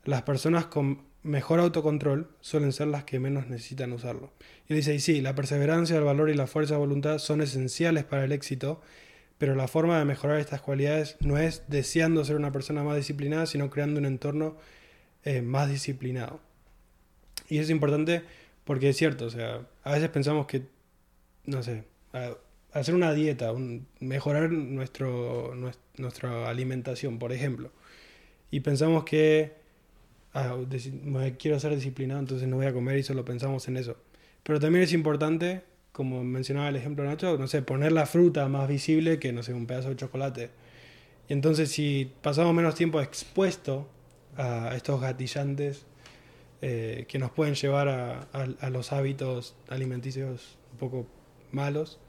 Las 0.04 0.24
personas 0.24 0.66
con 0.66 1.04
mejor 1.24 1.62
autocontrol 1.62 2.30
suelen 2.42 2.74
ser 2.74 2.88
las 2.88 3.06
que 3.06 3.22
menos 3.22 3.48
necesitan 3.48 3.94
usarlo. 3.94 4.34
Y 4.68 4.74
dice, 4.74 4.94
y 4.94 5.00
sí, 5.00 5.22
la 5.22 5.34
perseverancia, 5.34 5.96
el 5.96 6.04
valor 6.04 6.30
y 6.30 6.34
la 6.34 6.48
fuerza 6.48 6.74
de 6.74 6.82
voluntad 6.82 7.20
son 7.20 7.40
esenciales 7.40 8.04
para 8.04 8.26
el 8.26 8.34
éxito, 8.34 8.82
pero 9.38 9.56
la 9.56 9.70
forma 9.70 9.98
de 9.98 10.04
mejorar 10.04 10.42
estas 10.42 10.60
cualidades 10.60 11.16
no 11.22 11.38
es 11.38 11.64
deseando 11.70 12.26
ser 12.26 12.36
una 12.36 12.52
persona 12.52 12.84
más 12.84 12.98
disciplinada, 12.98 13.46
sino 13.46 13.70
creando 13.70 14.02
un 14.02 14.06
entorno 14.06 14.58
eh, 15.28 15.42
más 15.42 15.70
disciplinado. 15.70 16.40
Y 17.50 17.58
es 17.58 17.70
importante 17.70 18.24
porque 18.64 18.88
es 18.88 18.96
cierto, 18.96 19.26
o 19.26 19.30
sea, 19.30 19.68
a 19.84 19.92
veces 19.92 20.08
pensamos 20.08 20.48
que, 20.48 20.62
no 21.44 21.62
sé, 21.64 21.84
hacer 22.72 22.96
una 22.96 23.14
dieta, 23.14 23.52
mejorar 24.00 24.50
nuestro, 24.54 25.54
nuestra 25.98 26.48
alimentación, 26.48 27.20
por 27.20 27.34
ejemplo, 27.34 27.72
y 28.52 28.62
pensamos 28.62 29.04
que 29.04 29.52
ah, 30.34 30.56
quiero 31.38 31.60
ser 31.60 31.76
disciplinado, 31.76 32.22
entonces 32.22 32.48
no 32.48 32.56
voy 32.56 32.68
a 32.68 32.74
comer 32.74 32.98
y 32.98 33.04
solo 33.04 33.26
pensamos 33.26 33.68
en 33.68 33.76
eso. 33.76 33.98
Pero 34.44 34.62
también 34.62 34.86
es 34.86 34.94
importante, 34.94 35.64
como 35.92 36.24
mencionaba 36.24 36.70
el 36.70 36.78
ejemplo 36.78 37.04
de 37.04 37.10
Nacho, 37.10 37.38
no 37.38 37.48
sé, 37.48 37.62
poner 37.64 37.92
la 37.92 38.06
fruta 38.06 38.48
más 38.48 38.70
visible 38.70 39.20
que, 39.20 39.34
no 39.34 39.44
sé, 39.44 39.54
un 39.54 39.68
pedazo 39.68 39.90
de 39.90 39.98
chocolate. 39.98 40.52
Y 41.28 41.34
entonces 41.34 41.70
si 41.70 42.14
pasamos 42.22 42.54
menos 42.54 42.76
tiempo 42.76 43.02
expuesto 43.02 43.90
a 44.38 44.76
estos 44.76 45.02
gatillantes 45.02 45.86
eh, 46.62 47.06
que 47.08 47.20
nos 47.20 47.32
pueden 47.32 47.56
llevar 47.56 47.88
a, 47.88 48.70
los 48.70 48.94
hábitos 48.94 49.56
alimenticios 49.68 50.58
un 50.72 50.78
poco 50.78 51.08
malos, 51.52 52.00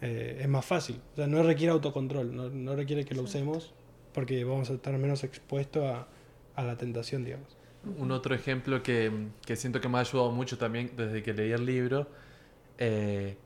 eh, 0.00 0.38
es 0.40 0.48
más 0.48 0.64
fácil. 0.64 1.00
O 1.12 1.16
sea, 1.16 1.26
no 1.26 1.42
requiere 1.42 1.72
autocontrol, 1.72 2.34
no, 2.34 2.48
no 2.48 2.76
requiere 2.76 3.04
que 3.04 3.14
lo 3.14 3.22
usemos 3.22 3.72
porque 4.12 4.44
vamos 4.44 4.70
a 4.70 4.74
estar 4.74 4.96
menos 4.98 5.24
expuestos 5.24 5.84
a, 5.84 6.06
a 6.54 6.62
la 6.64 6.76
tentación, 6.76 7.24
digamos. 7.24 7.56
Un 7.98 8.12
otro 8.12 8.34
ejemplo 8.34 8.82
que, 8.82 9.28
que, 9.44 9.56
siento 9.56 9.80
que 9.80 9.88
me 9.88 9.98
ha 9.98 10.00
ayudado 10.00 10.30
mucho 10.30 10.56
también 10.56 10.92
desde 10.96 11.22
que 11.22 11.34
leí 11.34 11.52
el 11.52 11.66
libro 11.66 12.06
eh, 12.78 13.36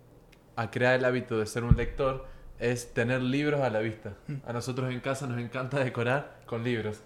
a 0.56 0.70
crear 0.70 0.94
el 0.94 1.04
hábito 1.04 1.38
de 1.38 1.46
ser 1.46 1.64
un 1.64 1.76
lector 1.76 2.26
es 2.58 2.92
tener 2.92 3.20
libros 3.20 3.60
a 3.60 3.70
la 3.70 3.80
vista. 3.80 4.16
Mm. 4.28 4.34
A 4.46 4.52
nosotros 4.52 4.90
en 4.90 5.00
casa 5.00 5.26
nos 5.26 5.38
encanta 5.38 5.78
decorar 5.82 6.40
con 6.46 6.64
libros. 6.64 7.02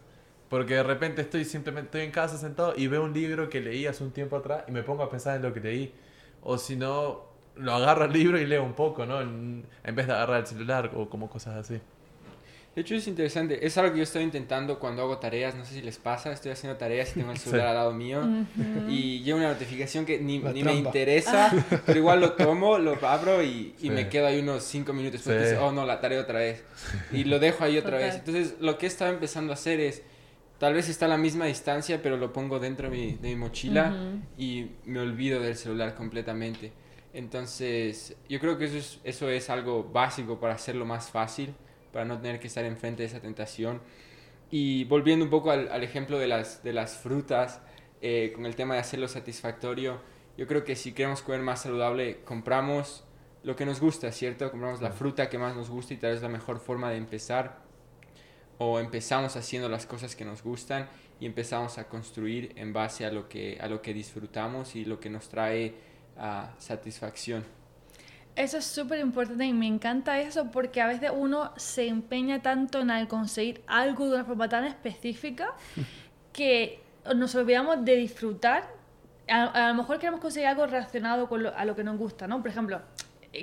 Porque 0.52 0.74
de 0.74 0.82
repente 0.82 1.22
estoy 1.22 1.46
simplemente 1.46 1.86
estoy 1.86 2.02
en 2.02 2.10
casa 2.10 2.36
sentado 2.36 2.74
y 2.76 2.86
veo 2.86 3.02
un 3.02 3.14
libro 3.14 3.48
que 3.48 3.58
leí 3.58 3.86
hace 3.86 4.04
un 4.04 4.10
tiempo 4.10 4.36
atrás 4.36 4.64
y 4.68 4.70
me 4.70 4.82
pongo 4.82 5.02
a 5.02 5.08
pensar 5.08 5.36
en 5.36 5.40
lo 5.40 5.54
que 5.54 5.60
leí. 5.60 5.94
O 6.42 6.58
si 6.58 6.76
no, 6.76 7.24
lo 7.56 7.72
agarro 7.72 8.04
el 8.04 8.12
libro 8.12 8.38
y 8.38 8.44
leo 8.44 8.62
un 8.62 8.74
poco, 8.74 9.06
¿no? 9.06 9.22
En, 9.22 9.64
en 9.82 9.94
vez 9.94 10.06
de 10.06 10.12
agarrar 10.12 10.40
el 10.40 10.46
celular 10.46 10.90
o 10.94 11.08
como 11.08 11.30
cosas 11.30 11.56
así. 11.56 11.80
De 12.74 12.82
hecho 12.82 12.94
es 12.94 13.06
interesante, 13.06 13.66
es 13.66 13.78
algo 13.78 13.92
que 13.92 13.98
yo 13.98 14.02
estoy 14.02 14.24
intentando 14.24 14.78
cuando 14.78 15.00
hago 15.00 15.16
tareas, 15.16 15.54
no 15.54 15.64
sé 15.64 15.72
si 15.72 15.80
les 15.80 15.96
pasa, 15.96 16.32
estoy 16.32 16.52
haciendo 16.52 16.76
tareas 16.76 17.10
y 17.12 17.20
tengo 17.20 17.32
el 17.32 17.38
celular 17.38 17.68
al 17.68 17.74
lado 17.74 17.92
mío. 17.94 18.20
Y 18.90 19.22
llega 19.22 19.38
una 19.38 19.48
notificación 19.48 20.04
que 20.04 20.20
ni, 20.20 20.38
ni 20.38 20.62
me 20.62 20.74
interesa, 20.74 21.50
pero 21.86 21.98
igual 21.98 22.20
lo 22.20 22.32
tomo, 22.32 22.76
lo 22.76 22.98
abro 23.06 23.42
y, 23.42 23.74
y 23.80 23.88
me 23.88 24.10
quedo 24.10 24.26
ahí 24.26 24.40
unos 24.40 24.64
5 24.64 24.92
minutos. 24.92 25.24
Después, 25.24 25.56
oh 25.58 25.72
no, 25.72 25.86
la 25.86 25.98
tarea 26.02 26.20
otra 26.20 26.40
vez 26.40 26.62
y 27.10 27.24
lo 27.24 27.38
dejo 27.38 27.64
ahí 27.64 27.78
otra 27.78 27.96
vez. 27.96 28.16
Entonces 28.16 28.56
lo 28.60 28.76
que 28.76 28.84
he 28.84 28.88
estado 28.90 29.10
empezando 29.12 29.52
a 29.52 29.54
hacer 29.54 29.80
es, 29.80 30.02
tal 30.62 30.74
vez 30.74 30.88
está 30.88 31.06
a 31.06 31.08
la 31.08 31.18
misma 31.18 31.46
distancia, 31.46 32.00
pero 32.00 32.16
lo 32.16 32.32
pongo 32.32 32.60
dentro 32.60 32.88
de 32.88 32.96
mi, 32.96 33.12
de 33.14 33.30
mi 33.30 33.34
mochila 33.34 33.96
y 34.38 34.70
me 34.84 35.00
olvido 35.00 35.40
del 35.40 35.56
celular 35.56 35.96
completamente. 35.96 36.72
Entonces 37.12 38.16
yo 38.28 38.38
creo 38.38 38.56
que 38.58 38.66
eso 38.66 38.76
es, 38.76 39.00
eso 39.02 39.28
es 39.28 39.50
algo 39.50 39.82
básico 39.82 40.38
para 40.38 40.54
hacerlo 40.54 40.84
más 40.84 41.10
fácil 41.10 41.52
para 41.92 42.04
no 42.04 42.20
tener 42.20 42.38
que 42.38 42.46
estar 42.46 42.64
enfrente 42.64 43.02
de 43.02 43.08
esa 43.08 43.18
tentación. 43.18 43.80
Y 44.52 44.84
volviendo 44.84 45.24
un 45.24 45.32
poco 45.32 45.50
al, 45.50 45.68
al 45.68 45.82
ejemplo 45.82 46.16
de 46.20 46.28
las, 46.28 46.62
de 46.62 46.72
las 46.72 46.96
frutas, 46.96 47.60
eh, 48.00 48.30
con 48.32 48.46
el 48.46 48.54
tema 48.54 48.74
de 48.74 48.80
hacerlo 48.82 49.08
satisfactorio, 49.08 50.00
yo 50.38 50.46
creo 50.46 50.62
que 50.62 50.76
si 50.76 50.92
queremos 50.92 51.22
comer 51.22 51.40
más 51.40 51.62
saludable, 51.62 52.20
compramos 52.24 53.02
lo 53.42 53.56
que 53.56 53.66
nos 53.66 53.80
gusta, 53.80 54.12
¿cierto? 54.12 54.48
Compramos 54.48 54.80
la 54.80 54.92
fruta 54.92 55.28
que 55.28 55.38
más 55.38 55.56
nos 55.56 55.70
gusta 55.70 55.92
y 55.94 55.96
tal 55.96 56.12
vez 56.12 56.22
la 56.22 56.28
mejor 56.28 56.60
forma 56.60 56.88
de 56.88 56.98
empezar. 56.98 57.61
O 58.64 58.78
empezamos 58.78 59.34
haciendo 59.34 59.68
las 59.68 59.86
cosas 59.86 60.14
que 60.14 60.24
nos 60.24 60.40
gustan 60.44 60.88
y 61.18 61.26
empezamos 61.26 61.78
a 61.78 61.88
construir 61.88 62.52
en 62.54 62.72
base 62.72 63.04
a 63.04 63.10
lo 63.10 63.28
que, 63.28 63.58
a 63.60 63.66
lo 63.66 63.82
que 63.82 63.92
disfrutamos 63.92 64.76
y 64.76 64.84
lo 64.84 65.00
que 65.00 65.10
nos 65.10 65.28
trae 65.28 65.74
uh, 66.16 66.46
satisfacción. 66.58 67.44
Eso 68.36 68.58
es 68.58 68.64
súper 68.64 69.00
importante 69.00 69.44
y 69.46 69.52
me 69.52 69.66
encanta 69.66 70.20
eso 70.20 70.52
porque 70.52 70.80
a 70.80 70.86
veces 70.86 71.10
uno 71.12 71.52
se 71.56 71.88
empeña 71.88 72.40
tanto 72.40 72.78
en 72.78 73.06
conseguir 73.06 73.62
algo 73.66 74.06
de 74.06 74.14
una 74.14 74.24
forma 74.24 74.48
tan 74.48 74.64
específica 74.64 75.48
que 76.32 76.80
nos 77.16 77.34
olvidamos 77.34 77.84
de 77.84 77.96
disfrutar. 77.96 78.62
A, 79.28 79.70
lo 79.70 79.74
mejor 79.74 79.98
queremos 79.98 80.20
conseguir 80.20 80.46
algo 80.46 80.66
relacionado 80.66 81.28
con 81.28 81.44
a 81.44 81.64
lo 81.64 81.74
que 81.74 81.82
nos 81.82 81.98
gusta, 81.98 82.28
¿no? 82.28 82.40
Por 82.40 82.52
ejemplo, 82.52 82.80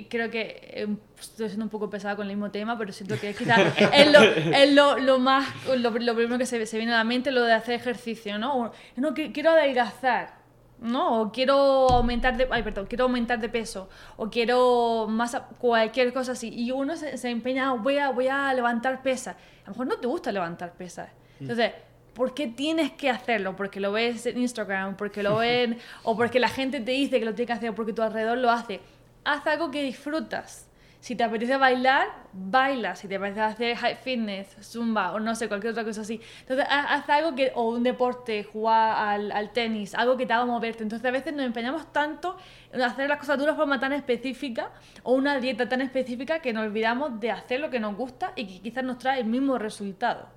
creo 0.08 0.30
que 0.30 0.60
eh, 0.62 0.88
estoy 1.18 1.48
siendo 1.48 1.64
un 1.64 1.70
poco 1.70 1.90
pesada 1.90 2.16
con 2.16 2.28
el 2.28 2.36
mismo 2.36 2.50
tema, 2.50 2.78
pero 2.78 2.92
siento 2.92 3.18
que 3.18 3.34
quizás 3.34 3.60
es, 3.92 4.12
lo, 4.12 4.22
es 4.22 4.72
lo, 4.72 4.98
lo, 4.98 5.18
más, 5.18 5.48
lo, 5.66 5.92
primero 5.92 6.38
que 6.38 6.46
se, 6.46 6.64
se, 6.66 6.76
viene 6.76 6.92
a 6.92 6.98
la 6.98 7.04
mente, 7.04 7.30
lo 7.30 7.42
de 7.42 7.52
hacer 7.52 7.74
ejercicio, 7.74 8.38
¿no? 8.38 8.72
No, 8.96 9.14
quiero 9.14 9.50
adelgazar 9.50 10.40
¿no? 10.80 11.20
O 11.20 11.32
quiero 11.32 11.54
aumentar 11.90 12.36
de, 12.38 12.48
ay, 12.50 12.62
perdón, 12.62 12.86
quiero 12.86 13.04
aumentar 13.04 13.38
de 13.38 13.50
peso, 13.50 13.90
o 14.16 14.30
quiero 14.30 15.06
más, 15.10 15.36
cualquier 15.58 16.10
cosa 16.12 16.32
así. 16.32 16.48
Y 16.54 16.70
uno 16.70 16.96
se, 16.96 17.18
se 17.18 17.28
empeña, 17.28 17.72
voy 17.74 17.98
a, 17.98 18.10
voy 18.10 18.28
a 18.28 18.52
levantar 18.54 19.02
pesas. 19.02 19.36
A 19.64 19.66
lo 19.66 19.72
mejor 19.72 19.86
no 19.88 19.96
te 19.98 20.06
gusta 20.06 20.32
levantar 20.32 20.72
pesas. 20.72 21.10
Mm. 21.38 21.42
Entonces, 21.42 21.72
¿por 22.14 22.32
qué 22.32 22.46
tienes 22.46 22.92
que 22.92 23.10
hacerlo? 23.10 23.56
Porque 23.56 23.78
lo 23.78 23.92
ves 23.92 24.24
en 24.24 24.38
Instagram, 24.38 24.96
porque 24.96 25.22
lo 25.22 25.36
ven, 25.38 25.78
o 26.02 26.16
porque 26.16 26.40
la 26.40 26.48
gente 26.48 26.80
te 26.80 26.92
dice 26.92 27.18
que 27.18 27.26
lo 27.26 27.34
tienes 27.34 27.48
que 27.48 27.58
hacer, 27.58 27.74
porque 27.74 27.92
tu 27.92 28.02
alrededor 28.02 28.38
lo 28.38 28.50
hace. 28.50 28.80
Haz 29.24 29.46
algo 29.46 29.70
que 29.70 29.82
disfrutas. 29.82 30.70
Si 31.00 31.16
te 31.16 31.24
apetece 31.24 31.56
bailar, 31.56 32.08
baila. 32.32 32.94
Si 32.94 33.08
te 33.08 33.16
apetece 33.16 33.40
hacer 33.40 33.76
high 33.76 33.96
fitness, 33.96 34.54
zumba 34.62 35.12
o 35.12 35.20
no 35.20 35.34
sé, 35.34 35.48
cualquier 35.48 35.72
otra 35.72 35.82
cosa 35.82 36.02
así. 36.02 36.20
Entonces, 36.40 36.66
haz 36.68 37.08
algo 37.08 37.34
que, 37.34 37.52
o 37.54 37.70
un 37.70 37.82
deporte, 37.82 38.44
jugar 38.44 38.96
al, 39.08 39.32
al 39.32 39.50
tenis, 39.52 39.94
algo 39.94 40.18
que 40.18 40.26
te 40.26 40.34
haga 40.34 40.44
moverte. 40.44 40.82
Entonces, 40.82 41.06
a 41.08 41.10
veces 41.10 41.32
nos 41.32 41.46
empeñamos 41.46 41.90
tanto 41.90 42.36
en 42.70 42.82
hacer 42.82 43.08
las 43.08 43.18
cosas 43.18 43.38
de 43.38 43.44
una 43.44 43.54
forma 43.54 43.80
tan 43.80 43.94
específica 43.94 44.72
o 45.02 45.14
una 45.14 45.40
dieta 45.40 45.66
tan 45.68 45.80
específica 45.80 46.40
que 46.40 46.52
nos 46.52 46.66
olvidamos 46.66 47.18
de 47.18 47.30
hacer 47.30 47.60
lo 47.60 47.70
que 47.70 47.80
nos 47.80 47.96
gusta 47.96 48.32
y 48.36 48.46
que 48.46 48.60
quizás 48.60 48.84
nos 48.84 48.98
trae 48.98 49.20
el 49.20 49.26
mismo 49.26 49.56
resultado. 49.56 50.28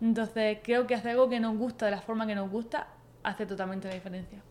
Entonces, 0.00 0.58
creo 0.62 0.86
que 0.86 0.94
hacer 0.94 1.10
algo 1.10 1.28
que 1.28 1.40
nos 1.40 1.56
gusta 1.58 1.86
de 1.86 1.90
la 1.90 2.00
forma 2.00 2.26
que 2.26 2.34
nos 2.34 2.50
gusta 2.50 2.88
hace 3.22 3.44
totalmente 3.44 3.88
la 3.88 3.94
diferencia. 3.94 4.42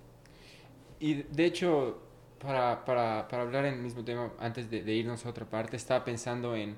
Y 0.99 1.23
de 1.23 1.45
hecho, 1.45 2.01
para, 2.39 2.85
para, 2.85 3.27
para, 3.27 3.43
hablar 3.43 3.65
en 3.65 3.75
el 3.75 3.79
mismo 3.79 4.03
tema, 4.03 4.31
antes 4.39 4.69
de, 4.69 4.79
irnos 4.93 5.25
a 5.25 5.29
otra 5.29 5.45
parte, 5.45 5.75
estaba 5.75 6.03
pensando 6.03 6.55
en, 6.55 6.75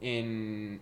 en, 0.00 0.80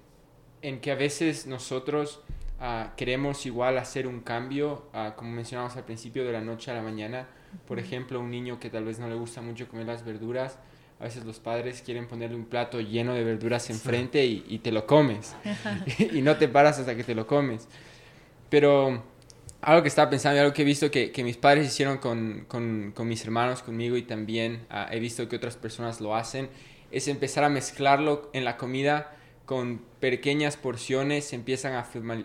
en 0.62 0.81
que 0.81 0.91
a 0.91 0.95
veces 0.95 1.47
nosotros 1.47 2.23
uh, 2.61 2.95
queremos 2.97 3.47
igual 3.47 3.79
hacer 3.79 4.07
un 4.07 4.21
cambio, 4.21 4.89
uh, 4.95 5.17
como 5.17 5.31
mencionamos 5.31 5.77
al 5.77 5.85
principio, 5.85 6.25
de 6.25 6.33
la 6.33 6.41
noche 6.41 6.71
a 6.71 6.75
la 6.75 6.83
mañana. 6.83 7.29
Por 7.67 7.79
ejemplo, 7.79 8.21
un 8.21 8.31
niño 8.31 8.61
que 8.61 8.71
tal 8.71 8.85
vez 8.85 8.99
no 8.99 9.09
le 9.09 9.15
gusta 9.15 9.41
mucho 9.41 9.69
comer 9.69 9.87
las 9.87 10.05
verduras, 10.05 10.59
a 10.99 11.05
veces 11.05 11.25
los 11.25 11.39
padres 11.39 11.83
quieren 11.83 12.07
ponerle 12.07 12.37
un 12.37 12.47
plato 12.47 12.81
lleno 12.81 13.12
de 13.15 13.23
verduras 13.23 13.69
enfrente 13.69 14.25
y, 14.25 14.45
y 14.49 14.59
te 14.59 14.73
lo 14.73 14.87
comes. 14.87 15.35
y 16.12 16.23
no 16.23 16.37
te 16.37 16.49
paras 16.49 16.79
hasta 16.79 16.97
que 16.97 17.05
te 17.05 17.15
lo 17.15 17.27
comes. 17.27 17.69
Pero 18.49 19.03
algo 19.67 19.83
que 19.83 19.89
estaba 19.89 20.09
pensando 20.09 20.37
y 20.37 20.41
algo 20.41 20.55
que 20.55 20.62
he 20.62 20.64
visto 20.64 20.93
que, 20.93 21.11
que 21.11 21.25
mis 21.25 21.37
padres 21.37 21.67
hicieron 21.67 21.99
con, 21.99 22.45
con, 22.47 22.93
con, 22.95 23.09
mis 23.09 23.25
hermanos, 23.25 23.64
conmigo 23.64 23.97
y 23.97 24.03
también 24.03 24.64
uh, 24.71 24.93
he 24.93 25.01
visto 25.01 25.29
que 25.29 25.35
otras 25.35 25.57
personas 25.57 26.01
lo 26.01 26.14
hacen, 26.14 26.49
es 26.93 27.09
empezar 27.09 27.43
a 27.43 27.49
mezclarlo 27.49 28.31
en 28.33 28.45
la 28.45 28.59
comida 28.59 29.17
con 29.45 29.83
pequeñas 29.99 30.57
porciones, 30.57 31.33
empiezan 31.33 31.73
a, 31.73 31.81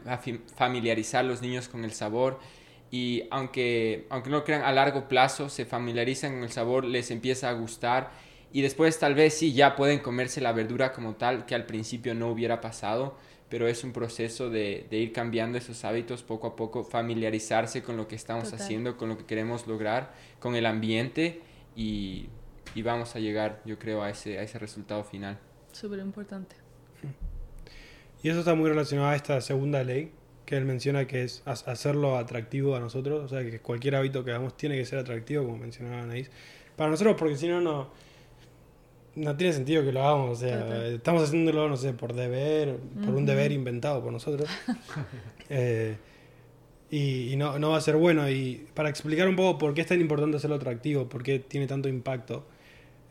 a 0.06 0.22
familiarizar 0.56 1.26
los 1.26 1.42
niños 1.42 1.68
con 1.68 1.84
el 1.84 1.94
sabor 1.94 2.40
y 2.92 3.24
aunque, 3.32 4.06
aunque 4.12 4.30
no 4.30 4.44
crean 4.44 4.62
a 4.62 4.72
largo 4.72 5.08
plazo, 5.08 5.50
se 5.50 5.66
familiarizan 5.66 6.34
con 6.34 6.44
el 6.44 6.52
sabor, 6.52 6.86
les 6.86 7.10
empieza 7.10 7.50
a 7.50 7.54
gustar 7.54 8.12
y 8.54 8.62
después 8.62 9.00
tal 9.00 9.16
vez 9.16 9.34
sí 9.34 9.54
ya 9.54 9.76
pueden 9.76 9.98
comerse 9.98 10.42
la 10.42 10.52
verdura 10.52 10.94
como 10.94 11.16
tal 11.16 11.48
que 11.48 11.56
al 11.56 11.66
principio 11.66 12.14
no 12.14 12.30
hubiera 12.30 12.62
pasado 12.62 13.18
pero 13.52 13.68
es 13.68 13.84
un 13.84 13.94
proceso 13.94 14.50
de, 14.50 14.88
de, 14.90 14.98
ir 14.98 15.14
cambiando 15.14 15.60
esos 15.60 15.86
hábitos 15.86 16.24
poco 16.24 16.48
a 16.48 16.56
poco, 16.56 16.84
familiarizarse 16.84 17.84
con 17.84 17.98
lo 17.98 18.08
que 18.08 18.16
estamos 18.16 18.52
haciendo, 18.54 18.98
con 18.98 19.10
lo 19.10 19.18
que 19.20 19.26
queremos 19.26 19.68
lograr, 19.68 20.14
con 20.40 20.56
el 20.56 20.66
ambiente 20.66 21.42
y 21.76 22.30
y 22.74 22.82
vamos 22.82 23.16
a 23.16 23.20
llegar, 23.20 23.62
yo 23.66 23.78
creo, 23.78 24.02
a 24.02 24.10
ese, 24.10 24.40
a 24.40 24.44
ese 24.44 24.60
resultado 24.60 25.04
final. 25.04 25.38
Súper 25.72 26.00
importante. 26.00 26.56
Y 28.24 28.30
eso 28.30 28.40
está 28.40 28.56
muy 28.56 28.70
relacionado 28.70 29.10
a 29.10 29.16
esta 29.16 29.42
segunda 29.42 29.84
ley 29.84 30.12
que 30.46 30.56
él 30.56 30.66
menciona 30.66 31.08
que 31.08 31.24
es 31.24 31.44
ha- 31.46 31.52
hacerlo 31.52 32.18
atractivo 32.18 32.76
a 32.76 32.80
nosotros, 32.80 33.24
o 33.24 33.28
sea 33.28 33.44
que 33.50 33.60
cualquier 33.60 33.96
hábito 33.96 34.24
que 34.24 34.32
hagamos 34.32 34.56
tiene 34.58 34.78
que 34.78 34.86
ser 34.86 35.00
atractivo, 35.00 35.44
como 35.46 35.58
mencionaba 35.58 36.04
Anaís. 36.04 36.30
Para 36.76 36.92
nosotros, 36.92 37.16
porque 37.18 37.36
si 37.36 37.48
no, 37.48 37.62
no, 37.62 37.90
no 39.16 39.36
tiene 39.36 39.54
sentido 39.54 39.84
que 39.84 39.92
lo 39.92 40.02
hagamos, 40.04 40.38
o 40.38 40.42
sea, 40.42 40.88
estamos 40.88 41.24
haciéndolo, 41.24 41.68
no 41.68 41.78
sé, 41.78 41.94
por 41.94 42.14
deber, 42.14 42.78
por 43.04 43.14
un 43.14 43.26
deber 43.26 43.52
inventado 43.52 44.02
por 44.04 44.12
nosotros. 44.12 44.50
Eh, 45.54 45.98
y 46.90 47.34
y 47.34 47.36
no, 47.36 47.60
no 47.60 47.72
va 47.72 47.78
a 47.78 47.82
ser 47.82 47.98
bueno. 47.98 48.30
Y 48.30 48.68
para 48.74 48.88
explicar 48.88 49.28
un 49.28 49.36
poco 49.36 49.58
por 49.58 49.74
qué 49.74 49.82
es 49.82 49.88
tan 49.88 50.00
importante 50.00 50.38
hacerlo 50.38 50.56
atractivo, 50.56 51.10
por 51.10 51.24
qué 51.24 51.40
tiene 51.40 51.68
tanto 51.68 51.90
impacto, 51.90 52.46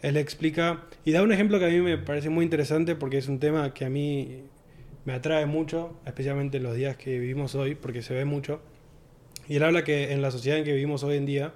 él 0.01 0.17
explica 0.17 0.85
y 1.05 1.13
da 1.13 1.23
un 1.23 1.33
ejemplo 1.33 1.59
que 1.59 1.67
a 1.67 1.69
mí 1.69 1.81
me 1.81 1.99
parece 1.99 2.31
muy 2.31 2.45
interesante 2.45 2.95
porque 2.95 3.19
es 3.19 3.29
un 3.29 3.39
tema 3.39 3.75
que 3.75 3.85
a 3.85 3.91
mí 3.91 4.45
me 5.05 5.13
atrae 5.13 5.45
mucho, 5.47 5.97
especialmente 6.07 6.59
en 6.59 6.63
los 6.63 6.77
días 6.77 6.97
que 6.97 7.19
vivimos 7.19 7.55
hoy, 7.55 7.75
porque 7.75 8.01
se 8.01 8.15
ve 8.15 8.25
mucho. 8.25 8.61
Y 9.49 9.57
él 9.57 9.65
habla 9.65 9.85
que 9.85 10.13
en 10.13 10.23
la 10.23 10.31
sociedad 10.31 10.59
en 10.59 10.65
que 10.65 10.73
vivimos 10.73 11.03
hoy 11.03 11.17
en 11.17 11.27
día, 11.27 11.53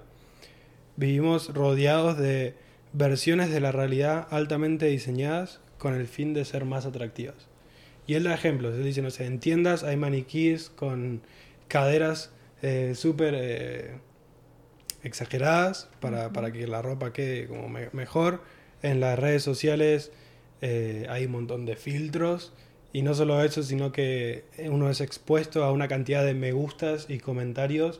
vivimos 0.97 1.53
rodeados 1.53 2.17
de 2.17 2.53
versiones 2.97 3.49
de 3.51 3.59
la 3.59 3.71
realidad 3.71 4.27
altamente 4.31 4.85
diseñadas 4.85 5.59
con 5.77 5.93
el 5.93 6.07
fin 6.07 6.33
de 6.33 6.45
ser 6.45 6.65
más 6.65 6.85
atractivas. 6.85 7.35
Y 8.07 8.13
él 8.13 8.23
da 8.23 8.33
ejemplos, 8.33 8.75
él 8.75 8.83
dice, 8.83 9.01
no 9.01 9.09
sé, 9.09 9.25
en 9.25 9.39
tiendas 9.39 9.83
hay 9.83 9.97
maniquíes 9.97 10.69
con 10.69 11.21
caderas 11.67 12.31
eh, 12.61 12.93
súper 12.95 13.33
eh, 13.37 13.95
exageradas 15.03 15.89
para, 15.99 16.31
para 16.31 16.51
que 16.51 16.67
la 16.67 16.81
ropa 16.81 17.13
quede 17.13 17.47
como 17.47 17.67
me- 17.69 17.89
mejor. 17.93 18.41
En 18.81 18.99
las 18.99 19.17
redes 19.17 19.43
sociales 19.43 20.11
eh, 20.61 21.07
hay 21.09 21.25
un 21.25 21.31
montón 21.31 21.65
de 21.65 21.75
filtros. 21.75 22.53
Y 22.93 23.01
no 23.01 23.13
solo 23.13 23.43
eso, 23.43 23.61
sino 23.61 23.91
que 23.91 24.45
uno 24.69 24.89
es 24.89 25.01
expuesto 25.01 25.65
a 25.65 25.71
una 25.73 25.89
cantidad 25.89 26.23
de 26.23 26.33
me 26.33 26.53
gustas 26.53 27.07
y 27.09 27.19
comentarios 27.19 27.99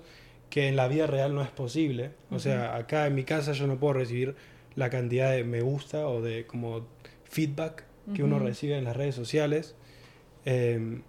que 0.50 0.70
en 0.70 0.78
la 0.78 0.88
vida 0.88 1.06
real 1.06 1.36
no 1.36 1.42
es 1.42 1.50
posible. 1.50 2.12
O 2.32 2.40
sea, 2.40 2.78
acá 2.78 3.06
en 3.06 3.16
mi 3.16 3.26
casa 3.26 3.52
yo 3.52 3.68
no 3.68 3.78
puedo 3.78 3.94
recibir 3.96 4.36
la 4.76 4.90
cantidad 4.90 5.32
de 5.32 5.44
me 5.44 5.62
gusta 5.62 6.08
o 6.08 6.22
de 6.22 6.46
como 6.46 6.86
feedback 7.24 7.86
que 8.14 8.24
uno 8.24 8.36
Ujú. 8.38 8.46
recibe 8.46 8.78
en 8.78 8.84
las 8.84 8.96
redes 8.96 9.16
sociales. 9.16 9.76
Eh, 10.46 11.00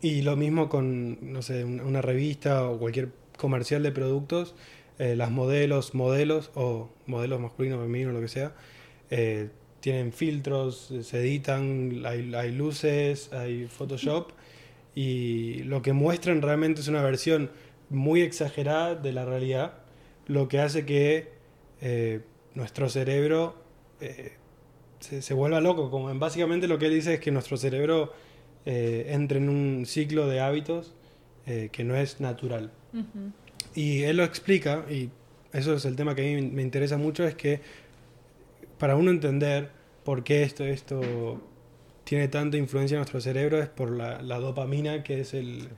y 0.00 0.22
lo 0.22 0.36
mismo 0.36 0.68
con, 0.68 1.32
no 1.32 1.40
sé, 1.42 1.64
un- 1.64 1.80
una 1.80 2.02
revista 2.02 2.68
o 2.68 2.78
cualquier 2.78 3.08
comercial 3.38 3.82
de 3.82 3.90
productos, 3.90 4.54
eh, 4.98 5.16
las 5.16 5.30
modelos, 5.30 5.94
modelos 5.94 6.50
o 6.54 6.90
modelos 7.06 7.40
masculinos, 7.40 7.80
femeninos, 7.80 8.14
lo 8.14 8.20
que 8.20 8.28
sea, 8.28 8.52
eh, 9.10 9.48
tienen 9.80 10.12
filtros, 10.12 10.92
se 11.02 11.20
editan, 11.20 12.02
hay, 12.06 12.34
hay 12.34 12.52
luces, 12.52 13.32
hay 13.32 13.66
Photoshop 13.66 14.30
y 14.94 15.62
lo 15.64 15.82
que 15.82 15.92
muestran 15.92 16.42
realmente 16.42 16.80
es 16.80 16.88
una 16.88 17.02
versión 17.02 17.50
muy 17.90 18.22
exagerada 18.22 18.94
de 18.94 19.12
la 19.12 19.24
realidad, 19.24 19.74
lo 20.26 20.48
que 20.48 20.60
hace 20.60 20.86
que 20.86 21.28
eh, 21.80 22.20
nuestro 22.54 22.88
cerebro 22.88 23.56
eh, 24.00 24.32
se, 25.00 25.22
se 25.22 25.34
vuelva 25.34 25.60
loco. 25.60 25.90
Como 25.90 26.10
en- 26.10 26.18
básicamente 26.18 26.68
lo 26.68 26.78
que 26.78 26.86
él 26.86 26.94
dice 26.94 27.14
es 27.14 27.20
que 27.20 27.30
nuestro 27.30 27.56
cerebro 27.56 28.12
eh, 28.66 29.06
entre 29.10 29.38
en 29.38 29.48
un 29.48 29.84
ciclo 29.86 30.26
de 30.28 30.40
hábitos 30.40 30.94
eh, 31.46 31.68
que 31.72 31.84
no 31.84 31.94
es 31.96 32.20
natural. 32.20 32.70
Y 33.74 34.02
él 34.04 34.16
lo 34.18 34.24
explica, 34.24 34.84
y 34.88 35.10
eso 35.52 35.74
es 35.74 35.84
el 35.84 35.96
tema 35.96 36.14
que 36.14 36.22
a 36.22 36.36
mí 36.40 36.48
me 36.50 36.62
interesa 36.62 36.96
mucho, 36.96 37.26
es 37.26 37.34
que 37.34 37.60
para 38.78 38.94
uno 38.96 39.10
entender 39.10 39.70
por 40.04 40.22
qué 40.24 40.42
esto, 40.44 40.64
esto 40.64 41.40
tiene 42.04 42.28
tanta 42.28 42.56
influencia 42.56 42.94
en 42.94 43.00
nuestro 43.00 43.20
cerebro 43.20 43.60
es 43.60 43.68
por 43.68 43.90
la, 43.90 44.22
la 44.22 44.38
dopamina, 44.38 45.02
que 45.02 45.20
es 45.20 45.34
el... 45.34 45.68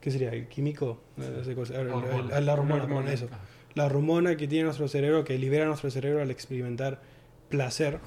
¿Qué 0.00 0.10
sería? 0.10 0.30
¿El 0.32 0.48
químico? 0.48 1.00
El- 1.18 1.24
el- 1.48 1.90
Hormona. 1.90 2.40
la 2.40 2.52
hormona, 2.54 2.82
Hormona. 2.84 3.06
perdón, 3.06 3.08
eso. 3.08 3.28
La 3.74 3.86
hormona 3.86 4.36
que 4.36 4.46
tiene 4.48 4.64
nuestro 4.64 4.88
cerebro, 4.88 5.24
que 5.24 5.38
libera 5.38 5.64
nuestro 5.66 5.90
cerebro 5.90 6.22
al 6.22 6.30
experimentar 6.30 7.00
placer. 7.48 7.98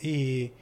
Y 0.00 0.52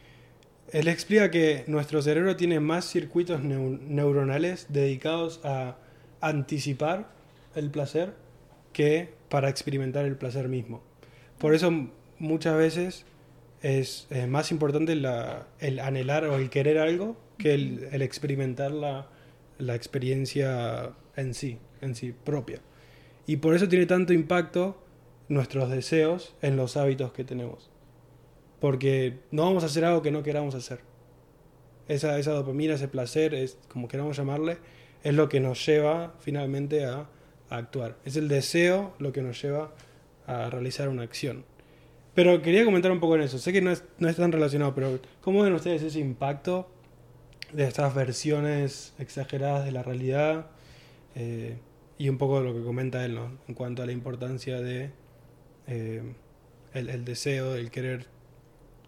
él 0.72 0.88
explica 0.88 1.30
que 1.30 1.64
nuestro 1.66 2.02
cerebro 2.02 2.36
tiene 2.36 2.60
más 2.60 2.84
circuitos 2.84 3.40
neu- 3.40 3.80
neuronales 3.80 4.66
dedicados 4.68 5.40
a 5.44 5.76
anticipar 6.20 7.10
el 7.54 7.70
placer 7.70 8.14
que 8.72 9.14
para 9.28 9.48
experimentar 9.48 10.04
el 10.04 10.16
placer 10.16 10.48
mismo. 10.48 10.82
Por 11.38 11.54
eso 11.54 11.70
muchas 12.18 12.56
veces 12.56 13.04
es 13.62 14.06
más 14.28 14.50
importante 14.50 14.94
la- 14.96 15.46
el 15.60 15.78
anhelar 15.80 16.24
o 16.24 16.36
el 16.36 16.50
querer 16.50 16.78
algo 16.78 17.16
que 17.38 17.54
el, 17.54 17.88
el 17.92 18.02
experimentar 18.02 18.70
la, 18.70 19.08
la 19.58 19.74
experiencia 19.74 20.92
en 21.16 21.34
sí, 21.34 21.58
en 21.80 21.94
sí 21.94 22.12
propia. 22.24 22.60
Y 23.26 23.36
por 23.36 23.54
eso 23.54 23.68
tiene 23.68 23.86
tanto 23.86 24.12
impacto 24.12 24.82
nuestros 25.28 25.70
deseos 25.70 26.34
en 26.42 26.56
los 26.56 26.76
hábitos 26.76 27.12
que 27.12 27.24
tenemos. 27.24 27.70
Porque 28.60 29.20
no 29.30 29.44
vamos 29.44 29.62
a 29.62 29.66
hacer 29.66 29.84
algo 29.84 30.02
que 30.02 30.10
no 30.10 30.22
queramos 30.22 30.54
hacer. 30.54 30.80
Esa, 31.88 32.18
esa 32.18 32.32
dopamina, 32.32 32.74
ese 32.74 32.88
placer, 32.88 33.34
es 33.34 33.58
como 33.68 33.88
queramos 33.88 34.16
llamarle, 34.16 34.58
es 35.02 35.14
lo 35.14 35.28
que 35.28 35.40
nos 35.40 35.64
lleva 35.64 36.14
finalmente 36.20 36.84
a, 36.84 37.08
actuar. 37.50 37.98
Es 38.06 38.16
el 38.16 38.28
deseo 38.28 38.94
lo 38.98 39.12
que 39.12 39.20
nos 39.20 39.42
lleva 39.42 39.72
a 40.26 40.48
realizar 40.48 40.88
una 40.88 41.02
acción. 41.02 41.44
Pero 42.14 42.40
quería 42.40 42.64
comentar 42.64 42.90
un 42.90 42.98
poco 42.98 43.14
en 43.16 43.22
eso. 43.22 43.38
Sé 43.38 43.52
que 43.52 43.60
no 43.60 43.70
es, 43.70 43.84
no 43.98 44.08
es 44.08 44.16
tan 44.16 44.32
relacionado, 44.32 44.74
pero 44.74 44.98
¿cómo 45.20 45.42
ven 45.42 45.52
ustedes 45.52 45.82
ese 45.82 45.98
impacto 45.98 46.70
de 47.52 47.64
estas 47.64 47.94
versiones 47.94 48.94
exageradas 48.98 49.66
de 49.66 49.72
la 49.72 49.82
realidad? 49.82 50.46
Eh, 51.14 51.58
y 52.02 52.08
un 52.08 52.18
poco 52.18 52.40
de 52.40 52.48
lo 52.48 52.52
que 52.52 52.64
comenta 52.64 53.04
él, 53.04 53.14
¿no? 53.14 53.30
En 53.46 53.54
cuanto 53.54 53.80
a 53.80 53.86
la 53.86 53.92
importancia 53.92 54.60
de 54.60 54.90
eh, 55.68 56.02
el, 56.74 56.90
el 56.90 57.04
deseo, 57.04 57.54
el 57.54 57.70
querer, 57.70 58.06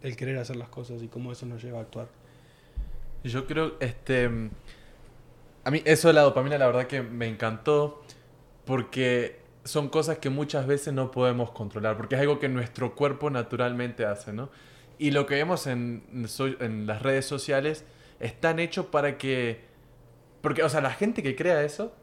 el 0.03 0.17
querer 0.17 0.37
hacer 0.39 0.57
las 0.57 0.69
cosas 0.69 1.01
y 1.01 1.07
cómo 1.07 1.31
eso 1.31 1.47
nos 1.47 1.63
lleva 1.63 1.79
a 1.79 1.83
actuar. 1.83 2.09
Yo 3.23 3.47
creo, 3.47 3.77
este. 3.79 4.29
A 5.63 5.71
mí, 5.71 5.81
eso 5.85 6.09
de 6.09 6.15
la 6.15 6.23
dopamina, 6.23 6.59
la 6.59 6.67
verdad 6.67 6.89
que 6.89 7.03
me 7.03 7.29
encantó. 7.29 8.03
Porque 8.65 9.39
son 9.63 9.91
cosas 9.91 10.19
que 10.19 10.29
muchas 10.29 10.67
veces 10.67 10.93
no 10.93 11.13
podemos 11.13 11.53
controlar. 11.53 11.97
Porque 11.97 12.17
es 12.17 12.21
algo 12.21 12.41
que 12.41 12.49
nuestro 12.49 12.97
cuerpo 12.97 13.31
naturalmente 13.31 14.07
hace, 14.07 14.33
¿no? 14.33 14.51
Y 14.99 15.13
lo 15.13 15.27
que 15.27 15.37
vemos 15.37 15.69
en, 15.69 16.03
en 16.59 16.87
las 16.89 17.01
redes 17.01 17.27
sociales 17.27 17.85
están 18.19 18.59
hechos 18.59 18.87
para 18.87 19.19
que. 19.19 19.61
Porque, 20.41 20.65
o 20.65 20.69
sea, 20.69 20.81
la 20.81 20.91
gente 20.91 21.23
que 21.23 21.37
crea 21.37 21.63
eso, 21.63 21.95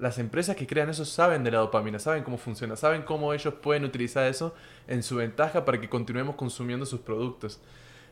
las 0.00 0.18
empresas 0.18 0.56
que 0.56 0.66
crean 0.66 0.90
eso 0.90 1.04
saben 1.04 1.44
de 1.44 1.50
la 1.50 1.58
dopamina, 1.58 1.98
saben 1.98 2.22
cómo 2.22 2.38
funciona, 2.38 2.76
saben 2.76 3.02
cómo 3.02 3.32
ellos 3.32 3.54
pueden 3.54 3.84
utilizar 3.84 4.26
eso 4.26 4.54
en 4.86 5.02
su 5.02 5.16
ventaja 5.16 5.64
para 5.64 5.80
que 5.80 5.88
continuemos 5.88 6.36
consumiendo 6.36 6.86
sus 6.86 7.00
productos. 7.00 7.60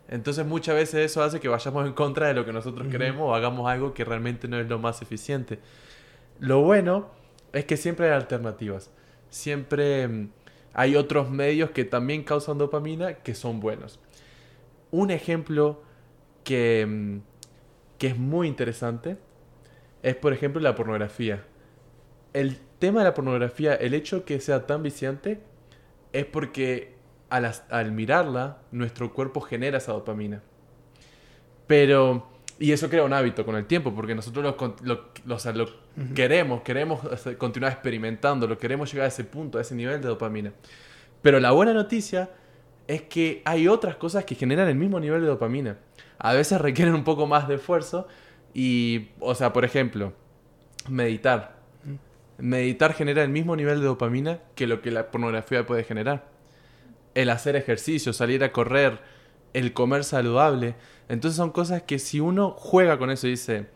Entonces 0.09 0.47
muchas 0.47 0.75
veces 0.77 1.11
eso 1.11 1.23
hace 1.23 1.41
que 1.41 1.49
vayamos 1.49 1.87
en 1.87 1.93
contra 1.93 2.29
de 2.29 2.35
lo 2.35 2.45
que 2.45 2.53
nosotros 2.53 2.87
queremos 2.89 3.23
o 3.23 3.35
hagamos 3.35 3.69
algo 3.69 3.93
que 3.93 4.05
realmente 4.05 4.47
no 4.47 4.59
es 4.59 4.69
lo 4.69 4.79
más 4.79 5.03
eficiente. 5.03 5.59
Lo 6.39 6.63
bueno 6.63 7.09
es 7.53 7.65
que 7.65 7.77
siempre 7.77 8.07
hay 8.07 8.13
alternativas. 8.13 8.91
Siempre 9.31 10.07
mm, 10.07 10.31
hay 10.75 10.97
otros 10.97 11.31
medios 11.31 11.71
que 11.71 11.85
también 11.85 12.23
causan 12.23 12.59
dopamina 12.59 13.15
que 13.15 13.35
son 13.35 13.59
buenos. 13.61 13.99
Un 14.93 15.11
ejemplo 15.11 15.83
que, 16.45 16.87
mm, 16.87 17.19
que 17.99 18.09
es 18.09 18.17
muy 18.17 18.47
interesante 18.47 19.17
es, 20.03 20.15
por 20.15 20.33
ejemplo, 20.33 20.61
la 20.61 20.77
pornografía. 20.77 21.45
El 22.37 22.59
tema 22.79 22.99
de 23.01 23.05
la 23.07 23.15
pornografía, 23.15 23.75
el 23.75 23.95
hecho 23.95 24.25
que 24.27 24.41
sea 24.41 24.67
tan 24.67 24.83
viciante, 24.83 25.41
es 26.13 26.27
porque 26.27 26.95
al, 27.31 27.93
mirarla, 27.93 28.59
nuestro 28.73 29.15
cuerpo 29.15 29.41
genera 29.41 29.79
esa 29.79 29.93
dopamina. 29.93 30.43
Pero, 31.67 32.27
y 32.59 32.73
eso 32.73 32.89
crea 32.89 33.05
un 33.05 33.13
hábito 33.13 33.45
con 33.45 33.57
el 33.57 33.65
tiempo, 33.67 33.95
porque 33.95 34.15
nosotros 34.15 34.45
lo, 34.45 34.57
con- 34.57 34.77
lo- 34.83 35.07
lo- 35.25 35.35
o 35.37 35.39
sea, 35.39 35.53
lo 35.53 35.65
Ujú. 35.65 36.15
queremos, 36.15 36.61
queremos 36.61 37.01
continuar 37.39 37.73
experimentando, 37.73 38.47
lo 38.47 38.59
queremos 38.59 38.93
llegar 38.93 39.07
a 39.07 39.09
ese 39.09 39.25
punto, 39.25 39.57
a 39.59 39.63
ese 39.63 39.75
nivel 39.75 40.01
de 40.03 40.09
dopamina. 40.09 40.53
Pero 41.23 41.41
la 41.41 41.53
buena 41.53 41.73
noticia 41.73 42.29
es 42.87 43.03
que 43.03 43.43
hay 43.45 43.67
otras 43.67 43.97
cosas 43.97 44.25
que 44.27 44.35
generan 44.35 44.69
el 44.69 44.77
mismo 44.77 45.01
nivel 45.01 45.23
de 45.23 45.27
dopamina. 45.27 45.79
A 46.19 46.35
veces 46.35 46.61
requieren 46.61 46.95
un 46.95 47.03
poco 47.05 47.27
más 47.27 47.49
de 47.49 47.55
esfuerzo 47.57 48.07
y, 48.55 49.09
o 49.21 49.35
sea, 49.35 49.53
por 49.53 49.65
ejemplo, 49.65 50.13
meditar. 50.89 51.56
Meditar 52.39 52.93
genera 52.95 53.23
el 53.23 53.31
mismo 53.31 53.57
nivel 53.57 53.81
de 53.81 53.87
dopamina 53.87 54.41
que 54.55 54.67
lo 54.67 54.83
que 54.83 54.91
la 54.91 55.11
pornografía 55.11 55.67
puede 55.67 55.85
generar. 55.85 56.29
El 57.15 57.31
hacer 57.31 57.57
ejercicio, 57.57 58.13
salir 58.13 58.45
a 58.45 58.53
correr, 58.53 59.01
el 59.55 59.73
comer 59.73 60.05
saludable. 60.05 60.77
Entonces 61.09 61.37
son 61.37 61.51
cosas 61.53 61.83
que 61.83 61.99
si 61.99 62.21
uno 62.21 62.53
juega 62.59 62.99
con 62.99 63.11
eso 63.11 63.27
y 63.27 63.33
dice, 63.33 63.67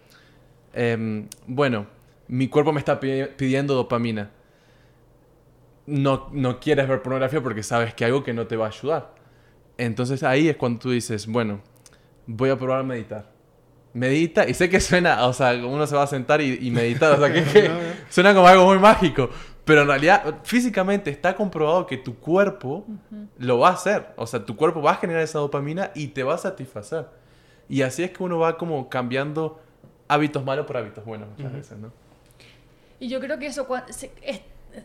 em, 0.75 1.29
bueno, 1.47 1.87
mi 2.29 2.49
cuerpo 2.49 2.73
me 2.73 2.81
está 2.81 3.01
pi- 3.01 3.27
pidiendo 3.37 3.75
dopamina. 3.75 4.31
no, 5.87 6.29
no 6.33 6.61
quieres 6.61 6.89
ver 6.89 7.03
pornografía 7.03 7.43
porque 7.43 7.63
sabes 7.63 7.95
que 7.95 8.05
algo 8.05 8.23
que 8.23 8.33
no 8.35 8.47
te 8.47 8.57
va 8.57 8.67
a 8.67 8.69
ayudar. 8.69 9.15
Entonces 9.79 10.23
ahí 10.23 10.49
es 10.49 10.57
cuando 10.57 10.81
tú 10.81 10.91
dices, 10.91 11.27
bueno, 11.27 11.63
voy 12.27 12.51
a 12.51 12.59
probar 12.59 12.81
a 12.81 12.85
meditar. 12.85 13.30
Medita, 13.93 14.49
y 14.49 14.55
sé 14.55 14.71
que 14.71 14.81
suena, 14.81 15.27
o 15.27 15.33
sea, 15.33 15.53
uno 15.55 15.87
se 15.87 15.97
va 15.97 16.05
a 16.05 16.07
sentar 16.07 16.41
y, 16.41 16.59
y 16.61 16.71
meditar, 16.71 17.13
o 17.13 17.19
sea, 17.19 17.33
que, 17.33 17.43
que 17.53 17.71
suena 18.09 18.35
como 18.35 18.47
algo 18.47 18.67
muy 18.67 18.79
mágico, 18.79 19.31
pero 19.65 19.83
en 19.83 19.89
realidad 19.89 20.41
físicamente 20.43 21.11
está 21.11 21.37
comprobado 21.37 21.87
que 21.87 21.97
tu 21.97 22.17
cuerpo 22.17 22.85
lo 23.39 23.59
va 23.59 23.69
a 23.69 23.73
hacer, 23.73 24.09
o 24.17 24.27
sea, 24.27 24.45
tu 24.45 24.57
cuerpo 24.57 24.83
va 24.83 24.93
a 24.93 24.97
generar 24.97 25.23
esa 25.23 25.39
dopamina 25.39 25.91
y 25.95 26.09
te 26.09 26.23
va 26.23 26.35
a 26.35 26.39
satisfacer. 26.39 27.07
Y 27.69 27.83
así 27.83 28.03
es 28.03 28.11
que 28.11 28.23
uno 28.23 28.39
va 28.39 28.59
como 28.59 28.89
cambiando 28.89 29.61
hábitos 30.09 30.45
malos 30.45 30.67
por 30.67 30.77
hábitos 30.77 31.05
buenos 31.05 31.29
muchas 31.37 31.53
veces, 31.53 31.79
¿no? 31.79 31.93
Y 32.99 33.09
yo 33.09 33.21
creo 33.21 33.39
que 33.39 33.47
eso, 33.47 33.67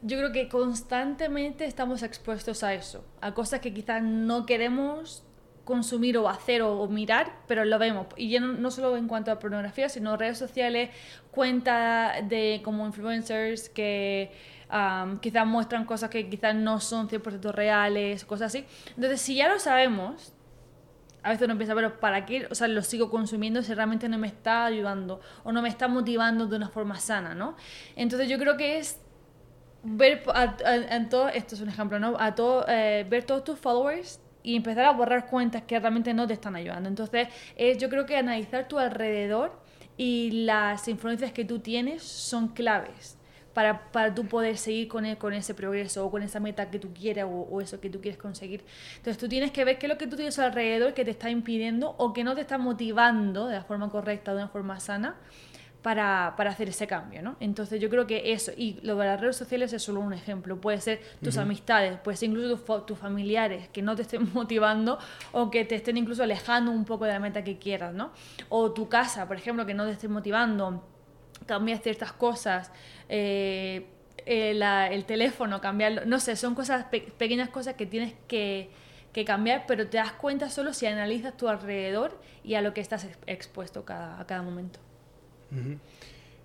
yo 0.03 0.17
creo 0.17 0.31
que 0.31 0.47
constantemente 0.47 1.65
estamos 1.65 2.03
expuestos 2.03 2.63
a 2.63 2.73
eso, 2.73 3.03
a 3.21 3.33
cosas 3.33 3.59
que 3.59 3.73
quizás 3.73 4.03
no 4.03 4.45
queremos 4.45 5.23
consumir 5.65 6.17
o 6.17 6.29
hacer 6.29 6.61
o, 6.61 6.87
mirar, 6.87 7.33
pero 7.47 7.65
lo 7.65 7.77
vemos. 7.79 8.07
Y 8.15 8.29
ya 8.29 8.39
no, 8.39 8.71
solo 8.71 8.95
en 8.97 9.07
cuanto 9.07 9.31
a 9.31 9.39
pornografía, 9.39 9.89
sino 9.89 10.15
redes 10.17 10.37
sociales, 10.37 10.91
cuentas 11.31 12.27
de 12.29 12.61
como 12.63 12.85
influencers 12.85 13.69
que 13.69 14.31
am, 14.69 15.19
quizás 15.19 15.45
muestran 15.45 15.85
cosas 15.85 16.09
que 16.09 16.29
quizás 16.29 16.55
no 16.55 16.79
son 16.79 17.09
100% 17.09 17.51
reales, 17.51 18.25
cosas 18.25 18.47
así. 18.55 18.65
Entonces, 18.95 19.21
si 19.21 19.35
ya 19.35 19.49
lo 19.49 19.59
sabemos, 19.59 20.33
a 21.23 21.29
veces 21.29 21.45
uno 21.47 21.57
piensa, 21.57 21.73
pero 21.73 21.99
¿para 21.99 22.25
qué? 22.25 22.47
O 22.51 22.55
sea, 22.55 22.67
lo 22.67 22.83
sigo 22.83 23.09
consumiendo 23.09 23.63
si 23.63 23.73
realmente 23.73 24.07
no 24.09 24.17
me 24.19 24.27
está 24.27 24.65
ayudando 24.65 25.21
o 25.43 25.51
no 25.51 25.61
me 25.63 25.69
está 25.69 25.87
motivando 25.87 26.45
de 26.45 26.55
una 26.57 26.69
forma 26.69 26.99
sana, 26.99 27.33
¿no? 27.33 27.55
Entonces 27.95 28.29
yo 28.29 28.37
creo 28.37 28.57
que 28.57 28.77
es 28.77 28.99
ver 29.83 30.23
a, 30.33 30.55
a- 30.65 30.75
en 30.95 31.09
todo, 31.09 31.29
esto 31.29 31.55
es 31.55 31.61
un 31.61 31.69
ejemplo, 31.69 31.99
¿no? 31.99 32.15
A 32.19 32.35
todo, 32.35 32.65
eh, 32.67 33.05
ver 33.09 33.23
todos 33.25 33.43
tus 33.43 33.59
followers 33.59 34.19
y 34.45 34.55
empezar 34.55 34.85
a 34.85 34.91
borrar 34.91 35.27
cuentas 35.27 35.63
que 35.63 35.79
realmente 35.79 36.13
no 36.13 36.27
te 36.27 36.33
están 36.33 36.55
ayudando. 36.55 36.89
Entonces, 36.89 37.27
es, 37.55 37.77
yo 37.77 37.89
creo 37.89 38.05
que 38.05 38.17
analizar 38.17 38.67
tu 38.67 38.77
alrededor 38.79 39.51
y 39.97 40.31
las 40.45 40.87
influencias 40.87 41.31
que 41.31 41.45
tú 41.45 41.59
tienes 41.59 42.03
son 42.03 42.49
claves 42.49 43.17
para, 43.53 43.89
para 43.91 44.13
tú 44.13 44.25
poder 44.27 44.57
seguir 44.57 44.87
con, 44.89 45.05
el- 45.05 45.17
con 45.17 45.33
ese 45.33 45.53
progreso 45.53 46.05
o 46.05 46.11
con 46.11 46.21
esa 46.23 46.39
meta 46.41 46.69
que 46.69 46.79
tú 46.79 46.93
quieras 46.93 47.25
o, 47.25 47.29
o 47.49 47.61
eso 47.61 47.79
que 47.79 47.89
tú 47.89 48.01
quieres 48.01 48.19
conseguir. 48.19 48.63
Entonces 48.97 49.17
tú 49.17 49.29
tienes 49.29 49.51
que 49.51 49.63
ver 49.63 49.77
qué 49.77 49.85
es 49.85 49.91
lo 49.91 49.97
que 49.97 50.07
tú 50.07 50.15
tienes 50.17 50.37
alrededor 50.39 50.93
que 50.93 51.05
te 51.05 51.11
está 51.11 51.29
impidiendo 51.29 51.95
o 51.97 52.11
que 52.13 52.23
no 52.25 52.35
te 52.35 52.41
está 52.41 52.57
motivando 52.57 53.47
de 53.47 53.55
la 53.55 53.63
forma 53.63 53.89
correcta, 53.89 54.31
de 54.31 54.37
una 54.37 54.49
forma 54.49 54.79
sana, 54.81 55.15
para, 55.85 56.33
para 56.35 56.49
hacer 56.49 56.67
ese 56.69 56.87
cambio, 56.87 57.21
¿no? 57.21 57.35
Entonces 57.39 57.79
yo 57.79 57.91
creo 57.91 58.07
que 58.07 58.31
eso, 58.33 58.51
y 58.57 58.79
lo 58.81 58.95
de 58.95 59.05
las 59.05 59.21
redes 59.21 59.35
sociales 59.35 59.71
es 59.71 59.83
solo 59.83 59.99
un 59.99 60.13
ejemplo, 60.13 60.59
puede 60.59 60.81
ser 60.81 60.99
tus 61.21 61.35
amistades, 61.43 61.99
puede 61.99 62.17
ser 62.17 62.29
incluso 62.29 62.55
tus, 62.57 62.65
fa- 62.65 62.83
tus 62.87 62.97
familiares 62.97 63.69
que 63.69 63.83
no 63.83 63.95
te 63.95 64.01
estén 64.01 64.27
motivando 64.33 64.97
o 65.31 65.51
que 65.51 65.63
te 65.63 65.75
estén 65.75 65.95
incluso 65.97 66.23
alejando 66.23 66.71
un 66.71 66.85
poco 66.85 67.05
de 67.05 67.11
la 67.13 67.19
meta 67.19 67.43
que 67.43 67.59
quieras, 67.59 67.93
¿no? 67.93 68.09
O 68.49 68.71
tu 68.71 68.89
casa, 68.89 69.27
por 69.27 69.37
ejemplo, 69.37 69.63
que 69.67 69.75
no 69.75 69.85
te 69.85 69.91
esté 69.91 70.07
motivando, 70.07 70.83
cambiar 71.45 71.77
ciertas 71.77 72.13
cosas, 72.13 72.71
eh, 73.07 73.85
eh, 74.25 74.55
la- 74.55 74.87
el 74.91 75.05
teléfono, 75.05 75.61
cambiarlo, 75.61 76.01
no 76.05 76.19
sé, 76.19 76.35
son 76.35 76.55
cosas, 76.55 76.85
pe- 76.85 77.13
pequeñas 77.15 77.49
cosas 77.49 77.75
que 77.75 77.85
tienes 77.85 78.15
que, 78.27 78.71
que 79.13 79.23
cambiar, 79.23 79.65
pero 79.67 79.87
te 79.87 79.97
das 79.97 80.13
cuenta 80.13 80.49
solo 80.49 80.73
si 80.73 80.87
analizas 80.87 81.37
tu 81.37 81.47
alrededor 81.47 82.19
y 82.43 82.55
a 82.55 82.61
lo 82.61 82.73
que 82.73 82.81
estás 82.81 83.03
ex- 83.03 83.19
expuesto 83.27 83.85
cada, 83.85 84.19
a 84.19 84.25
cada 84.25 84.41
momento. 84.41 84.79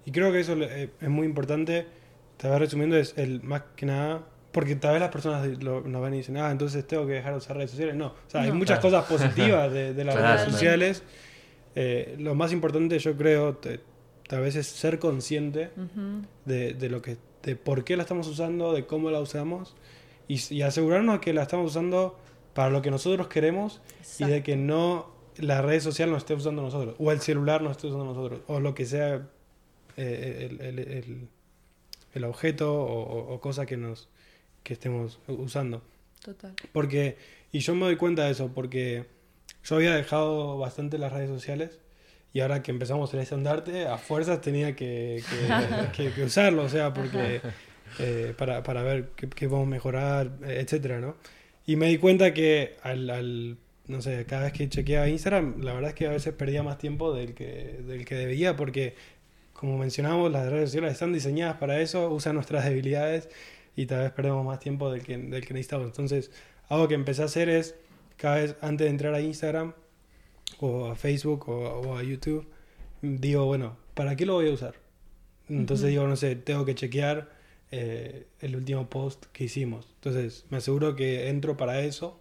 Y 0.06 0.11
creo 0.12 0.32
que 0.32 0.40
eso 0.40 0.54
eh, 0.54 0.90
es 1.00 1.08
muy 1.08 1.26
importante. 1.26 1.86
Tal 2.36 2.50
vez 2.52 2.61
resumiendo, 2.61 2.96
es 2.96 3.14
el 3.18 3.42
más 3.42 3.62
que 3.76 3.86
nada. 3.86 4.22
Porque 4.52 4.74
tal 4.74 4.92
vez 4.92 5.00
las 5.00 5.11
personas 5.11 5.46
lo- 5.62 5.82
nos 5.82 6.02
ven 6.02 6.14
y 6.14 6.16
dicen, 6.18 6.36
ah, 6.38 6.50
entonces 6.50 6.84
tengo 6.86 7.06
que 7.06 7.12
dejar 7.12 7.32
de 7.32 7.38
usar 7.38 7.56
redes 7.56 7.70
sociales. 7.70 7.94
No, 7.94 8.06
o 8.08 8.14
sea, 8.26 8.42
hay 8.42 8.50
muchas 8.52 8.80
Claro. 8.80 8.96
cosas 9.06 9.08
positivas 9.20 9.72
de, 9.72 9.94
de 9.94 10.04
las 10.04 10.14
Claro, 10.16 10.28
redes 10.28 10.40
claro. 10.42 10.52
sociales. 10.52 11.02
Eh, 11.76 12.16
lo 12.18 12.34
más 12.34 12.52
importante, 12.52 12.98
yo 12.98 13.16
creo, 13.16 13.54
te- 13.56 13.78
tal 14.26 14.40
vez 14.40 14.56
es 14.56 14.66
ser 14.66 14.98
consciente 14.98 15.70
de, 16.44 16.74
de 16.74 16.88
lo 16.88 17.00
que, 17.00 17.16
de 17.44 17.54
por 17.54 17.84
qué 17.84 17.96
la 17.96 18.02
estamos 18.02 18.26
usando, 18.26 18.72
de 18.72 18.86
cómo 18.86 19.11
la 19.12 19.20
usamos 19.20 19.76
y, 20.26 20.40
y 20.52 20.62
asegurarnos 20.62 21.16
de 21.16 21.20
que 21.20 21.32
la 21.32 21.42
estamos 21.42 21.70
usando 21.70 22.18
para 22.54 22.70
lo 22.70 22.82
que 22.82 22.90
nosotros 22.90 23.28
queremos 23.28 23.80
y 24.18 24.24
de 24.24 24.42
que 24.42 24.56
no 24.56 25.12
la 25.41 25.62
red 25.62 25.80
social 25.80 26.11
nos 26.11 26.18
esté 26.18 26.34
usando 26.34 26.62
nosotros 26.62 26.95
o 26.99 27.11
el 27.12 27.20
celular 27.20 27.62
nos 27.62 27.72
esté 27.72 27.86
usando 27.88 28.05
nosotros 28.07 28.41
o 28.47 28.61
lo 28.61 28.74
que 28.74 28.86
sea 28.86 29.28
eh, 29.97 30.49
el, 30.51 30.61
el- 30.61 30.78
el- 30.78 31.28
el 32.14 32.24
objeto 32.24 32.74
o, 32.74 33.03
o- 33.03 33.34
o 33.34 33.41
cosa 33.41 33.66
que 33.66 33.76
nos 33.76 34.09
que 34.62 34.72
estemos 34.74 35.18
usando. 35.28 35.82
Total. 36.24 36.53
porque 36.72 37.16
y 37.53 37.61
yo 37.61 37.74
me 37.74 37.86
doy 37.86 37.97
cuenta 37.97 38.24
de 38.24 38.32
eso 38.32 38.51
porque 38.55 39.07
yo 39.64 39.76
había 39.76 39.95
dejado 39.95 40.59
bastante 40.59 40.99
las 40.99 41.12
redes 41.12 41.30
sociales 41.30 41.78
y 42.34 42.41
ahora 42.41 42.62
que 42.62 42.70
empezamos 42.70 43.12
el 43.14 43.20
estandarte 43.20 43.86
a 43.86 43.97
fuerzas 43.99 44.41
tenía 44.43 44.76
que, 44.76 45.22
que, 45.30 45.86
que- 46.09 46.12
que 46.12 46.22
usarlo 46.24 46.64
o 46.64 46.68
sea 46.68 46.93
porque 46.93 47.41
eh, 47.99 48.34
para, 48.36 48.62
para 48.62 48.82
ver 48.82 49.11
qué, 49.16 49.28
qué 49.30 49.49
podemos 49.49 49.68
mejorar 49.68 50.30
etcétera 50.43 51.01
no 51.01 51.16
y 51.66 51.76
me 51.76 51.86
di 51.88 51.97
cuenta 51.99 52.34
que 52.34 52.76
al, 52.82 53.09
al- 53.11 53.57
no 53.91 54.01
sé 54.01 54.24
cada 54.26 54.45
vez 54.45 54.53
que 54.53 54.68
chequeaba 54.68 55.09
Instagram 55.09 55.61
la 55.62 55.74
verdad 55.74 55.91
es 55.91 55.95
que 55.95 56.07
a 56.07 56.11
veces 56.11 56.32
perdía 56.32 56.62
más 56.62 56.78
tiempo 56.78 57.12
del 57.12 57.34
que 57.34 57.80
del 57.86 58.05
que 58.05 58.14
debía 58.14 58.57
porque 58.57 58.95
como 59.53 59.76
mencionamos 59.76 60.32
las 60.32 60.51
redes 60.51 60.70
sociales 60.70 60.93
están 60.93 61.12
diseñadas 61.12 61.59
para 61.59 61.80
eso 61.80 62.11
usan 62.11 62.34
nuestras 62.34 62.64
debilidades 62.64 63.28
y 63.76 63.86
tal 63.86 64.01
vez 64.01 64.12
perdemos 64.12 64.45
más 64.45 64.61
tiempo 64.61 64.91
del 64.91 65.03
que, 65.03 65.16
del 65.16 65.47
que 65.47 65.55
necesitamos. 65.55 65.86
Entonces, 65.86 66.30
algo 66.68 66.88
que 66.88 66.95
empecé 66.95 67.22
a 67.22 67.26
hacer 67.26 67.49
es, 67.49 67.74
cada 68.16 68.36
vez 68.36 68.57
antes 68.61 68.84
de 68.86 68.91
entrar 68.91 69.14
a 69.14 69.20
Instagram 69.20 69.72
o 70.59 70.86
a 70.86 70.97
Facebook 70.97 71.49
o, 71.49 71.80
o 71.80 71.97
a 71.97 72.03
YouTube, 72.03 72.47
digo, 73.03 73.47
bueno, 73.47 73.76
¿para 73.95 74.16
qué 74.16 74.26
lo 74.26 74.34
voy 74.34 74.51
a 74.51 74.53
usar? 74.53 74.74
Entonces 75.49 75.84
Ujú. 75.84 75.91
digo, 75.91 76.07
no 76.07 76.16
sé, 76.16 76.36
tengo 76.36 76.64
que 76.64 76.74
chequear 76.74 77.30
eh, 77.70 78.26
el 78.41 78.57
último 78.57 78.88
post 78.88 79.26
que 79.32 79.45
hicimos. 79.45 79.88
Entonces, 79.97 80.45
me 80.51 80.59
aseguro 80.59 80.95
que 80.95 81.28
entro 81.28 81.57
para 81.57 81.80
eso 81.80 82.20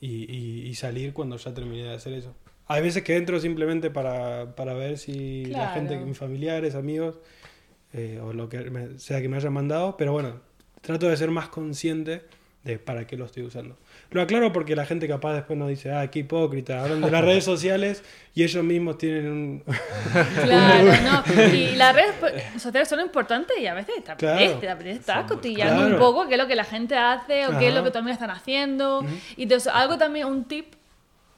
y, 0.00 0.24
y- 0.32 0.66
y 0.68 0.74
salir 0.74 1.12
cuando 1.12 1.36
ya 1.36 1.52
terminé 1.54 1.84
de 1.84 1.94
hacer 1.94 2.12
eso. 2.14 2.34
Hay 2.66 2.82
veces 2.82 3.02
que 3.02 3.16
entro 3.16 3.40
simplemente 3.40 3.90
para, 3.90 4.54
para 4.54 4.74
ver 4.74 4.96
si 4.98 5.44
la 5.46 5.68
gente, 5.68 5.96
mis 5.98 6.16
familiares, 6.18 6.74
amigos, 6.74 7.18
eh, 7.92 8.20
o 8.22 8.32
lo 8.32 8.48
que 8.48 8.70
me- 8.70 8.98
sea 8.98 9.20
que 9.20 9.28
me 9.28 9.36
hayan 9.36 9.52
mandado, 9.52 9.96
pero 9.96 10.12
bueno, 10.12 10.40
trato 10.80 11.08
de 11.08 11.16
ser 11.16 11.30
más 11.30 11.48
consciente 11.48 12.22
de 12.64 12.78
para 12.78 13.06
qué 13.06 13.16
lo 13.16 13.24
estoy 13.24 13.42
usando. 13.42 13.76
Lo 14.12 14.22
aclaro 14.22 14.52
porque 14.52 14.74
la 14.74 14.84
gente 14.86 15.06
capaz 15.06 15.34
después 15.34 15.56
nos 15.58 15.68
dice, 15.68 15.92
ah, 15.92 16.10
qué 16.10 16.20
hipócrita, 16.20 16.82
hablan 16.82 17.00
de 17.00 17.10
las 17.12 17.24
redes 17.24 17.44
sociales 17.44 18.02
y 18.34 18.42
ellos 18.42 18.64
mismos 18.64 18.98
tienen 18.98 19.26
un... 19.30 19.62
Claro, 20.42 20.92
no. 21.02 21.44
Y 21.54 21.76
las 21.76 21.94
redes 21.94 22.14
sociales 22.60 22.88
son 22.88 23.00
importantes 23.00 23.56
y 23.60 23.66
a 23.66 23.74
veces 23.74 23.94
te 24.04 24.14
Claro. 24.16 24.56
apetece 24.56 24.90
estar 24.98 25.26
cotillando 25.26 25.74
Claro. 25.82 25.94
un 25.94 25.98
poco 26.00 26.26
qué 26.26 26.34
es 26.34 26.40
lo 26.40 26.46
que 26.48 26.56
la 26.56 26.64
gente 26.64 26.96
hace 26.96 27.46
o 27.46 27.58
qué 27.58 27.68
es 27.68 27.74
lo 27.74 27.84
que 27.84 27.90
también 27.92 28.14
están 28.14 28.30
haciendo. 28.30 29.04
Y 29.36 29.44
entonces, 29.44 29.72
algo 29.72 29.96
también, 29.96 30.26
un 30.26 30.44
tip 30.44 30.74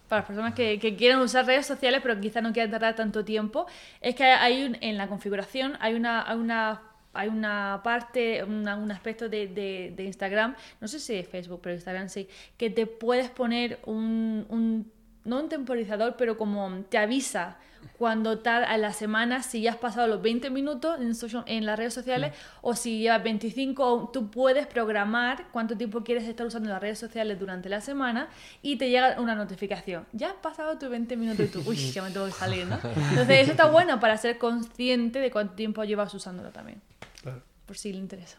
para 0.09 0.21
las 0.21 0.27
personas 0.27 0.55
que, 0.55 0.79
que 0.79 0.95
quieran 0.97 1.21
usar 1.21 1.47
redes 1.47 1.67
sociales 1.67 2.01
pero 2.03 2.21
quizás 2.21 2.43
no 2.43 2.53
quieran 2.53 2.71
tardar 2.71 2.95
tanto 2.95 3.25
tiempo, 3.25 3.67
es 4.01 4.15
que 4.15 4.25
hay 4.25 4.65
un, 4.65 4.77
en 4.83 4.99
la 4.99 5.07
configuración 5.09 5.77
hay 5.81 5.95
una, 5.95 6.29
hay 6.29 6.37
una, 6.37 6.83
hay 7.15 7.29
una 7.29 7.81
parte, 7.85 8.43
una- 8.45 8.77
un 8.77 8.91
aspecto 8.91 9.29
de, 9.29 9.49
de- 9.49 9.93
de 9.97 10.05
Instagram, 10.05 10.55
no 10.81 10.89
sé 10.89 10.99
si 11.01 11.15
de 11.15 11.25
Facebook, 11.25 11.61
pero 11.63 11.75
Instagram 11.75 12.09
sí, 12.09 12.29
que 12.57 12.71
te 12.71 12.87
puedes 12.87 13.31
poner 13.31 13.79
un, 13.87 14.47
un 14.49 14.91
no 15.25 15.41
un 15.41 15.49
temporizador, 15.49 16.17
pero 16.17 16.37
como 16.37 16.71
te 16.89 16.99
avisa 16.99 17.57
cuando 17.99 18.39
tal 18.39 18.63
a 18.65 18.77
la 18.79 18.93
semana 18.93 19.43
si 19.43 19.63
ya 19.63 19.73
has 19.73 19.77
pasado 19.77 20.07
los 20.07 20.23
20 20.23 20.51
minutos 20.51 21.01
en, 21.01 21.17
social- 21.17 21.43
en 21.47 21.67
las 21.67 21.77
redes 21.77 21.93
sociales 21.93 22.33
o 22.61 22.77
si 22.77 23.01
llevas 23.01 23.25
25, 23.25 23.85
o 23.85 24.09
tú 24.09 24.31
puedes 24.31 24.69
programar 24.69 25.47
cuánto 25.53 25.77
tiempo 25.77 26.05
quieres 26.05 26.25
estar 26.25 26.47
usando 26.47 26.69
las 26.69 26.81
redes 26.81 26.99
sociales 27.01 27.41
durante 27.41 27.69
la 27.69 27.81
semana 27.81 28.29
y 28.63 28.77
te 28.77 28.89
llega 28.89 29.21
una 29.21 29.35
notificación. 29.35 30.07
Ya 30.13 30.29
has 30.29 30.35
pasado 30.35 30.79
tus 30.79 30.91
20 30.91 31.17
minutos 31.17 31.45
y 31.47 31.49
tú, 31.49 31.63
uy, 31.67 31.77
ya 31.77 32.03
me 32.03 32.11
tengo 32.13 32.27
que 32.27 32.33
salir, 32.33 32.67
¿no? 32.67 32.77
Entonces 33.11 33.41
eso 33.41 33.51
está 33.51 33.67
bueno 33.67 33.99
para 33.99 34.17
ser 34.17 34.39
consciente 34.39 35.19
de 35.19 35.31
cuánto 35.33 35.55
tiempo 35.55 35.83
llevas 35.83 36.15
usándolo 36.15 36.51
también, 36.51 36.81
Claro. 37.21 37.43
por 37.67 37.77
si 37.77 37.93
le 37.93 37.99
interesa. 37.99 38.39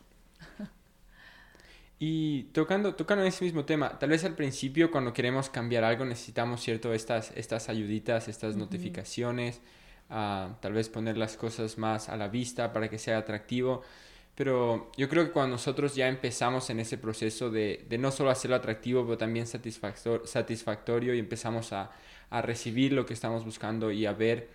Y 2.06 2.50
tocando, 2.52 2.96
tocando 2.96 3.24
ese 3.24 3.46
mismo 3.46 3.64
tema, 3.64 3.98
tal 3.98 4.10
vez 4.10 4.26
al 4.26 4.36
principio 4.36 4.92
cuando 4.92 5.14
queremos 5.14 5.50
cambiar 5.50 5.86
algo 5.86 6.04
necesitamos 6.04 6.60
cierto 6.62 6.94
estas, 6.94 7.32
estas 7.38 7.70
ayuditas, 7.70 8.28
estas 8.28 8.58
notificaciones, 8.58 9.62
tal 10.10 10.74
vez 10.74 10.90
poner 10.90 11.16
las 11.18 11.38
cosas 11.38 11.78
más 11.78 12.10
a 12.10 12.18
la 12.18 12.28
vista 12.28 12.74
para 12.74 12.90
que 12.90 12.98
sea 12.98 13.20
atractivo. 13.20 13.84
Pero 14.36 14.92
yo 14.98 15.08
creo 15.08 15.24
que 15.24 15.32
cuando 15.32 15.56
nosotros 15.56 15.96
ya 15.96 16.10
empezamos 16.10 16.70
en 16.70 16.82
ese 16.82 16.98
proceso 16.98 17.50
de, 17.50 17.86
de 17.88 17.98
no 17.98 18.12
solo 18.12 18.32
hacerlo 18.32 18.58
atractivo, 18.58 19.06
pero 19.06 19.18
también 19.18 19.46
satisfactor- 19.46 20.26
satisfactorio 20.26 21.16
y 21.16 21.20
empezamos 21.20 21.72
a, 21.72 21.90
a 22.30 22.42
recibir 22.42 22.92
lo 22.92 23.06
que 23.06 23.14
estamos 23.14 23.46
buscando 23.46 23.92
y 23.94 24.06
a 24.06 24.12
ver 24.12 24.50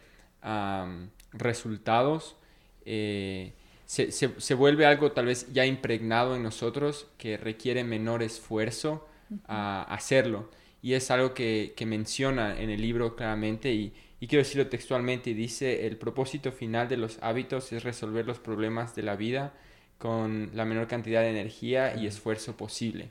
resultados, 1.32 2.36
eh, 2.84 3.54
se, 3.88 4.12
se, 4.12 4.38
se, 4.38 4.52
vuelve 4.52 4.84
algo 4.84 5.12
tal 5.12 5.24
vez 5.24 5.50
ya 5.50 5.64
impregnado 5.64 6.36
en 6.36 6.42
nosotros 6.42 7.06
que 7.16 7.38
requiere 7.38 7.84
menor 7.84 8.22
esfuerzo 8.22 9.08
a 9.46 9.82
hacerlo. 9.82 10.50
Y 10.82 10.92
es 10.92 11.10
algo 11.10 11.32
que, 11.32 11.72
que, 11.74 11.86
menciona 11.86 12.60
en 12.60 12.68
el 12.68 12.82
libro 12.82 13.16
claramente 13.16 13.72
y, 13.72 13.94
y 14.20 14.26
quiero 14.26 14.44
decirlo 14.44 14.68
textualmente, 14.68 15.32
dice, 15.32 15.86
el 15.86 15.96
propósito 15.96 16.52
final 16.52 16.86
de 16.88 16.98
los 16.98 17.18
hábitos 17.22 17.72
es 17.72 17.82
resolver 17.82 18.26
los 18.26 18.38
problemas 18.38 18.94
de 18.94 19.04
la 19.04 19.16
vida 19.16 19.54
con 19.96 20.50
la 20.52 20.66
menor 20.66 20.86
cantidad 20.86 21.22
de 21.22 21.30
energía 21.30 21.96
y 21.96 22.06
esfuerzo 22.06 22.58
posible. 22.58 23.08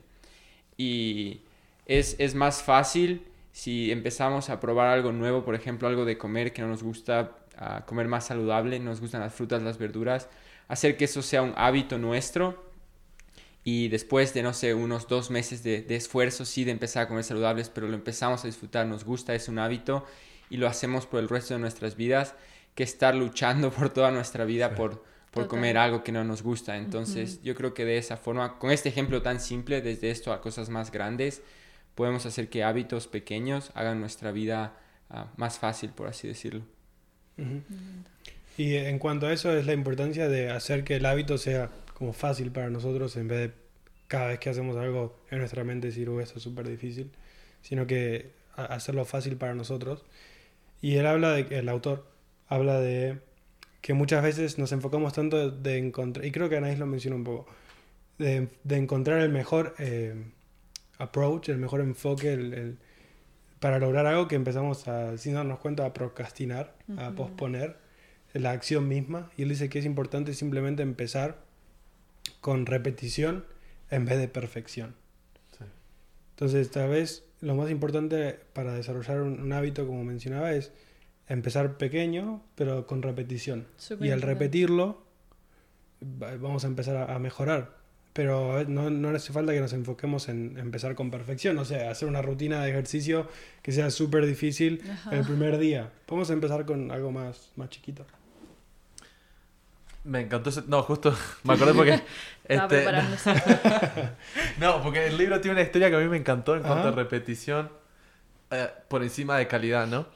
Y 0.76 1.40
es, 1.86 2.14
es 2.20 2.36
más 2.36 2.62
fácil 2.62 3.22
si 3.50 3.90
empezamos 3.90 4.48
a 4.48 4.60
probar 4.60 4.86
algo 4.86 5.10
nuevo, 5.10 5.44
por 5.44 5.56
ejemplo, 5.56 5.88
algo 5.88 6.04
de 6.04 6.16
comer 6.16 6.52
que 6.52 6.62
no 6.62 6.68
nos 6.68 6.84
gusta, 6.84 7.32
comer 7.84 8.06
más 8.06 8.26
saludable, 8.26 8.78
nos 8.78 9.00
gustan 9.00 9.22
las 9.22 9.34
frutas, 9.34 9.60
las 9.60 9.76
verduras, 9.78 10.28
hacer 10.68 10.96
que 10.96 11.06
eso 11.06 11.22
sea 11.22 11.42
un 11.42 11.54
hábito 11.56 11.98
nuestro 11.98 12.68
y 13.64 13.88
después 13.88 14.32
de, 14.32 14.42
no 14.42 14.54
sé, 14.54 14.74
unos 14.74 15.08
dos 15.08 15.30
meses 15.30 15.62
de, 15.62 15.82
de, 15.82 15.96
esfuerzo, 15.96 16.44
sí, 16.44 16.64
de 16.64 16.70
empezar 16.70 17.02
a 17.02 17.08
comer 17.08 17.24
saludables, 17.24 17.68
pero 17.68 17.88
lo 17.88 17.94
empezamos 17.94 18.44
a 18.44 18.46
disfrutar, 18.46 18.86
nos 18.86 19.04
gusta, 19.04 19.34
es 19.34 19.48
un 19.48 19.58
hábito 19.58 20.06
y 20.50 20.56
lo 20.56 20.66
hacemos 20.66 21.06
por 21.06 21.20
el 21.20 21.28
resto 21.28 21.54
de 21.54 21.60
nuestras 21.60 21.96
vidas, 21.96 22.34
que 22.74 22.82
estar 22.82 23.14
luchando 23.14 23.70
por 23.72 23.90
toda 23.90 24.10
nuestra 24.10 24.44
vida 24.44 24.70
sí. 24.70 24.74
por, 24.76 25.04
por 25.30 25.48
comer 25.48 25.76
algo 25.76 26.02
que 26.02 26.12
no 26.12 26.24
nos 26.24 26.42
gusta. 26.42 26.76
Entonces, 26.76 27.34
uh 27.34 27.38
-huh. 27.38 27.42
yo 27.42 27.54
creo 27.54 27.74
que 27.74 27.84
de 27.84 27.98
esa 27.98 28.16
forma, 28.16 28.58
con 28.58 28.70
este 28.70 28.88
ejemplo 28.88 29.20
tan 29.22 29.40
simple, 29.40 29.82
desde 29.82 30.10
esto 30.10 30.32
a 30.32 30.40
cosas 30.40 30.68
más 30.68 30.90
grandes, 30.90 31.42
podemos 31.94 32.24
hacer 32.26 32.48
que 32.48 32.64
hábitos 32.64 33.06
pequeños 33.06 33.70
hagan 33.74 34.00
nuestra 34.00 34.32
vida 34.32 34.78
uh, 35.10 35.24
más 35.36 35.58
fácil, 35.58 35.90
por 35.90 36.06
así 36.06 36.28
decirlo. 36.28 36.62
Uh 37.36 37.42
-huh. 37.42 37.62
Y 38.58 38.74
en 38.74 38.98
cuanto 38.98 39.28
a 39.28 39.32
eso 39.32 39.56
es 39.56 39.66
la 39.66 39.72
importancia 39.72 40.28
de 40.28 40.50
hacer 40.50 40.82
que 40.82 40.96
el 40.96 41.06
hábito 41.06 41.38
sea 41.38 41.70
como 41.94 42.12
fácil 42.12 42.50
para 42.50 42.68
nosotros 42.70 43.16
en 43.16 43.28
vez 43.28 43.38
de 43.38 43.54
cada 44.08 44.26
vez 44.26 44.40
que 44.40 44.50
hacemos 44.50 44.76
algo 44.76 45.16
en 45.30 45.38
nuestra 45.38 45.62
mente 45.62 45.86
decir, 45.86 46.08
oh, 46.08 46.20
esto 46.20 46.38
es 46.38 46.42
súper 46.42 46.68
difícil, 46.68 47.12
sino 47.62 47.86
que 47.86 48.32
hacerlo 48.56 49.04
fácil 49.04 49.36
para 49.36 49.54
nosotros. 49.54 50.04
Y 50.82 50.96
él 50.96 51.06
habla 51.06 51.34
de, 51.34 51.56
el 51.56 51.68
autor 51.68 52.04
habla 52.48 52.80
de 52.80 53.20
que 53.80 53.94
muchas 53.94 54.24
veces 54.24 54.58
nos 54.58 54.72
enfocamos 54.72 55.12
tanto 55.12 55.52
de 55.52 55.78
encontrar, 55.78 56.26
y 56.26 56.32
creo 56.32 56.48
que 56.48 56.56
Anaís 56.56 56.80
lo 56.80 56.86
menciona 56.86 57.16
un 57.16 57.24
poco, 57.24 57.46
de, 58.18 58.48
de 58.64 58.76
encontrar 58.76 59.20
el 59.20 59.28
mejor 59.28 59.76
eh, 59.78 60.16
approach, 60.98 61.48
el 61.48 61.58
mejor 61.58 61.80
enfoque 61.80 62.32
el, 62.32 62.54
el, 62.54 62.78
para 63.60 63.78
lograr 63.78 64.06
algo 64.06 64.26
que 64.26 64.34
empezamos 64.34 64.88
a, 64.88 65.16
sin 65.16 65.34
darnos 65.34 65.60
cuenta, 65.60 65.86
a 65.86 65.94
procrastinar, 65.94 66.74
uh 66.88 66.94
-huh. 66.94 67.06
a 67.06 67.10
posponer 67.12 67.87
la 68.32 68.52
acción 68.52 68.88
misma. 68.88 69.30
Y 69.36 69.42
él 69.42 69.48
dice 69.48 69.68
que 69.68 69.78
es 69.78 69.84
importante 69.84 70.34
simplemente 70.34 70.82
empezar 70.82 71.38
con 72.40 72.66
repetición 72.66 73.44
en 73.90 74.04
vez 74.04 74.18
de 74.18 74.28
perfección. 74.28 74.94
Sí. 75.56 75.64
Entonces, 76.30 76.70
tal 76.70 76.90
vez 76.90 77.24
lo 77.40 77.54
más 77.54 77.70
importante 77.70 78.38
para 78.52 78.74
desarrollar 78.74 79.22
un, 79.22 79.40
un 79.40 79.52
hábito, 79.52 79.86
como 79.86 80.04
mencionaba, 80.04 80.52
es 80.52 80.72
empezar 81.28 81.76
pequeño, 81.76 82.42
pero 82.54 82.86
con 82.86 83.02
repetición. 83.02 83.66
Super 83.76 84.08
y 84.08 84.10
al 84.10 84.22
repetirlo, 84.22 85.02
vamos 86.00 86.64
a 86.64 86.66
empezar 86.66 86.96
a, 86.96 87.14
a 87.14 87.18
mejorar. 87.18 87.77
Pero 88.18 88.64
no, 88.66 88.90
no, 88.90 89.10
hace 89.10 89.32
falta 89.32 89.52
que 89.52 89.60
nos 89.60 89.72
enfoquemos 89.72 90.28
en 90.28 90.58
empezar 90.58 90.96
con 90.96 91.08
perfección. 91.08 91.56
O 91.58 91.64
sea, 91.64 91.88
hacer 91.88 92.08
una 92.08 92.20
rutina 92.20 92.60
de 92.64 92.70
ejercicio 92.70 93.28
que 93.62 93.70
sea 93.70 93.92
súper 93.92 94.26
difícil 94.26 94.82
Ajá. 94.90 95.14
el 95.14 95.24
primer 95.24 95.56
día. 95.56 95.92
Podemos 96.04 96.28
empezar 96.30 96.66
con 96.66 96.90
algo 96.90 97.12
más, 97.12 97.52
más 97.54 97.70
chiquito. 97.70 98.04
Me 100.02 100.22
encantó 100.22 100.50
ese... 100.50 100.64
No, 100.66 100.82
justo 100.82 101.16
me 101.44 101.54
acordé 101.54 101.74
porque... 101.74 102.00
este... 102.48 102.86
no, 104.58 104.82
porque 104.82 105.06
el 105.06 105.16
libro 105.16 105.40
tiene 105.40 105.52
una 105.52 105.62
historia 105.62 105.88
que 105.88 105.94
a 105.94 106.00
mí 106.00 106.08
me 106.08 106.16
encantó 106.16 106.56
en 106.56 106.62
cuanto 106.62 106.88
Ajá. 106.88 106.88
a 106.88 106.90
repetición 106.96 107.70
eh, 108.50 108.68
por 108.88 109.04
encima 109.04 109.38
de 109.38 109.46
calidad, 109.46 109.86
¿no? 109.86 110.08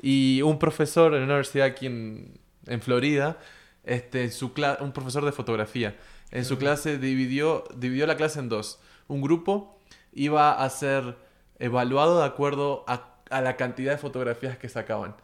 Y 0.00 0.40
un 0.40 0.58
profesor 0.58 1.12
en 1.12 1.24
una 1.24 1.34
universidad 1.34 1.66
aquí 1.66 1.84
en, 1.84 2.38
en 2.68 2.80
Florida, 2.80 3.36
este, 3.84 4.30
su 4.30 4.50
un 4.80 4.92
profesor 4.92 5.26
de 5.26 5.32
fotografía, 5.32 5.94
en 6.30 6.44
su 6.44 6.58
clase 6.58 6.98
dividió, 6.98 7.64
dividió 7.76 8.06
la 8.06 8.16
clase 8.16 8.38
en 8.38 8.48
dos. 8.48 8.80
Un 9.08 9.20
grupo 9.20 9.78
iba 10.12 10.52
a 10.52 10.70
ser 10.70 11.16
evaluado 11.58 12.20
de 12.20 12.26
acuerdo 12.26 12.84
a, 12.86 13.14
a, 13.30 13.40
la 13.40 13.56
cantidad 13.56 13.92
de 13.92 13.98
fotografías 13.98 14.58
que 14.58 14.68
sacaban. 14.68 15.16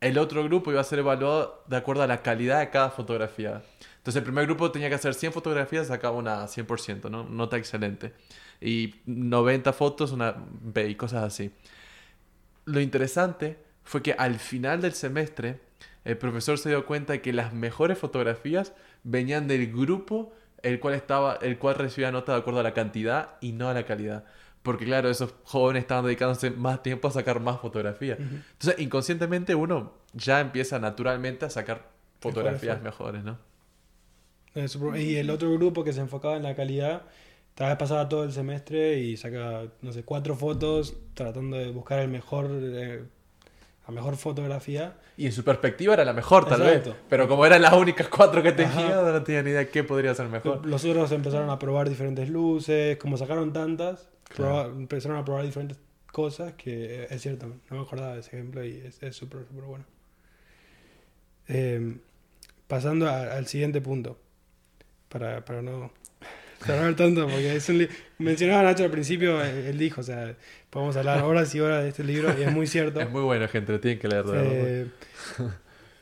El 0.00 0.18
otro 0.18 0.44
grupo 0.44 0.70
iba 0.70 0.80
a 0.80 0.84
ser 0.84 1.00
evaluado 1.00 1.64
de 1.66 1.76
acuerdo 1.76 2.02
a 2.02 2.06
la 2.06 2.22
calidad 2.22 2.60
de 2.60 2.70
cada 2.70 2.90
fotografía. 2.90 3.62
Entonces 3.96 4.16
el 4.16 4.24
primer 4.24 4.46
grupo 4.46 4.70
tenía 4.70 4.88
que 4.88 4.94
hacer 4.94 5.14
100 5.14 5.32
fotografías, 5.32 5.88
sacaba 5.88 6.16
una 6.16 6.44
100%, 6.44 7.10
¿no? 7.10 7.24
Nota 7.24 7.56
excelente. 7.56 8.12
Y 8.60 8.94
90 9.06 9.72
fotos, 9.72 10.12
una 10.12 10.34
B 10.38 10.88
y 10.88 10.94
cosas 10.94 11.24
así. 11.24 11.52
Lo 12.64 12.80
interesante 12.80 13.58
fue 13.84 14.02
que 14.02 14.12
al 14.12 14.38
final 14.38 14.80
del 14.80 14.92
semestre 14.92 15.60
el 16.04 16.16
profesor 16.16 16.58
se 16.58 16.70
dio 16.70 16.86
cuenta 16.86 17.14
de 17.14 17.20
que 17.20 17.32
las 17.32 17.52
mejores 17.52 17.98
fotografías 17.98 18.72
venían 19.04 19.48
del 19.48 19.72
grupo 19.72 20.32
el 20.62 20.80
cual 20.80 20.94
estaba 20.94 21.38
el 21.42 21.58
cual 21.58 21.76
recibía 21.76 22.10
nota 22.10 22.32
de 22.32 22.38
acuerdo 22.38 22.60
a 22.60 22.62
la 22.62 22.74
cantidad 22.74 23.30
y 23.40 23.52
no 23.52 23.68
a 23.68 23.74
la 23.74 23.84
calidad. 23.84 24.24
Porque 24.62 24.84
claro 24.84 25.08
esos 25.08 25.34
jóvenes 25.44 25.82
estaban 25.82 26.04
dedicándose 26.04 26.50
más 26.50 26.82
tiempo 26.82 27.08
a 27.08 27.10
sacar 27.10 27.40
más 27.40 27.60
fotografías 27.60 28.18
uh 28.18 28.22
-huh. 28.22 28.42
entonces 28.52 28.78
inconscientemente 28.80 29.54
uno 29.54 29.92
ya 30.12 30.40
empieza 30.40 30.78
naturalmente 30.78 31.46
a 31.46 31.50
sacar 31.50 31.88
fotografías 32.20 32.82
mejores 32.82 33.22
no 33.24 33.38
y 34.96 35.16
el 35.16 35.30
otro 35.30 35.52
grupo 35.52 35.84
que 35.84 35.92
se 35.92 36.00
enfocaba 36.00 36.36
en 36.36 36.42
la 36.42 36.54
calidad 36.56 37.02
tal 37.54 37.68
vez 37.68 37.78
pasaba 37.78 38.08
todo 38.08 38.24
el 38.24 38.32
semestre 38.32 38.98
y 38.98 39.16
saca 39.16 39.64
no 39.80 39.92
sé 39.92 40.02
cuatro 40.02 40.34
fotos 40.34 40.96
tratando 41.14 41.56
de 41.56 41.70
buscar 41.70 42.00
el 42.00 42.08
mejor 42.08 42.50
eh, 42.50 43.04
la 43.88 43.94
mejor 43.94 44.16
fotografía. 44.16 44.98
Y 45.16 45.24
en 45.26 45.32
su 45.32 45.42
perspectiva 45.42 45.94
era 45.94 46.04
la 46.04 46.12
mejor, 46.12 46.46
tal 46.46 46.60
Exacto. 46.60 46.90
vez. 46.90 46.98
Pero 47.08 47.26
como 47.26 47.46
eran 47.46 47.62
las 47.62 47.72
únicas 47.72 48.08
cuatro 48.08 48.42
que 48.42 48.52
tenía, 48.52 49.00
no 49.02 49.22
tenía 49.22 49.42
ni 49.42 49.50
idea 49.50 49.60
de 49.60 49.68
qué 49.70 49.82
podría 49.82 50.14
ser 50.14 50.28
mejor. 50.28 50.64
Los 50.66 50.84
otros 50.84 51.10
empezaron 51.10 51.48
a 51.48 51.58
probar 51.58 51.88
diferentes 51.88 52.28
luces, 52.28 52.98
como 52.98 53.16
sacaron 53.16 53.54
tantas, 53.54 54.10
claro. 54.28 54.70
empezaron 54.72 55.16
a 55.16 55.24
probar 55.24 55.46
diferentes 55.46 55.78
cosas 56.12 56.52
que 56.52 57.06
es 57.08 57.22
cierto, 57.22 57.46
no 57.46 57.76
me 57.76 57.80
acordaba 57.80 58.12
de 58.14 58.20
ese 58.20 58.36
ejemplo 58.36 58.62
y 58.62 58.82
es 59.00 59.16
súper, 59.16 59.46
súper 59.46 59.64
bueno. 59.64 59.84
Eh, 61.48 61.96
pasando 62.66 63.08
a, 63.08 63.22
al 63.36 63.46
siguiente 63.46 63.80
punto, 63.80 64.18
para, 65.08 65.46
para 65.46 65.62
no 65.62 65.92
cerrar 66.64 66.94
tanto, 66.96 67.26
porque 67.26 67.56
es 67.56 67.68
un 67.68 67.88
mencionaba 68.18 68.62
Nacho 68.62 68.84
al 68.84 68.90
principio, 68.90 69.42
él 69.42 69.78
dijo, 69.78 70.00
o 70.00 70.04
sea, 70.04 70.34
podemos 70.70 70.96
hablar 70.96 71.22
horas 71.22 71.54
y 71.54 71.60
horas 71.60 71.82
de 71.82 71.90
este 71.90 72.04
libro 72.04 72.34
y 72.38 72.42
es 72.42 72.52
muy 72.52 72.66
cierto. 72.66 73.00
es 73.02 73.10
muy 73.10 73.22
bueno, 73.22 73.48
gente, 73.48 73.72
lo 73.72 73.80
tienen 73.80 73.98
que 73.98 74.08
leer. 74.08 74.24
Eh, 74.34 74.86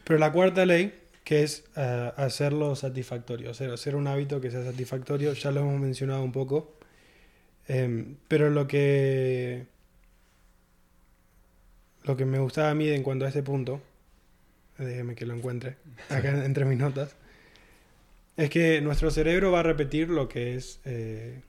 pero 0.04 0.18
la 0.18 0.32
cuarta 0.32 0.64
ley, 0.64 0.94
que 1.24 1.42
es 1.42 1.64
uh, 1.76 2.20
hacerlo 2.20 2.74
satisfactorio, 2.76 3.50
o 3.50 3.54
sea, 3.54 3.72
hacer 3.72 3.96
un 3.96 4.06
hábito 4.06 4.40
que 4.40 4.50
sea 4.50 4.64
satisfactorio, 4.64 5.32
ya 5.32 5.50
lo 5.50 5.60
hemos 5.60 5.80
mencionado 5.80 6.22
un 6.22 6.32
poco, 6.32 6.74
eh, 7.68 8.14
pero 8.28 8.50
lo 8.50 8.66
que 8.66 9.66
lo 12.04 12.16
que 12.16 12.24
me 12.24 12.38
gustaba 12.38 12.70
a 12.70 12.74
mí 12.74 12.88
en 12.88 13.02
cuanto 13.02 13.24
a 13.24 13.28
este 13.28 13.42
punto, 13.42 13.80
déjeme 14.78 15.16
que 15.16 15.26
lo 15.26 15.34
encuentre 15.34 15.76
acá 16.08 16.44
entre 16.44 16.64
mis 16.64 16.78
notas, 16.78 17.16
es 18.36 18.50
que 18.50 18.80
nuestro 18.80 19.10
cerebro 19.10 19.50
va 19.50 19.60
a 19.60 19.62
repetir 19.62 20.08
lo 20.08 20.28
que 20.28 20.54
es 20.54 20.80
eh, 20.84 21.42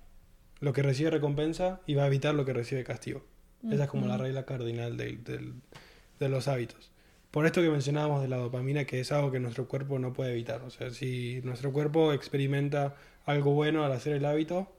lo 0.60 0.74
que 0.74 0.82
recibe 0.82 1.10
recompensa 1.10 1.82
y 1.86 1.96
va 1.96 2.04
a 2.04 2.08
evitar 2.08 2.34
lo 2.34 2.46
que 2.46 2.54
recibe 2.54 2.84
castigo. 2.84 3.26
Uh 3.62 3.70
-huh. 3.70 3.74
Esa 3.74 3.84
es 3.86 3.90
como 3.90 4.08
la 4.08 4.18
regla 4.18 4.46
cardinal 4.46 4.98
de, 4.98 5.18
de, 5.18 5.54
de, 6.20 6.30
los 6.30 6.48
hábitos. 6.48 6.92
Por 7.32 7.46
esto 7.46 7.62
que 7.62 7.70
mencionábamos 7.70 8.22
de 8.22 8.28
la 8.30 8.38
dopamina, 8.38 8.86
que 8.86 9.00
es 9.00 9.12
algo 9.12 9.32
que 9.32 9.40
nuestro 9.40 9.68
cuerpo 9.68 10.00
no 10.00 10.14
puede 10.14 10.32
evitar. 10.32 10.62
O 10.64 10.70
sea, 10.70 10.90
si 10.92 11.42
nuestro 11.44 11.72
cuerpo 11.74 12.14
experimenta 12.14 12.96
algo 13.26 13.52
bueno 13.54 13.84
al 13.84 13.92
hacer 13.92 14.14
el 14.14 14.26
hábito, 14.26 14.72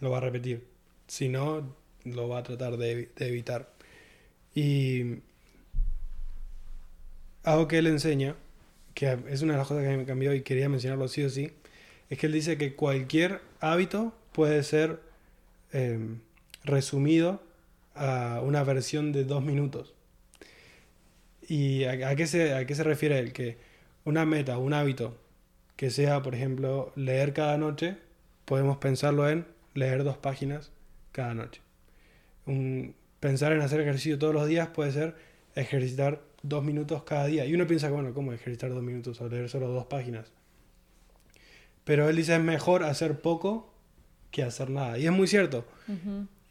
lo 0.00 0.10
va 0.10 0.18
a 0.18 0.20
repetir. 0.20 0.66
Si 1.06 1.28
no, 1.28 1.74
lo 2.04 2.28
va 2.28 2.38
a 2.38 2.42
tratar 2.42 2.76
de, 2.76 3.10
de 3.16 3.28
evitar. 3.28 3.72
Y 4.54 5.16
algo 7.42 7.68
que 7.68 7.78
él 7.78 7.86
enseña 7.88 8.36
que 9.00 9.18
es 9.30 9.40
una 9.40 9.54
de 9.54 9.58
las 9.58 9.66
cosas 9.66 9.82
que 9.82 9.96
me 9.96 10.04
cambió 10.04 10.34
y 10.34 10.42
quería 10.42 10.68
mencionarlo 10.68 11.08
sí 11.08 11.22
o 11.22 11.30
sí, 11.30 11.54
es 12.10 12.18
que 12.18 12.26
él 12.26 12.34
dice 12.34 12.58
que 12.58 12.74
cualquier 12.74 13.40
hábito 13.58 14.12
puede 14.32 14.62
ser 14.62 15.00
eh, 15.72 15.98
resumido 16.64 17.42
a 17.94 18.42
una 18.44 18.62
versión 18.62 19.12
de 19.12 19.24
dos 19.24 19.42
minutos. 19.42 19.94
¿Y 21.48 21.84
a, 21.84 22.10
a, 22.10 22.14
qué 22.14 22.26
se, 22.26 22.52
a 22.52 22.66
qué 22.66 22.74
se 22.74 22.82
refiere 22.84 23.18
él? 23.18 23.32
Que 23.32 23.56
una 24.04 24.26
meta, 24.26 24.58
un 24.58 24.74
hábito 24.74 25.16
que 25.76 25.88
sea, 25.88 26.20
por 26.20 26.34
ejemplo, 26.34 26.92
leer 26.94 27.32
cada 27.32 27.56
noche, 27.56 27.96
podemos 28.44 28.76
pensarlo 28.76 29.30
en 29.30 29.46
leer 29.72 30.04
dos 30.04 30.18
páginas 30.18 30.72
cada 31.12 31.32
noche. 31.32 31.62
Un, 32.44 32.94
pensar 33.18 33.52
en 33.52 33.62
hacer 33.62 33.80
ejercicio 33.80 34.18
todos 34.18 34.34
los 34.34 34.46
días 34.46 34.68
puede 34.68 34.92
ser 34.92 35.14
ejercitar 35.54 36.20
dos 36.42 36.64
minutos 36.64 37.02
cada 37.04 37.26
día. 37.26 37.44
Y 37.46 37.54
uno 37.54 37.66
piensa, 37.66 37.90
bueno, 37.90 38.12
¿cómo 38.14 38.32
ejercitar 38.32 38.70
dos 38.70 38.82
minutos 38.82 39.20
o 39.20 39.28
leer 39.28 39.48
solo 39.48 39.68
dos 39.68 39.86
páginas? 39.86 40.32
pero 41.90 42.08
él 42.08 42.14
dice 42.14 42.36
es 42.36 42.40
mejor 42.40 42.84
hacer 42.84 43.20
poco 43.20 43.72
que 44.30 44.44
hacer 44.44 44.70
nada. 44.70 44.96
Y 44.96 45.06
es 45.06 45.12
muy 45.12 45.26
cierto. 45.26 45.64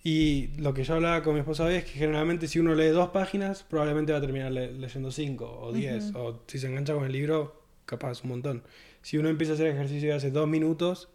Y 0.04 0.48
lo 0.58 0.74
que 0.74 0.84
yo 0.84 0.96
hablaba 0.96 1.24
con 1.24 1.34
mi 1.34 1.40
esposa 1.40 1.64
hoy 1.64 1.76
es 1.76 1.86
que 1.86 1.92
generalmente 1.92 2.50
si 2.50 2.60
uno 2.60 2.76
lee 2.76 2.88
dos 2.88 3.12
páginas, 3.12 3.64
probablemente 3.64 4.12
va 4.12 4.18
a 4.18 4.22
terminar 4.22 4.52
leyendo 4.52 5.12
cinco 5.12 5.60
o 5.62 5.72
diez. 5.72 6.14
O 6.14 6.42
si 6.48 6.60
se 6.60 6.68
engancha 6.68 6.94
con 6.94 7.06
el 7.06 7.14
libro, 7.14 7.64
capaz 7.86 8.24
un 8.24 8.32
montón. 8.32 8.64
Si 9.02 9.18
uno 9.18 9.30
empieza 9.30 9.54
a 9.54 9.56
hacer 9.56 9.68
ejercicio 9.68 10.10
y 10.10 10.12
hace 10.12 10.30
dos 10.30 10.48
minutos, 10.48 11.08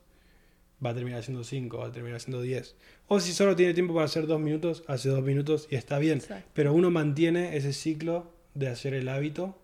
va 0.82 0.90
a 0.90 0.94
terminar 0.94 1.20
haciendo 1.20 1.44
cinco, 1.44 1.78
va 1.78 1.88
a 1.88 1.92
terminar 1.92 2.16
haciendo 2.16 2.40
diez. 2.40 2.76
O 3.08 3.20
si 3.20 3.32
solo 3.32 3.56
tiene 3.56 3.74
tiempo 3.74 3.92
para 3.92 4.06
hacer 4.06 4.26
dos 4.26 4.40
minutos, 4.40 4.84
hace 4.86 5.10
dos 5.10 5.22
minutos 5.22 5.68
y 5.70 5.76
está 5.76 5.98
bien. 5.98 6.22
Pero 6.54 6.72
uno 6.72 6.90
mantiene 6.90 7.58
ese 7.58 7.74
ciclo 7.74 8.32
de 8.54 8.68
hacer 8.68 8.94
el 8.94 9.08
hábito 9.08 9.58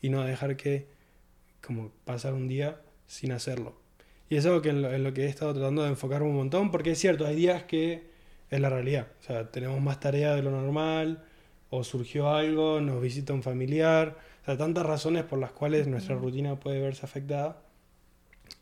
y 0.00 0.08
no 0.10 0.24
dejar 0.24 0.56
que 0.56 0.86
como 1.60 1.90
pasar 2.04 2.34
un 2.34 2.48
día 2.48 2.80
sin 3.06 3.32
hacerlo. 3.32 3.76
Y 4.30 4.36
es 4.36 4.46
algo 4.46 4.62
que 4.62 4.70
en 4.70 5.02
lo, 5.02 5.14
que 5.14 5.24
he 5.24 5.28
estado 5.28 5.54
tratando 5.54 5.82
de 5.82 5.88
enfocar 5.88 6.22
un 6.22 6.34
montón, 6.34 6.70
porque 6.70 6.92
es 6.92 6.98
cierto, 6.98 7.26
hay 7.26 7.34
días 7.34 7.62
que 7.64 8.10
es 8.50 8.60
la 8.60 8.68
realidad. 8.68 9.08
O 9.20 9.22
sea, 9.22 9.50
tenemos 9.50 9.80
más 9.80 10.00
tarea 10.00 10.34
de 10.34 10.42
lo 10.42 10.50
normal, 10.50 11.24
o 11.70 11.84
surgió 11.84 12.30
algo, 12.30 12.80
nos 12.80 13.00
visita 13.00 13.32
un 13.32 13.42
familiar. 13.42 14.16
O 14.42 14.44
sea, 14.44 14.56
tantas 14.56 14.84
razones 14.84 15.24
por 15.24 15.38
las 15.38 15.52
cuales 15.52 15.86
nuestra 15.86 16.14
rutina 16.14 16.60
puede 16.60 16.80
verse 16.80 17.04
afectada. 17.04 17.62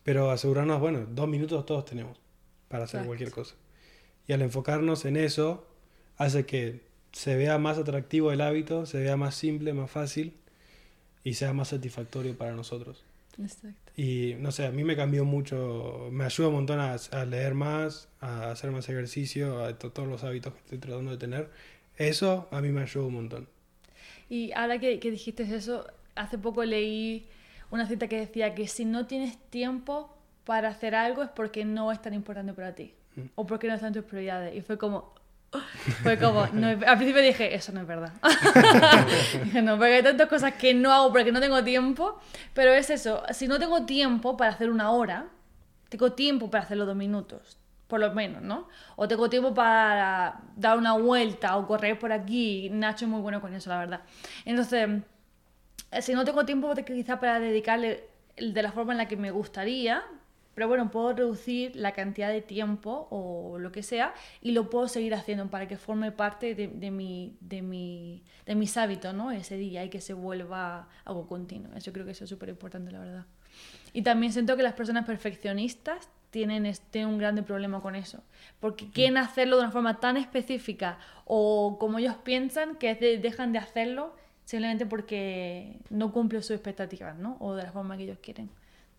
Pero 0.02 0.30
asegurarnos, 0.30 0.80
bueno, 0.80 1.06
dos 1.10 1.28
minutos 1.28 1.66
todos 1.66 1.84
tenemos 1.84 2.18
para 2.68 2.84
hacer 2.84 3.04
cualquier 3.04 3.30
cosa. 3.30 3.56
Y 4.28 4.32
al 4.32 4.42
enfocarnos 4.42 5.04
en 5.04 5.16
eso, 5.16 5.66
hace 6.16 6.46
que 6.46 6.85
se 7.16 7.34
vea 7.34 7.56
más 7.56 7.78
atractivo 7.78 8.30
el 8.30 8.42
hábito, 8.42 8.84
se 8.84 9.00
vea 9.00 9.16
más 9.16 9.34
simple, 9.34 9.72
más 9.72 9.90
fácil 9.90 10.34
y 11.24 11.32
sea 11.32 11.54
más 11.54 11.68
satisfactorio 11.68 12.36
para 12.36 12.52
nosotros. 12.52 13.02
Exacto. 13.42 13.90
Y 13.96 14.34
no 14.38 14.52
sé, 14.52 14.66
a 14.66 14.70
mí 14.70 14.84
me 14.84 14.96
cambió 14.96 15.24
mucho, 15.24 16.10
me 16.12 16.26
ayuda 16.26 16.48
un 16.48 16.54
montón 16.56 16.78
a, 16.78 17.24
leer 17.24 17.54
más, 17.54 18.10
a 18.20 18.50
hacer 18.50 18.70
más 18.70 18.86
ejercicio, 18.90 19.64
a 19.64 19.78
todos 19.78 20.06
los 20.06 20.24
hábitos 20.24 20.52
que 20.52 20.58
estoy 20.58 20.76
tratando 20.76 21.10
de 21.10 21.16
tener. 21.16 21.48
Eso 21.96 22.48
a 22.50 22.60
mí 22.60 22.68
me 22.68 22.82
ayuda 22.82 23.06
un 23.06 23.14
montón. 23.14 23.48
Y 24.28 24.52
ahora 24.52 24.78
que, 24.78 25.00
que 25.00 25.10
dijiste 25.10 25.42
eso, 25.44 25.86
hace 26.16 26.36
poco 26.36 26.64
leí 26.64 27.26
una 27.70 27.86
cita 27.86 28.08
que 28.08 28.18
decía 28.18 28.54
que 28.54 28.68
si 28.68 28.84
no 28.84 29.06
tienes 29.06 29.38
tiempo 29.48 30.14
para 30.44 30.68
hacer 30.68 30.94
algo 30.94 31.22
es 31.22 31.30
porque 31.30 31.64
no 31.64 31.90
es 31.92 32.02
tan 32.02 32.12
importante 32.12 32.52
para 32.52 32.74
ti 32.74 32.92
mm. 33.16 33.22
o 33.36 33.46
porque 33.46 33.68
no 33.68 33.74
están 33.74 33.94
tus 33.94 34.04
prioridades. 34.04 34.54
Y 34.54 34.60
fue 34.60 34.76
como, 34.76 35.14
fue 36.02 36.18
como, 36.18 36.40
al 36.40 36.96
principio 36.96 37.22
dije, 37.22 37.54
eso 37.54 37.72
no 37.72 37.80
es 37.80 37.86
verdad. 37.86 38.12
dije, 39.44 39.62
no, 39.62 39.76
porque 39.76 39.94
hay 39.94 40.02
tantas 40.02 40.28
cosas 40.28 40.54
que 40.54 40.74
no 40.74 40.92
hago 40.92 41.12
porque 41.12 41.32
no 41.32 41.40
tengo 41.40 41.62
tiempo, 41.64 42.20
pero 42.52 42.72
es 42.72 42.90
eso, 42.90 43.22
si 43.30 43.48
no 43.48 43.58
tengo 43.58 43.86
tiempo 43.86 44.36
para 44.36 44.50
hacer 44.50 44.70
una 44.70 44.90
hora, 44.90 45.26
tengo 45.88 46.12
tiempo 46.12 46.50
para 46.50 46.64
hacerlo 46.64 46.84
dos 46.84 46.96
minutos, 46.96 47.58
por 47.86 48.00
lo 48.00 48.12
menos, 48.12 48.42
¿no? 48.42 48.68
O 48.96 49.06
tengo 49.06 49.30
tiempo 49.30 49.54
para 49.54 50.40
dar 50.56 50.78
una 50.78 50.94
vuelta 50.94 51.56
o 51.56 51.66
correr 51.66 51.98
por 51.98 52.12
aquí. 52.12 52.68
Nacho 52.70 53.04
es 53.04 53.10
muy 53.10 53.20
bueno 53.20 53.40
con 53.40 53.54
eso, 53.54 53.70
la 53.70 53.78
verdad. 53.78 54.00
Entonces, 54.44 54.88
si 56.00 56.12
no 56.12 56.24
tengo 56.24 56.44
tiempo 56.44 56.74
quizá 56.74 57.20
para 57.20 57.38
dedicarle 57.38 58.08
de 58.36 58.62
la 58.62 58.72
forma 58.72 58.92
en 58.92 58.98
la 58.98 59.08
que 59.08 59.16
me 59.16 59.30
gustaría, 59.30 60.02
pero 60.56 60.68
bueno, 60.68 60.90
puedo 60.90 61.12
reducir 61.12 61.76
la 61.76 61.92
cantidad 61.92 62.30
de 62.30 62.40
tiempo 62.40 63.08
o 63.10 63.58
lo 63.58 63.72
que 63.72 63.82
sea 63.82 64.14
y 64.40 64.52
lo 64.52 64.70
puedo 64.70 64.88
seguir 64.88 65.14
haciendo 65.14 65.50
para 65.50 65.68
que 65.68 65.76
forme 65.76 66.12
parte 66.12 66.54
de, 66.54 66.68
de, 66.68 66.90
mi, 66.90 67.36
de, 67.42 67.60
mi, 67.60 68.22
de 68.46 68.54
mis 68.54 68.74
hábitos, 68.78 69.12
¿no? 69.12 69.30
Ese 69.32 69.58
día 69.58 69.84
y 69.84 69.90
que 69.90 70.00
se 70.00 70.14
vuelva 70.14 70.88
algo 71.04 71.26
continuo. 71.26 71.76
Eso 71.76 71.92
creo 71.92 72.06
que 72.06 72.12
eso 72.12 72.24
es 72.24 72.30
súper 72.30 72.48
importante, 72.48 72.90
la 72.90 73.00
verdad. 73.00 73.26
Y 73.92 74.00
también 74.00 74.32
siento 74.32 74.56
que 74.56 74.62
las 74.62 74.72
personas 74.72 75.04
perfeccionistas 75.04 76.08
tienen, 76.30 76.64
este, 76.64 77.04
un 77.04 77.18
grande 77.18 77.42
problema 77.42 77.82
con 77.82 77.94
eso, 77.94 78.22
porque 78.58 78.90
quieren 78.90 79.18
hacerlo 79.18 79.56
de 79.56 79.64
una 79.64 79.72
forma 79.72 80.00
tan 80.00 80.16
específica 80.16 80.98
o 81.26 81.76
como 81.78 81.98
ellos 81.98 82.16
piensan 82.24 82.76
que 82.76 82.94
dejan 82.94 83.52
de 83.52 83.58
hacerlo 83.58 84.16
simplemente 84.46 84.86
porque 84.86 85.80
no 85.90 86.12
cumple 86.12 86.40
sus 86.40 86.52
expectativas, 86.52 87.14
¿no? 87.18 87.36
O 87.40 87.54
de 87.54 87.64
la 87.64 87.72
forma 87.72 87.98
que 87.98 88.04
ellos 88.04 88.18
quieren. 88.22 88.48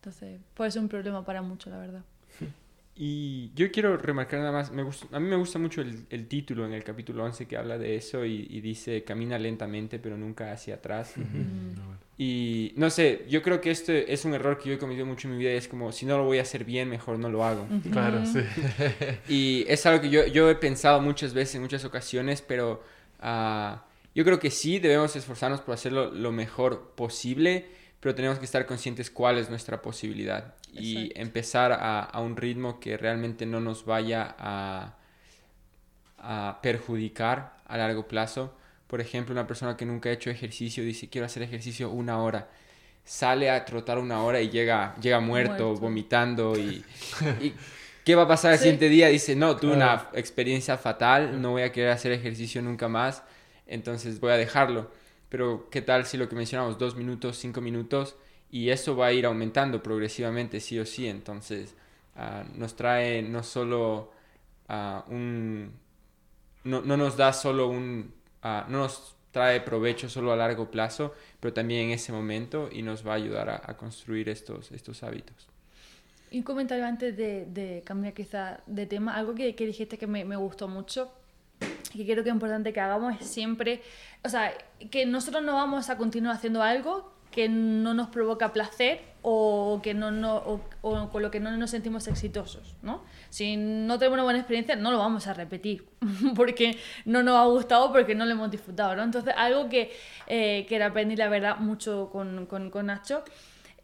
Entonces, 0.07 0.39
puede 0.53 0.71
ser 0.71 0.81
un 0.81 0.87
problema 0.87 1.25
para 1.25 1.41
muchos, 1.41 1.71
la 1.71 1.79
verdad. 1.79 2.01
Y 2.99 3.51
yo 3.53 3.69
quiero 3.71 3.95
remarcar 3.95 4.39
nada 4.39 4.51
más, 4.51 4.71
me 4.71 4.81
gusta, 4.81 5.05
a 5.15 5.19
mí 5.19 5.29
me 5.29 5.35
gusta 5.35 5.59
mucho 5.59 5.81
el, 5.81 6.07
el, 6.09 6.27
título 6.27 6.65
en 6.65 6.73
el 6.73 6.83
capítulo 6.83 7.23
11 7.25 7.45
que 7.45 7.55
habla 7.55 7.77
de 7.77 7.95
eso 7.95 8.25
y, 8.25 8.47
y 8.49 8.59
dice, 8.59 9.03
camina 9.03 9.37
lentamente 9.37 9.99
pero 9.99 10.17
nunca 10.17 10.51
hacia 10.51 10.73
atrás. 10.75 11.13
Y 12.17 12.73
no 12.75 12.89
sé, 12.89 13.27
yo 13.29 13.43
creo 13.43 13.61
que 13.61 13.69
este 13.69 14.11
es 14.11 14.25
un 14.25 14.33
error 14.33 14.57
que 14.57 14.69
yo 14.69 14.75
he 14.75 14.77
cometido 14.79 15.05
mucho 15.05 15.27
en 15.27 15.35
mi 15.35 15.39
vida 15.39 15.53
y 15.53 15.57
es 15.57 15.67
como, 15.67 15.91
si 15.91 16.07
no 16.07 16.17
lo 16.17 16.23
voy 16.23 16.39
a 16.39 16.41
hacer 16.41 16.65
bien, 16.65 16.89
mejor 16.89 17.19
no 17.19 17.29
lo 17.29 17.45
hago. 17.45 17.67
Claro, 17.91 18.25
sí. 18.25 18.39
y 19.29 19.63
es 19.67 19.85
algo 19.85 20.01
que 20.01 20.09
yo, 20.09 20.25
yo 20.25 20.49
he 20.49 20.55
pensado 20.55 20.99
muchas 20.99 21.35
veces, 21.35 21.53
en 21.53 21.61
muchas 21.61 21.85
ocasiones, 21.85 22.41
pero 22.41 22.81
uh, 23.21 23.77
yo 24.15 24.25
creo 24.25 24.39
que 24.39 24.49
sí 24.49 24.79
debemos 24.79 25.15
esforzarnos 25.15 25.61
por 25.61 25.75
hacerlo 25.75 26.09
lo 26.09 26.31
mejor 26.31 26.93
posible 26.95 27.76
pero 28.07 28.15
tenemos 28.15 28.39
que 28.39 28.45
estar 28.45 28.65
conscientes 28.65 29.11
cuál 29.11 29.37
es 29.37 29.49
nuestra 29.49 29.81
posibilidad 29.81 30.55
y 30.71 31.11
empezar 31.19 31.73
a, 31.73 31.99
a, 31.99 32.21
un 32.21 32.37
ritmo 32.37 32.79
que 32.79 32.95
realmente 32.95 33.45
no 33.45 33.59
nos 33.59 33.83
vaya 33.83 34.33
a, 34.39 34.95
a, 36.17 36.59
perjudicar 36.61 37.57
a 37.65 37.75
largo 37.75 38.07
plazo. 38.07 38.55
Por 38.87 39.01
ejemplo, 39.01 39.33
una 39.33 39.45
persona 39.45 39.75
que 39.75 39.85
nunca 39.85 40.07
ha 40.07 40.13
hecho 40.13 40.29
ejercicio 40.29 40.85
dice, 40.85 41.09
quiero 41.09 41.25
hacer 41.25 41.43
ejercicio 41.43 41.89
una 41.89 42.21
hora. 42.21 42.47
Sale 43.03 43.49
a 43.49 43.65
trotar 43.65 43.97
una 43.97 44.23
hora 44.23 44.39
y 44.39 44.49
llega, 44.49 44.95
llega 45.01 45.19
muerto, 45.19 45.75
vomitando 45.75 46.57
y, 46.57 46.85
y, 47.41 47.53
¿qué 48.05 48.15
va 48.15 48.23
a 48.23 48.27
pasar 48.29 48.53
el 48.53 48.59
siguiente 48.59 48.87
día? 48.87 49.09
Dice, 49.09 49.35
no, 49.35 49.57
tuve 49.57 49.73
una 49.73 50.07
experiencia 50.13 50.77
fatal, 50.77 51.41
no 51.41 51.51
voy 51.51 51.63
a 51.63 51.73
querer 51.73 51.89
hacer 51.89 52.13
ejercicio 52.13 52.61
nunca 52.61 52.87
más, 52.87 53.21
entonces 53.65 54.21
voy 54.21 54.31
a 54.31 54.37
dejarlo 54.37 54.89
pero 55.29 55.69
¿qué 55.69 55.81
tal 55.81 56.05
si 56.05 56.17
lo 56.17 56.29
que 56.29 56.35
mencionamos, 56.35 56.77
dos 56.77 56.95
minutos, 56.95 57.37
cinco 57.37 57.61
minutos, 57.61 58.15
y 58.51 58.69
eso 58.69 58.95
va 58.95 59.07
a 59.07 59.13
ir 59.13 59.25
aumentando 59.25 59.83
progresivamente, 59.83 60.59
sí 60.59 60.79
o 60.79 60.85
sí? 60.85 61.07
Entonces, 61.07 61.75
ah, 62.15 62.45
nos 62.55 62.75
trae 62.75 63.21
no 63.21 63.43
solo 63.43 64.11
uh, 64.69 65.11
un... 65.13 65.71
No, 66.63 66.81
no, 66.81 66.97
nos 66.97 67.17
da 67.17 67.33
solo 67.33 67.67
un... 67.69 68.13
Uh, 68.43 68.69
no 68.69 68.79
nos 68.79 69.15
trae 69.31 69.61
provecho 69.61 70.09
solo 70.09 70.31
a 70.31 70.35
largo 70.35 70.71
plazo, 70.71 71.13
pero 71.39 71.53
también 71.53 71.87
en 71.87 71.91
ese 71.91 72.11
momento 72.11 72.69
y 72.71 72.81
nos 72.81 73.05
va 73.05 73.13
a 73.13 73.15
ayudar 73.15 73.49
a, 73.49 73.61
a 73.65 73.77
construir 73.77 74.29
estos, 74.29 74.71
estos 74.71 75.03
hábitos. 75.03 75.47
Y 76.29 76.37
un 76.39 76.43
comentario 76.43 76.85
antes 76.85 77.15
de, 77.15 77.45
de 77.45 77.83
cambiar 77.85 78.13
quizá 78.13 78.61
de 78.65 78.85
tema, 78.85 79.15
algo 79.15 79.33
que, 79.35 79.55
que 79.55 79.65
dijiste 79.65 79.97
que 79.97 80.07
me, 80.07 80.25
me 80.25 80.35
gustó 80.35 80.67
mucho 80.67 81.11
que 81.59 82.05
creo 82.05 82.23
que 82.23 82.29
es 82.29 82.35
importante 82.35 82.73
que 82.73 82.79
hagamos 82.79 83.19
es 83.19 83.27
siempre, 83.27 83.81
o 84.23 84.29
sea, 84.29 84.53
que 84.91 85.05
nosotros 85.05 85.43
no 85.43 85.53
vamos 85.53 85.89
a 85.89 85.97
continuar 85.97 86.35
haciendo 86.35 86.61
algo 86.61 87.11
que 87.31 87.49
no 87.49 87.93
nos 87.93 88.07
provoca 88.07 88.53
placer 88.53 89.01
o, 89.21 89.81
que 89.83 89.93
no, 89.93 90.11
no 90.11 90.37
o, 90.81 91.09
con 91.09 91.21
lo 91.21 91.29
que 91.29 91.39
no 91.39 91.55
nos 91.57 91.71
sentimos 91.71 92.07
exitosos, 92.07 92.75
¿no? 92.81 93.03
Si 93.29 93.57
no 93.57 93.99
tenemos 93.99 94.15
una 94.15 94.23
buena 94.23 94.39
experiencia, 94.39 94.75
no 94.75 94.91
lo 94.91 94.99
vamos 94.99 95.27
a 95.27 95.33
repetir, 95.33 95.85
porque 96.35 96.77
no 97.05 97.23
nos 97.23 97.35
ha 97.35 97.45
gustado, 97.45 97.91
porque 97.91 98.15
no 98.15 98.25
lo 98.25 98.31
hemos 98.31 98.49
disfrutado, 98.49 98.95
¿no? 98.95 99.03
Entonces, 99.03 99.33
algo 99.37 99.69
que, 99.69 99.91
eh, 100.27 100.65
que 100.67 100.81
aprendí, 100.81 101.15
la 101.15 101.27
verdad, 101.27 101.57
mucho 101.57 102.09
con, 102.11 102.45
con, 102.45 102.69
con 102.69 102.85
Nacho, 102.85 103.23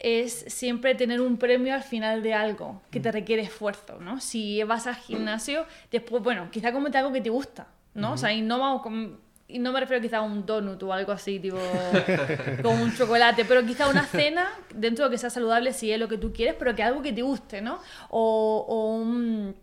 es 0.04 0.46
siempre 0.50 0.94
tener 0.96 1.22
un 1.22 1.38
premio 1.38 1.74
al 1.74 1.82
final 1.82 2.22
de 2.22 2.34
algo 2.34 2.82
que 2.92 3.00
te 3.00 3.12
requiere 3.12 3.42
esfuerzo, 3.42 4.00
¿no? 4.00 4.20
Si 4.20 4.62
vas 4.64 4.86
al 4.86 4.96
gimnasio, 4.96 5.66
después, 5.90 6.22
bueno, 6.22 6.50
quizá 6.52 6.72
comete 6.74 6.98
algo 6.98 7.14
que 7.14 7.22
te 7.22 7.30
gusta, 7.30 7.68
¿no? 7.96 8.14
O 8.14 8.18
sea, 8.18 8.34
y 8.34 8.42
no 8.42 8.60
vamos 8.60 8.82
con, 8.82 9.20
y 9.48 9.60
no 9.60 9.72
me 9.72 9.80
refiero 9.80 10.02
quizá 10.02 10.18
a 10.18 10.22
un 10.22 10.46
donut 10.46 10.84
o 10.84 10.92
algo 10.92 11.14
así, 11.14 11.40
tipo, 11.40 11.58
con 12.62 12.82
un 12.82 12.94
chocolate, 12.94 13.46
pero 13.46 13.66
quizá 13.66 13.88
una 13.88 14.04
cena, 14.04 14.52
dentro 14.76 15.06
de 15.06 15.12
que 15.12 15.18
sea 15.18 15.30
saludable 15.30 15.72
si 15.72 15.92
es 15.92 16.00
lo 16.00 16.10
que 16.10 16.18
tú 16.18 16.34
quieres, 16.34 16.56
pero 16.60 16.76
que 16.76 16.84
algo 16.84 17.02
que 17.02 17.14
te 17.14 17.22
guste, 17.22 17.62
¿no? 17.62 17.80
O, 18.10 18.66
o 18.68 18.96
un 18.98 19.56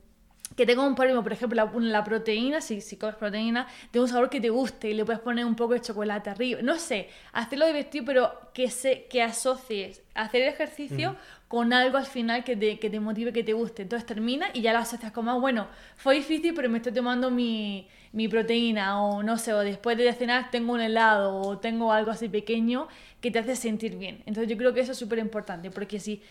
que 0.60 0.66
tenga 0.66 0.86
un 0.86 0.94
premio, 0.94 1.22
por 1.22 1.32
ejemplo, 1.32 1.56
la, 1.56 1.80
la 1.80 2.04
proteína, 2.04 2.60
si, 2.60 2.82
si, 2.82 2.98
comes 2.98 3.16
proteína, 3.16 3.66
de 3.94 3.98
un 3.98 4.06
sabor 4.06 4.28
que 4.28 4.42
te 4.42 4.50
guste 4.50 4.90
y 4.90 4.92
le 4.92 5.06
puedes 5.06 5.22
poner 5.22 5.46
un 5.46 5.54
poco 5.54 5.72
de 5.72 5.80
chocolate 5.80 6.28
arriba. 6.28 6.60
No 6.60 6.76
sé, 6.76 7.08
hacerlo 7.32 7.66
divertido, 7.66 8.04
pero 8.04 8.30
que, 8.52 8.68
se, 8.68 9.06
que 9.06 9.22
asocies 9.22 10.02
hacer 10.14 10.42
el 10.42 10.48
ejercicio 10.48 11.16
con 11.48 11.72
algo 11.72 11.96
al 11.96 12.04
final 12.04 12.44
que 12.44 12.56
te, 12.56 12.78
que 12.78 12.90
te 12.90 13.00
motive, 13.00 13.32
que 13.32 13.42
te 13.42 13.54
guste. 13.54 13.84
Entonces 13.84 14.04
termina 14.04 14.48
y 14.52 14.60
ya 14.60 14.74
lo 14.74 14.80
asocias 14.80 15.12
como, 15.12 15.30
ah, 15.30 15.38
bueno, 15.38 15.66
fue 15.96 16.16
difícil, 16.16 16.52
pero 16.52 16.68
me 16.68 16.76
estoy 16.76 16.92
tomando 16.92 17.30
mi, 17.30 17.88
mi 18.12 18.28
proteína, 18.28 19.02
o 19.02 19.22
no 19.22 19.38
sé, 19.38 19.54
o 19.54 19.60
después 19.60 19.96
de 19.96 20.12
cenar 20.12 20.50
tengo 20.50 20.74
un 20.74 20.82
helado, 20.82 21.40
o 21.40 21.56
tengo 21.56 21.90
algo 21.90 22.10
así 22.10 22.28
pequeño 22.28 22.86
que 23.22 23.30
te 23.30 23.38
hace 23.38 23.56
sentir 23.56 23.96
bien. 23.96 24.22
Entonces 24.26 24.46
yo 24.46 24.58
creo 24.58 24.74
que 24.74 24.80
eso 24.80 24.92
es 24.92 24.98
súper 24.98 25.20
importante, 25.20 25.70
porque 25.70 25.98
si 25.98 26.22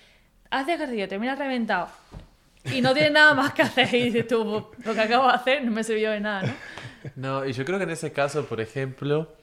haces 0.52 0.76
ejercicio, 0.76 1.08
terminas 1.08 1.40
reventado, 1.40 1.90
y 2.66 2.82
no 2.82 2.94
tiene 2.94 3.12
nada 3.12 3.34
más 3.34 3.54
que 3.54 3.62
hacer 3.62 3.94
y 3.94 4.06
dices 4.06 4.28
tú, 4.28 4.68
lo 4.84 4.94
que 4.94 5.02
acabo 5.02 5.28
de 5.28 5.34
hacer 5.34 5.64
no 5.64 5.72
me 5.72 5.84
sirvió 5.84 6.12
de 6.12 6.20
nada, 6.20 6.44
¿no? 6.44 6.54
No, 7.16 7.46
y 7.46 7.54
yo 7.54 7.66
creo 7.66 7.78
que 7.78 7.86
en 7.86 7.92
ese 7.92 8.12
caso, 8.12 8.46
por 8.46 8.60
ejemplo, 8.60 9.34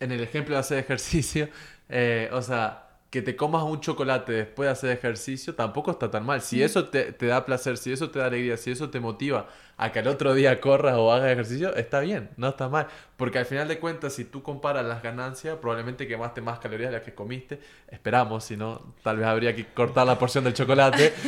en 0.00 0.12
el 0.12 0.20
ejemplo 0.20 0.54
de 0.54 0.60
hacer 0.60 0.78
ejercicio, 0.78 1.48
eh, 1.88 2.28
o 2.32 2.42
sea, 2.42 2.88
que 3.10 3.20
te 3.20 3.36
comas 3.36 3.62
un 3.62 3.78
chocolate 3.78 4.32
después 4.32 4.66
de 4.66 4.72
hacer 4.72 4.90
ejercicio 4.90 5.54
tampoco 5.54 5.90
está 5.90 6.10
tan 6.10 6.24
mal. 6.24 6.40
Si 6.40 6.62
eso 6.62 6.88
te, 6.88 7.12
te 7.12 7.26
da 7.26 7.44
placer, 7.44 7.76
si 7.76 7.92
eso 7.92 8.10
te 8.10 8.18
da 8.18 8.26
alegría, 8.26 8.56
si 8.56 8.70
eso 8.70 8.88
te 8.88 9.00
motiva 9.00 9.48
a 9.76 9.92
que 9.92 9.98
al 9.98 10.08
otro 10.08 10.32
día 10.32 10.58
corras 10.62 10.94
o 10.96 11.12
hagas 11.12 11.30
ejercicio, 11.30 11.74
está 11.76 12.00
bien, 12.00 12.30
no 12.38 12.48
está 12.48 12.70
mal. 12.70 12.86
Porque 13.18 13.38
al 13.38 13.44
final 13.44 13.68
de 13.68 13.78
cuentas, 13.78 14.14
si 14.14 14.24
tú 14.24 14.42
comparas 14.42 14.86
las 14.86 15.02
ganancias, 15.02 15.58
probablemente 15.58 16.08
quemaste 16.08 16.40
más 16.40 16.58
calorías 16.58 16.90
de 16.90 16.96
las 16.96 17.04
que 17.04 17.14
comiste. 17.14 17.60
Esperamos, 17.88 18.44
si 18.44 18.56
no, 18.56 18.94
tal 19.02 19.18
vez 19.18 19.26
habría 19.26 19.54
que 19.54 19.66
cortar 19.66 20.06
la 20.06 20.18
porción 20.18 20.44
del 20.44 20.54
chocolate. 20.54 21.12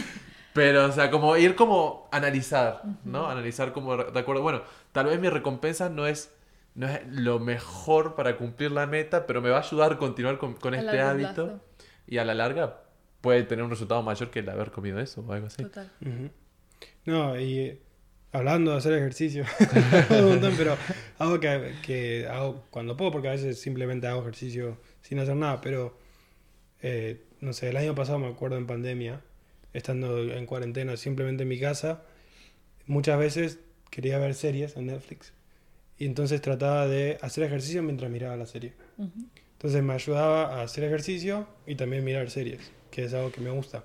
Pero, 0.55 0.86
o 0.86 0.92
sea, 0.92 1.11
como 1.11 1.36
ir 1.36 1.57
como 1.57 2.09
analizar, 2.12 2.80
¿no? 3.05 3.28
Analizar 3.28 3.72
como 3.72 3.96
de 3.96 4.18
acuerdo. 4.18 4.40
Bueno, 4.42 4.62
tal 4.92 5.07
vez 5.07 5.20
mi 5.20 5.28
recompensa 5.28 5.88
no 5.90 6.07
es, 6.07 6.32
no 6.74 6.86
es 6.88 7.00
lo 7.09 7.40
mejor 7.40 8.14
para 8.14 8.36
cumplir 8.36 8.70
la 8.70 8.86
meta, 8.86 9.26
pero 9.26 9.42
me 9.42 9.50
va 9.50 9.59
a 9.59 9.61
ayudar 9.61 9.92
a 9.92 9.98
continuar 9.98 10.38
con, 10.38 10.55
con 10.55 10.74
A 10.74 10.78
este 10.78 11.00
hábito. 11.00 11.34
plazo. 11.34 11.61
Y 12.07 12.18
a 12.18 12.24
la 12.24 12.34
larga 12.34 12.82
puede 13.20 13.42
tener 13.42 13.64
un 13.64 13.70
resultado 13.70 14.02
mayor 14.02 14.30
que 14.30 14.40
el 14.40 14.48
haber 14.48 14.70
comido 14.70 15.00
eso 15.00 15.24
o 15.26 15.32
algo 15.32 15.48
así. 15.48 15.62
Total. 15.62 15.90
No, 17.07 17.38
y 17.40 17.59
eh, 17.59 17.82
hablando 18.32 18.70
de 18.72 18.76
hacer 18.78 18.92
ejercicio, 18.92 19.44
pero 20.09 20.76
algo 21.18 21.40
que, 21.40 21.74
que 21.82 22.28
hago 22.28 22.64
cuando 22.70 22.96
puedo, 22.96 23.11
porque 23.11 23.28
a 23.28 23.32
veces 23.32 23.61
simplemente 23.61 24.07
hago 24.07 24.20
ejercicio 24.22 24.78
sin 25.02 25.18
hacer 25.18 25.36
nada, 25.36 25.61
pero 25.61 25.96
eh, 26.82 27.24
no 27.40 27.52
sé, 27.52 27.70
el 27.70 27.76
año 27.76 27.94
pasado 27.94 28.18
me 28.18 28.28
acuerdo 28.28 28.57
en 28.57 28.66
pandemia, 28.66 29.20
estando 29.74 30.18
en 30.18 30.46
cuarentena 30.46 30.96
simplemente 30.96 31.42
en 31.42 31.48
mi 31.50 31.60
casa, 31.60 32.02
muchas 32.86 33.18
veces 33.18 33.58
quería 33.90 34.18
ver 34.18 34.34
series 34.34 34.76
en 34.76 34.86
Netflix 34.86 35.32
y 35.98 36.06
entonces 36.06 36.40
trataba 36.40 36.86
de 36.86 37.18
hacer 37.20 37.44
ejercicio 37.44 37.82
mientras 37.82 38.10
miraba 38.10 38.36
la 38.36 38.46
serie. 38.46 38.72
Ujú. 38.98 39.26
Entonces 39.52 39.82
me 39.82 39.94
ayudaba 39.94 40.60
a 40.60 40.62
hacer 40.62 40.84
ejercicio 40.84 41.46
y 41.66 41.76
también 41.76 42.04
mirar 42.04 42.30
series, 42.30 42.60
que 42.90 43.04
es 43.04 43.14
algo 43.14 43.30
que 43.30 43.40
me 43.40 43.50
gusta. 43.50 43.84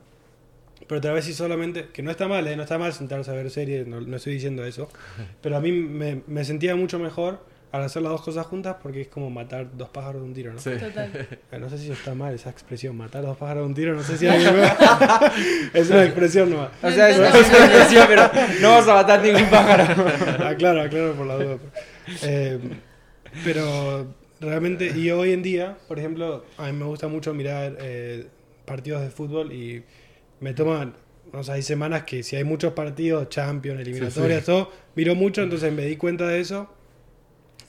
Pero 0.88 1.02
tal 1.02 1.14
vez 1.14 1.26
si 1.26 1.34
solamente, 1.34 1.90
que 1.94 2.02
no 2.02 2.10
está 2.10 2.28
mal, 2.28 2.48
¿eh? 2.48 2.56
no 2.56 2.64
está 2.64 2.78
mal 2.78 2.94
sentarse 2.94 3.30
a 3.32 3.34
ver 3.34 3.52
series, 3.52 3.86
no, 3.86 4.02
no 4.02 4.18
estoy 4.18 4.34
diciendo 4.34 4.66
eso, 4.66 4.90
pero 5.42 5.58
a 5.58 5.62
mí 5.62 5.72
me, 5.72 6.24
me 6.26 6.44
sentía 6.46 6.76
mucho 6.76 7.00
mejor 7.00 7.46
al 7.72 7.84
hacer 7.84 8.02
las 8.02 8.12
dos 8.12 8.22
cosas 8.24 8.46
juntas 8.48 8.78
porque 8.82 9.02
es 9.02 9.08
como 9.10 9.30
matar 9.30 9.68
dos 9.78 9.90
pájaros 9.90 10.22
de 10.24 10.28
un 10.28 10.34
tiro, 10.34 10.54
¿no? 10.54 10.60
Sí. 10.60 10.72
Total. 10.80 11.28
No 11.60 11.70
sé 11.70 11.78
si 11.78 11.92
está 11.92 12.16
mal 12.16 12.34
esa 12.34 12.50
expresión, 12.50 12.98
matar 12.98 13.22
dos 13.24 13.38
pájaros 13.38 13.64
de 13.64 13.68
un 13.68 13.74
tiro, 13.76 13.94
no 13.96 14.02
sé 14.04 14.18
si 14.18 14.28
alguien 14.28 14.54
me- 14.60 15.80
es 15.80 15.90
una 15.90 16.04
expresión 16.04 16.50
nomás. 16.50 16.70
O 16.82 16.90
sea, 16.92 17.10
es 17.10 17.18
una 17.20 17.30
expresión, 17.30 18.06
pero 18.08 18.30
no 18.62 18.70
vas 18.72 18.88
a 18.88 18.94
matar 18.96 19.22
ningún 19.22 19.46
pájaro. 19.50 20.06
Aclaro, 20.48 20.82
aclaro 20.82 21.14
por 21.14 21.28
la 21.28 21.36
duda. 21.36 21.58
Eh, 22.24 22.60
pero 23.44 24.08
realmente, 24.40 24.92
y 24.96 25.12
hoy 25.12 25.34
en 25.34 25.44
día, 25.44 25.78
por 25.88 26.00
ejemplo, 26.00 26.46
a 26.58 26.66
mí 26.68 26.74
me 26.74 26.86
gusta 26.86 27.08
mucho 27.08 27.34
mirar 27.34 27.78
eh, 27.80 28.28
partidos 28.66 29.02
de 29.02 29.10
fútbol 29.10 29.52
y 29.54 29.84
me 30.40 30.54
toman, 30.54 30.96
o 31.34 31.44
sea, 31.44 31.56
hay 31.56 31.62
semanas 31.62 32.04
que 32.04 32.24
si 32.24 32.36
hay 32.36 32.44
muchos 32.44 32.74
partidos, 32.74 33.30
Champions, 33.30 33.82
eliminatorias, 33.82 34.44
todo, 34.46 34.72
miro 34.96 35.14
mucho, 35.16 35.42
entonces 35.44 35.72
me 35.72 35.86
di 35.86 35.98
cuenta 35.98 36.28
de 36.28 36.40
eso 36.40 36.74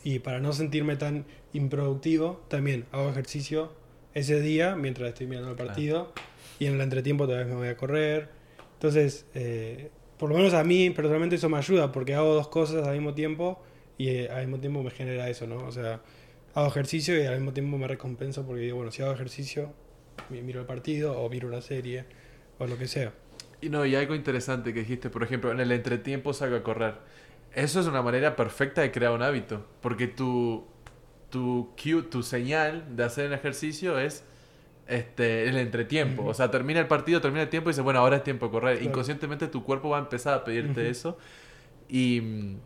y 0.04 0.18
para 0.20 0.40
no 0.40 0.52
sentirme 0.52 0.96
tan 0.96 1.26
improductivo, 1.52 2.42
también 2.48 2.86
hago 2.92 3.08
ejercicio 3.10 3.72
ese 4.14 4.40
día 4.40 4.74
mientras 4.76 5.08
estoy 5.10 5.26
mirando 5.26 5.50
el 5.50 5.56
partido 5.56 6.12
y 6.58 6.66
en 6.66 6.74
el 6.74 6.80
entretiempo 6.80 7.26
tal 7.28 7.38
vez 7.38 7.46
me 7.48 7.54
voy 7.54 7.68
a 7.68 7.76
correr. 7.76 8.28
Entonces, 8.74 9.26
eh, 9.34 9.90
por 10.18 10.30
lo 10.30 10.36
menos 10.36 10.54
a 10.54 10.64
mí 10.64 10.90
personalmente 10.90 11.36
eso 11.36 11.48
me 11.48 11.58
ayuda 11.58 11.92
porque 11.92 12.14
hago 12.14 12.34
dos 12.34 12.48
cosas 12.48 12.86
al 12.86 12.94
mismo 12.94 13.14
tiempo 13.14 13.62
y 13.98 14.08
eh, 14.08 14.28
al 14.30 14.46
mismo 14.46 14.58
tiempo 14.60 14.82
me 14.82 14.90
genera 14.90 15.28
eso, 15.28 15.46
¿no? 15.46 15.58
O 15.58 15.72
sea, 15.72 16.00
hago 16.54 16.66
ejercicio 16.68 17.20
y 17.22 17.26
al 17.26 17.36
mismo 17.36 17.52
tiempo 17.52 17.76
me 17.78 17.86
recompenso 17.86 18.44
porque 18.46 18.62
digo, 18.62 18.76
bueno, 18.76 18.90
si 18.90 19.02
hago 19.02 19.12
ejercicio, 19.12 19.72
mi- 20.30 20.42
miro 20.42 20.60
el 20.60 20.66
partido 20.66 21.18
o 21.20 21.28
miro 21.28 21.46
una 21.48 21.60
serie 21.60 22.04
o 22.58 22.66
lo 22.66 22.76
que 22.78 22.88
sea. 22.88 23.12
Y 23.60 23.68
no, 23.68 23.84
y 23.84 23.94
algo 23.94 24.14
interesante 24.14 24.72
que 24.72 24.80
dijiste, 24.80 25.10
por 25.10 25.22
ejemplo, 25.22 25.52
en 25.52 25.60
el 25.60 25.70
entretiempo 25.72 26.32
salgo 26.32 26.56
a 26.56 26.62
correr. 26.62 26.94
Eso 27.54 27.80
es 27.80 27.86
una 27.86 28.02
manera 28.02 28.36
perfecta 28.36 28.80
de 28.80 28.92
crear 28.92 29.12
un 29.12 29.22
hábito, 29.22 29.66
porque 29.80 30.06
tu, 30.06 30.66
tu 31.30 31.74
cue, 31.80 32.02
tu 32.02 32.22
señal 32.22 32.96
de 32.96 33.04
hacer 33.04 33.26
el 33.26 33.32
ejercicio 33.32 33.98
es 33.98 34.24
este, 34.86 35.48
el 35.48 35.56
entretiempo. 35.56 36.24
O 36.26 36.34
sea, 36.34 36.50
termina 36.50 36.80
el 36.80 36.88
partido, 36.88 37.20
termina 37.20 37.42
el 37.42 37.48
tiempo 37.48 37.70
y 37.70 37.72
dices, 37.72 37.84
bueno, 37.84 38.00
ahora 38.00 38.16
es 38.16 38.24
tiempo 38.24 38.46
de 38.46 38.52
correr. 38.52 38.74
Claro. 38.76 38.90
Inconscientemente 38.90 39.48
tu 39.48 39.64
cuerpo 39.64 39.90
va 39.90 39.98
a 39.98 40.00
empezar 40.00 40.34
a 40.34 40.44
pedirte 40.44 40.88
eso. 40.88 41.16
Y, 41.88 42.56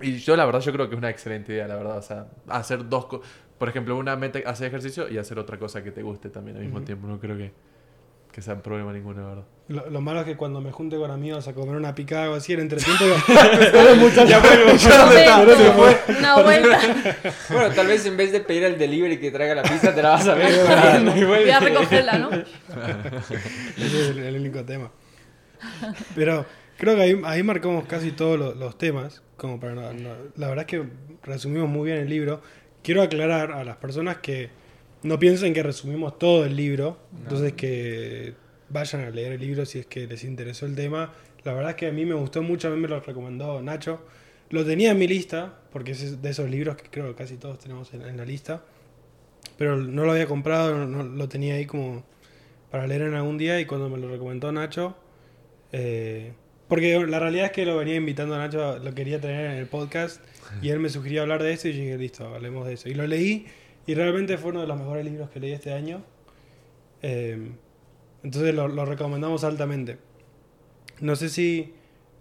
y 0.00 0.16
yo 0.18 0.36
la 0.36 0.44
verdad, 0.44 0.60
yo 0.60 0.72
creo 0.72 0.88
que 0.88 0.94
es 0.94 0.98
una 0.98 1.10
excelente 1.10 1.52
idea, 1.52 1.68
la 1.68 1.76
verdad. 1.76 1.98
O 1.98 2.02
sea, 2.02 2.28
hacer 2.48 2.88
dos 2.88 3.06
cosas. 3.06 3.28
Por 3.58 3.68
ejemplo, 3.68 3.96
una 3.96 4.16
meta, 4.16 4.38
hacer 4.46 4.68
ejercicio 4.68 5.08
y 5.10 5.18
hacer 5.18 5.38
otra 5.38 5.58
cosa 5.58 5.84
que 5.84 5.92
te 5.92 6.02
guste 6.02 6.30
también 6.30 6.56
al 6.56 6.62
mismo 6.62 6.80
tiempo. 6.80 7.06
No 7.06 7.20
creo 7.20 7.36
que, 7.36 7.52
que 8.32 8.42
sea 8.42 8.54
un 8.54 8.60
problema 8.60 8.92
ninguno, 8.92 9.26
verdad. 9.26 9.44
Lo, 9.68 9.88
lo 9.88 10.00
malo 10.00 10.20
es 10.20 10.26
que 10.26 10.36
cuando 10.36 10.60
me 10.60 10.72
junte 10.72 10.96
con 10.96 11.10
amigos 11.10 11.46
a 11.48 11.52
comer 11.54 11.76
una 11.76 11.94
picada 11.94 12.30
o 12.30 12.34
así, 12.34 12.52
en 12.52 12.60
entretiempo 12.60 13.04
digo, 13.04 13.16
"Pero 13.72 13.96
muchachos, 13.96 14.28
Ya 14.30 14.38
vuelvo, 14.40 14.70
ya 14.72 14.76
ya 14.76 15.04
no 15.06 15.12
está, 15.12 15.36
Momento, 15.38 15.52
no 15.52 15.64
se 15.64 15.72
fue". 15.72 16.16
Una 16.18 16.42
vuelta. 16.42 16.78
Bueno, 17.50 17.74
tal 17.74 17.86
vez 17.86 18.06
en 18.06 18.16
vez 18.16 18.32
de 18.32 18.40
pedir 18.40 18.64
al 18.64 18.78
delivery 18.78 19.18
que 19.18 19.30
traiga 19.30 19.54
la 19.56 19.62
pizza, 19.62 19.94
te 19.94 20.02
la 20.02 20.10
vas 20.10 20.26
a 20.28 20.34
ver 20.34 21.26
Voy 21.26 21.50
a 21.50 21.60
recogerla, 21.60 22.18
¿no? 22.18 22.30
Ese 23.76 24.00
es 24.00 24.08
el, 24.10 24.18
el 24.20 24.36
único 24.40 24.64
tema. 24.64 24.90
Pero 26.14 26.46
creo 26.78 26.96
que 26.96 27.02
ahí, 27.02 27.20
ahí 27.24 27.42
marcamos 27.42 27.84
casi 27.86 28.12
todos 28.12 28.38
los, 28.38 28.56
los 28.56 28.78
temas. 28.78 29.22
Como 29.36 29.58
para 29.58 29.74
no- 29.74 29.92
no- 29.92 30.14
la 30.36 30.48
verdad 30.48 30.64
es 30.64 30.66
que 30.66 30.84
resumimos 31.22 31.68
muy 31.68 31.86
bien 31.90 31.98
el 32.02 32.08
libro. 32.08 32.40
Quiero 32.82 33.02
aclarar 33.02 33.52
a 33.52 33.64
las 33.64 33.76
personas 33.76 34.18
que 34.18 34.50
no 35.02 35.18
piensen 35.18 35.54
que 35.54 35.62
resumimos 35.62 36.18
todo 36.18 36.44
el 36.44 36.56
libro. 36.56 36.98
Entonces 37.22 37.52
que 37.54 38.34
vayan 38.68 39.02
a 39.02 39.10
leer 39.10 39.32
el 39.32 39.40
libro 39.40 39.64
si 39.66 39.80
es 39.80 39.86
que 39.86 40.06
les 40.06 40.24
interesó 40.24 40.66
el 40.66 40.74
tema. 40.74 41.12
La 41.44 41.54
verdad 41.54 41.70
es 41.70 41.76
que 41.76 41.86
a 41.86 41.92
mí 41.92 42.04
me 42.04 42.14
gustó 42.14 42.42
mucho, 42.42 42.68
a 42.68 42.70
mí 42.70 42.76
me 42.80 42.88
lo 42.88 43.00
recomendó 43.00 43.62
Nacho. 43.62 44.00
Lo 44.50 44.64
tenía 44.64 44.90
en 44.90 44.98
mi 44.98 45.06
lista, 45.06 45.58
porque 45.72 45.92
es 45.92 46.20
de 46.20 46.30
esos 46.30 46.50
libros 46.50 46.76
que 46.76 46.88
creo 46.90 47.06
que 47.08 47.14
casi 47.14 47.36
todos 47.36 47.58
tenemos 47.58 47.92
en, 47.94 48.02
en 48.02 48.16
la 48.16 48.24
lista. 48.24 48.62
Pero 49.56 49.76
no 49.76 50.04
lo 50.04 50.12
había 50.12 50.26
comprado, 50.26 50.74
no- 50.76 50.86
no- 50.86 51.02
lo 51.16 51.28
tenía 51.28 51.54
ahí 51.54 51.66
como 51.66 52.04
para 52.70 52.86
leer 52.86 53.02
en 53.02 53.14
algún 53.14 53.38
día 53.38 53.58
y 53.60 53.64
cuando 53.66 53.88
me 53.88 53.98
lo 53.98 54.08
recomendó 54.10 54.52
Nacho, 54.52 54.96
eh, 55.72 56.32
porque 56.68 56.98
la 57.06 57.18
realidad 57.18 57.46
es 57.46 57.52
que 57.52 57.64
lo 57.66 57.76
venía 57.76 57.96
invitando 57.96 58.34
a 58.34 58.38
Nacho, 58.38 58.78
lo 58.78 58.94
quería 58.94 59.20
tener 59.20 59.46
en 59.46 59.56
el 59.56 59.66
podcast 59.66 60.20
y 60.62 60.68
él 60.70 60.78
me 60.78 60.88
sugirió 60.88 61.22
hablar 61.22 61.42
de 61.42 61.52
eso 61.52 61.68
y 61.68 61.72
yo 61.72 61.82
dije, 61.82 61.98
listo, 61.98 62.26
hablemos 62.34 62.66
de 62.66 62.74
eso. 62.74 62.88
Y 62.88 62.94
lo 62.94 63.06
leí 63.06 63.46
y 63.86 63.94
realmente 63.94 64.38
fue 64.38 64.50
uno 64.50 64.60
de 64.60 64.66
los 64.66 64.78
mejores 64.78 65.04
libros 65.04 65.30
que 65.30 65.40
leí 65.40 65.52
este 65.52 65.72
año. 65.72 66.02
Eh, 67.02 67.52
entonces 68.22 68.54
lo, 68.54 68.68
lo 68.68 68.84
recomendamos 68.84 69.44
altamente. 69.44 69.98
No 71.00 71.16
sé 71.16 71.30
si 71.30 71.72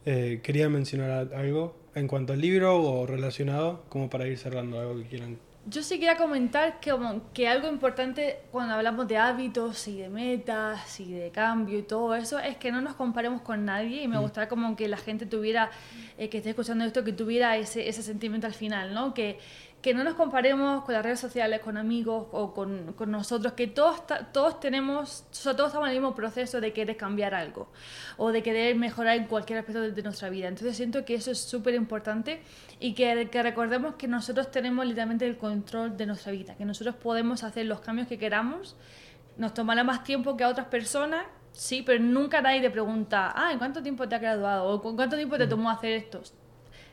eh, 0.06 0.40
querían 0.42 0.72
mencionar 0.72 1.34
algo 1.36 1.76
en 1.96 2.08
cuanto 2.08 2.34
al 2.34 2.42
libro 2.42 2.82
o 2.82 3.06
relacionado, 3.06 3.84
como 3.90 4.10
para 4.10 4.28
ir 4.28 4.38
cerrando 4.38 4.80
algo 4.80 4.96
que 4.98 5.04
quieran. 5.04 5.38
Yo 5.66 5.84
sí 5.84 5.96
quería 5.96 6.16
comentar 6.16 6.80
que, 6.80 6.96
que 7.34 7.48
algo 7.48 7.68
importante 7.68 8.40
cuando 8.52 8.74
hablamos 8.74 9.08
de 9.08 9.18
hábitos 9.18 9.88
y 9.88 9.98
de 9.98 10.10
metas 10.10 11.00
y 11.00 11.12
de 11.12 11.30
cambio 11.30 11.78
y 11.78 11.84
todo 11.84 12.16
eso 12.16 12.40
es 12.40 12.56
que 12.56 12.72
no 12.72 12.82
nos 12.82 12.96
comparemos 12.96 13.42
con 13.42 13.66
nadie 13.66 14.02
y 14.02 14.08
me 14.08 14.18
gustaría 14.18 14.48
como 14.48 14.76
que 14.76 14.88
la 14.88 14.98
gente 14.98 15.26
tuviera, 15.26 15.70
eh, 16.18 16.30
que 16.30 16.38
esté 16.38 16.52
escuchando 16.52 16.86
esto, 16.86 17.04
que 17.04 17.12
tuviera 17.14 17.58
ese, 17.58 17.88
ese 17.90 18.02
sentimiento 18.02 18.48
al 18.48 18.54
final, 18.54 18.94
¿no? 18.94 19.14
Que, 19.14 19.38
que 19.82 19.94
no 19.94 20.04
nos 20.04 20.16
comparemos 20.16 20.84
con 20.84 20.94
las 20.94 21.04
redes 21.04 21.20
sociales, 21.20 21.62
con 21.62 21.78
amigos 21.78 22.28
o 22.32 22.54
con, 22.54 22.94
con 22.94 23.12
nosotros, 23.12 23.54
que 23.54 23.68
todos, 23.68 24.04
todos 24.34 24.60
tenemos, 24.60 25.26
o 25.32 25.34
sea, 25.34 25.56
todos 25.56 25.70
estamos 25.70 25.88
en 25.88 25.96
el 25.96 26.02
mismo 26.02 26.16
proceso 26.16 26.60
de 26.60 26.74
querer 26.74 26.98
cambiar 26.98 27.34
algo 27.34 27.72
o 28.18 28.32
de 28.32 28.44
querer 28.44 28.76
mejorar 28.76 29.16
en 29.16 29.26
cualquier 29.26 29.60
aspecto 29.60 29.82
de, 29.82 29.92
de 29.92 30.04
nuestra 30.04 30.30
vida. 30.30 30.50
Entonces 30.50 30.76
siento 30.76 31.06
que 31.06 31.16
eso 31.16 31.32
es 31.32 31.40
súper 31.40 31.76
importante 31.76 32.42
y 32.80 32.94
que, 32.94 33.30
que 33.30 33.42
recordemos 33.42 33.96
que 33.96 34.08
nosotros 34.08 34.52
tenemos 34.52 34.86
literalmente 34.86 35.26
el 35.26 35.38
control 35.38 35.96
de 35.96 36.06
nuestra 36.06 36.34
vida, 36.34 36.56
que 36.56 36.66
nosotros 36.66 36.96
podemos 36.96 37.44
hacer 37.44 37.66
los 37.66 37.80
cambios 37.80 38.08
que 38.10 38.18
queramos, 38.18 38.76
nos 39.38 39.54
tomará 39.54 39.86
más 39.86 40.04
tiempo 40.04 40.36
que 40.36 40.44
a 40.44 40.50
otras 40.50 40.68
personas, 40.68 41.26
sí, 41.54 41.84
pero 41.84 42.04
nunca 42.04 42.42
nadie 42.42 42.60
te 42.60 42.70
pregunta, 42.70 43.32
ah, 43.34 43.54
¿en 43.54 43.58
cuánto 43.58 43.82
tiempo 43.82 44.10
te 44.10 44.16
has 44.16 44.22
graduado? 44.22 44.66
¿O 44.66 44.82
con 44.82 44.98
cuánto 44.98 45.16
tiempo 45.16 45.38
te 45.38 45.48
tomó 45.48 45.70
hacer 45.70 45.94
esto? 45.94 46.22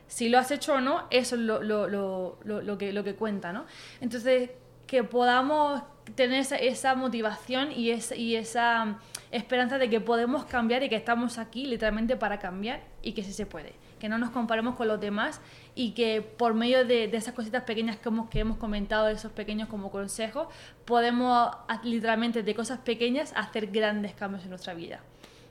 Si 0.07 0.29
lo 0.29 0.39
has 0.39 0.51
hecho 0.51 0.75
o 0.75 0.81
no, 0.81 1.05
eso 1.09 1.35
es 1.35 1.41
lo, 1.41 1.61
lo, 1.61 1.87
lo, 1.87 2.37
lo, 2.43 2.77
que, 2.77 2.93
lo 2.93 3.03
que 3.03 3.15
cuenta, 3.15 3.53
¿no? 3.53 3.65
Entonces, 4.01 4.49
que 4.87 5.03
podamos 5.03 5.83
tener 6.15 6.45
esa, 6.61 6.95
motivación 6.95 7.71
y, 7.71 7.91
esa 7.91 8.15
y 8.15 8.35
esa 8.35 8.99
esperanza 9.31 9.77
de 9.77 9.89
que 9.89 9.99
podemos 9.99 10.45
cambiar 10.45 10.81
y 10.83 10.89
que 10.89 10.95
estamos 10.95 11.37
aquí 11.37 11.65
literalmente 11.65 12.15
para 12.15 12.39
cambiar 12.39 12.81
y 13.03 13.11
que 13.11 13.23
sí 13.23 13.33
se 13.33 13.45
puede. 13.45 13.73
Que 13.99 14.07
no 14.07 14.17
nos 14.17 14.29
comparemos 14.29 14.75
con 14.75 14.87
los 14.87 15.01
demás 15.01 15.41
y 15.75 15.91
que 15.91 16.21
por 16.21 16.53
medio 16.53 16.85
de, 16.85 17.09
de 17.09 17.17
esas 17.17 17.33
cositas 17.33 17.63
pequeñas 17.63 17.97
que 17.97 18.07
hemos, 18.07 18.29
que 18.29 18.39
hemos 18.39 18.57
comentado, 18.57 19.09
esos 19.09 19.33
pequeños 19.33 19.67
como 19.67 19.91
consejos, 19.91 20.47
podemos 20.85 21.51
literalmente 21.83 22.41
de 22.41 22.55
cosas 22.55 22.79
pequeñas 22.79 23.33
hacer 23.35 23.67
grandes 23.67 24.13
cambios 24.13 24.43
en 24.43 24.51
nuestra 24.51 24.73
vida. 24.73 25.01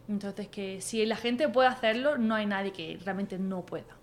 Entonces, 0.09 0.49
que 0.49 0.81
si 0.81 1.05
la 1.05 1.17
gente 1.17 1.49
puede 1.49 1.69
hacerlo, 1.69 2.17
no 2.17 2.35
hay 2.35 2.47
nadie 2.47 2.73
que 2.73 2.99
realmente 3.05 3.39
no 3.39 3.67
pueda. 3.67 3.97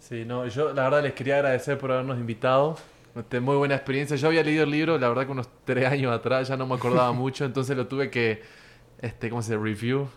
Sí, 0.00 0.24
no, 0.24 0.46
yo 0.46 0.72
la 0.72 0.84
verdad 0.84 1.02
les 1.02 1.12
quería 1.12 1.36
agradecer 1.36 1.78
por 1.78 1.92
habernos 1.92 2.18
invitado. 2.18 2.76
Este, 3.16 3.40
muy 3.40 3.56
buena 3.56 3.74
experiencia. 3.74 4.16
Yo 4.16 4.28
había 4.28 4.42
leído 4.42 4.64
el 4.64 4.70
libro, 4.70 4.98
la 4.98 5.08
verdad 5.08 5.26
que 5.26 5.32
unos 5.32 5.48
tres 5.64 5.86
años 5.86 6.12
atrás, 6.12 6.48
ya 6.48 6.56
no 6.56 6.66
me 6.66 6.74
acordaba 6.74 7.12
mucho, 7.14 7.44
entonces 7.44 7.76
lo 7.76 7.86
tuve 7.86 8.10
que, 8.10 8.42
este, 9.00 9.28
¿cómo 9.30 9.42
se 9.42 9.52
dice? 9.56 9.64
Review. 9.64 10.08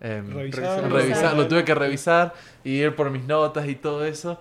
Em, 0.00 0.30
Revisar. 0.30 0.92
revisar, 0.92 1.36
lo 1.36 1.48
tuve 1.48 1.64
que 1.64 1.74
revisar 1.74 2.34
y 2.62 2.82
ir 2.82 2.94
por 2.94 3.10
mis 3.10 3.24
notas 3.24 3.66
y 3.66 3.74
todo 3.74 4.04
eso. 4.04 4.38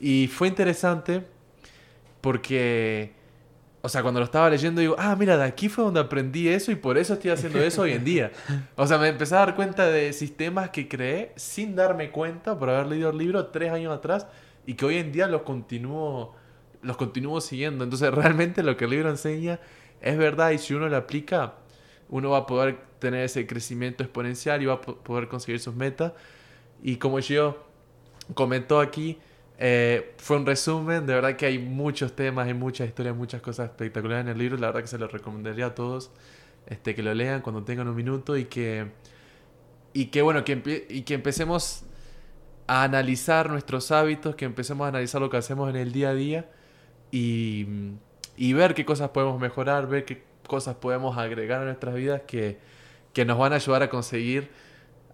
Y 0.00 0.26
fue 0.26 0.48
interesante 0.48 1.22
porque, 2.20 3.12
o 3.86 3.88
sea, 3.88 4.02
cuando 4.02 4.18
lo 4.20 4.24
estaba 4.24 4.50
leyendo 4.50 4.80
digo, 4.80 4.96
ah, 4.98 5.14
mira, 5.16 5.36
de 5.36 5.44
aquí 5.44 5.68
fue 5.68 5.84
donde 5.84 6.00
aprendí 6.00 6.48
eso 6.48 6.72
y 6.72 6.74
por 6.74 6.98
eso 6.98 7.14
estoy 7.14 7.30
haciendo 7.30 7.60
eso 7.62 7.82
hoy 7.82 7.92
en 7.92 8.04
día. 8.04 8.32
O 8.74 8.84
sea, 8.86 8.98
me 8.98 9.08
empecé 9.08 9.36
a 9.36 9.38
dar 9.38 9.54
cuenta 9.54 9.86
de 9.86 10.12
sistemas 10.12 10.70
que 10.70 10.88
creé 10.88 11.32
sin 11.36 11.76
darme 11.76 12.10
cuenta 12.10 12.58
por 12.58 12.68
haber 12.68 12.86
leído 12.86 13.10
el 13.10 13.18
libro 13.18 13.46
tres 13.46 13.70
años 13.72 13.96
atrás 13.96 14.26
y 14.66 14.74
que 14.74 14.84
hoy 14.84 14.96
en 14.96 15.12
día 15.12 15.28
los 15.28 15.42
continúo, 15.42 16.34
los 16.82 16.96
continúo 16.96 17.40
siguiendo. 17.40 17.84
Entonces, 17.84 18.12
realmente 18.12 18.62
lo 18.64 18.76
que 18.76 18.86
el 18.86 18.90
libro 18.90 19.08
enseña 19.08 19.60
es 20.00 20.18
verdad 20.18 20.50
y 20.50 20.58
si 20.58 20.74
uno 20.74 20.88
lo 20.88 20.96
aplica, 20.96 21.54
uno 22.08 22.30
va 22.30 22.38
a 22.38 22.46
poder 22.46 22.78
tener 22.98 23.24
ese 23.24 23.46
crecimiento 23.46 24.02
exponencial 24.02 24.62
y 24.62 24.66
va 24.66 24.74
a 24.74 24.80
po- 24.80 24.96
poder 24.96 25.28
conseguir 25.28 25.60
sus 25.60 25.74
metas. 25.74 26.12
Y 26.82 26.96
como 26.96 27.20
yo 27.20 27.64
comentó 28.34 28.80
aquí, 28.80 29.18
eh, 29.58 30.14
fue 30.18 30.36
un 30.36 30.46
resumen. 30.46 31.06
De 31.06 31.14
verdad 31.14 31.36
que 31.36 31.46
hay 31.46 31.58
muchos 31.58 32.14
temas, 32.14 32.46
hay 32.46 32.54
muchas 32.54 32.88
historias, 32.88 33.16
muchas 33.16 33.40
cosas 33.42 33.70
espectaculares 33.70 34.24
en 34.24 34.32
el 34.32 34.38
libro. 34.38 34.56
La 34.58 34.68
verdad 34.68 34.82
que 34.82 34.88
se 34.88 34.98
lo 34.98 35.08
recomendaría 35.08 35.66
a 35.66 35.74
todos 35.74 36.10
este, 36.66 36.94
que 36.94 37.02
lo 37.02 37.14
lean 37.14 37.42
cuando 37.42 37.62
tengan 37.64 37.88
un 37.88 37.96
minuto 37.96 38.36
y 38.36 38.46
que, 38.46 38.88
y 39.92 40.06
que 40.06 40.22
bueno, 40.22 40.44
que, 40.44 40.62
empie- 40.62 40.84
y 40.88 41.02
que 41.02 41.14
empecemos 41.14 41.84
a 42.66 42.82
analizar 42.84 43.50
nuestros 43.50 43.90
hábitos, 43.92 44.34
que 44.36 44.44
empecemos 44.44 44.84
a 44.86 44.88
analizar 44.88 45.20
lo 45.20 45.30
que 45.30 45.36
hacemos 45.36 45.70
en 45.70 45.76
el 45.76 45.92
día 45.92 46.10
a 46.10 46.14
día 46.14 46.50
y, 47.12 47.66
y 48.36 48.52
ver 48.52 48.74
qué 48.74 48.84
cosas 48.84 49.10
podemos 49.10 49.40
mejorar, 49.40 49.88
ver 49.88 50.04
qué 50.04 50.24
cosas 50.46 50.76
podemos 50.76 51.16
agregar 51.18 51.62
a 51.62 51.64
nuestras 51.64 51.94
vidas 51.94 52.22
que, 52.26 52.58
que 53.12 53.24
nos 53.24 53.38
van 53.38 53.52
a 53.52 53.56
ayudar 53.56 53.82
a 53.84 53.88
conseguir 53.90 54.50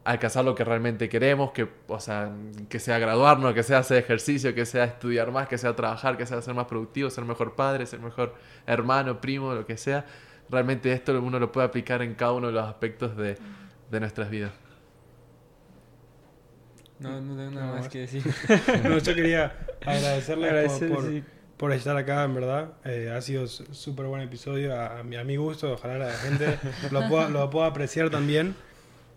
alcanzar 0.05 0.45
lo 0.45 0.55
que 0.55 0.65
realmente 0.65 1.09
queremos, 1.09 1.53
que, 1.53 1.69
o 1.89 2.01
sea, 2.01 2.33
que 2.69 2.79
sea 2.81 2.99
graduarnos, 2.99 3.55
que 3.55 3.63
sea 3.63 3.79
hacer 3.79 3.99
ejercicio, 3.99 4.55
que 4.55 4.67
sea 4.67 4.85
estudiar 4.85 5.31
más, 5.31 5.49
que 5.49 5.59
sea 5.59 5.77
trabajar, 5.77 6.17
que 6.17 6.27
sea 6.27 6.43
ser 6.43 6.55
más 6.55 6.67
productivo, 6.67 7.09
ser 7.11 7.25
mejor 7.25 7.55
padre, 7.55 7.87
ser 7.87 8.01
mejor 8.01 8.35
hermano, 8.67 9.21
primo, 9.21 9.55
lo 9.55 9.65
que 9.67 9.77
sea. 9.77 10.05
Realmente 10.51 10.93
esto 10.93 11.19
uno 11.23 11.39
lo 11.39 11.53
puede 11.53 11.67
aplicar 11.69 12.03
en 12.03 12.15
cada 12.15 12.33
uno 12.33 12.49
de 12.49 12.53
los 12.55 12.67
aspectos 12.69 13.17
de, 13.17 13.39
de 13.91 14.01
nuestras 14.01 14.29
vidas. 14.29 14.53
No, 16.99 17.21
no 17.21 17.37
tengo 17.37 17.51
nada 17.51 17.67
No, 17.69 17.75
más 17.77 17.89
que 17.89 18.01
decir. 18.01 18.23
No, 18.85 18.99
yo 18.99 19.15
quería 19.15 19.57
agradecerles 19.85 20.49
por- 20.51 20.59
Agradecer, 20.59 20.89
por, 20.93 21.07
sí. 21.09 21.25
por 21.57 21.73
estar 21.73 21.97
acá, 21.97 22.25
en 22.25 22.35
verdad. 22.35 22.73
Eh, 22.85 23.13
ha 23.17 23.21
sido 23.21 23.47
súper 23.47 24.07
buen 24.07 24.23
episodio, 24.23 24.75
a, 24.79 25.01
a 25.01 25.03
mi, 25.03 25.17
a 25.17 25.25
mi 25.25 25.37
gusto. 25.37 25.73
Ojalá 25.73 25.99
la 25.99 26.13
gente 26.13 26.59
lo 26.91 27.09
pueda, 27.09 27.29
lo 27.29 27.51
pueda 27.51 27.67
apreciar 27.67 28.11
también. 28.11 28.55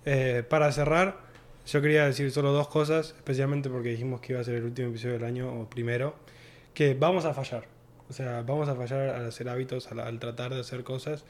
Eh, 0.06 0.44
para 0.48 0.72
cerrar, 0.72 1.18
yo 1.66 1.82
quería 1.82 2.06
decir 2.06 2.32
solo 2.32 2.52
dos 2.52 2.68
cosas, 2.68 3.14
especialmente 3.18 3.70
porque 3.70 3.90
dijimos 3.90 4.22
que 4.22 4.34
iba 4.34 4.42
a 4.42 4.44
ser 4.44 4.56
el 4.56 4.64
último 4.64 4.90
episodio 4.90 5.14
del 5.14 5.24
año 5.24 5.62
o 5.62 5.70
primero, 5.70 6.16
que 6.74 6.94
vamos 6.94 7.26
a 7.26 7.34
fallar. 7.34 7.66
O 8.10 8.14
sea, 8.14 8.44
vamos 8.44 8.70
a 8.70 8.76
fallar 8.76 9.10
al 9.10 9.26
hacer 9.28 9.50
hábitos, 9.50 9.92
al, 9.92 10.00
al 10.00 10.20
tratar 10.20 10.54
de 10.54 10.60
hacer 10.60 10.84
cosas. 10.84 11.26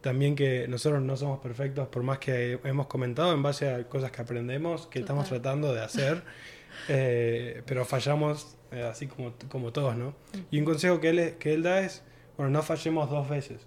También 0.00 0.34
que 0.34 0.66
nosotros 0.68 1.02
no 1.02 1.16
somos 1.16 1.40
perfectos, 1.40 1.88
por 1.88 2.02
más 2.02 2.18
que 2.18 2.58
hemos 2.64 2.86
comentado 2.86 3.32
en 3.32 3.42
base 3.42 3.72
a 3.72 3.84
cosas 3.88 4.10
que 4.10 4.22
aprendemos, 4.22 4.86
que 4.88 4.98
estamos 4.98 5.28
tratando 5.28 5.72
de 5.72 5.82
hacer, 5.82 6.22
eh, 6.88 7.62
pero 7.66 7.84
fallamos 7.84 8.56
eh, 8.72 8.82
así 8.82 9.06
como, 9.06 9.34
como 9.48 9.72
todos, 9.72 9.96
¿no? 9.96 10.14
Y 10.50 10.58
un 10.58 10.64
consejo 10.64 11.00
que 11.00 11.10
él, 11.10 11.34
que 11.38 11.54
él 11.54 11.62
da 11.62 11.80
es, 11.80 12.02
bueno, 12.36 12.50
no 12.50 12.62
fallemos 12.62 13.08
dos 13.08 13.28
veces. 13.28 13.66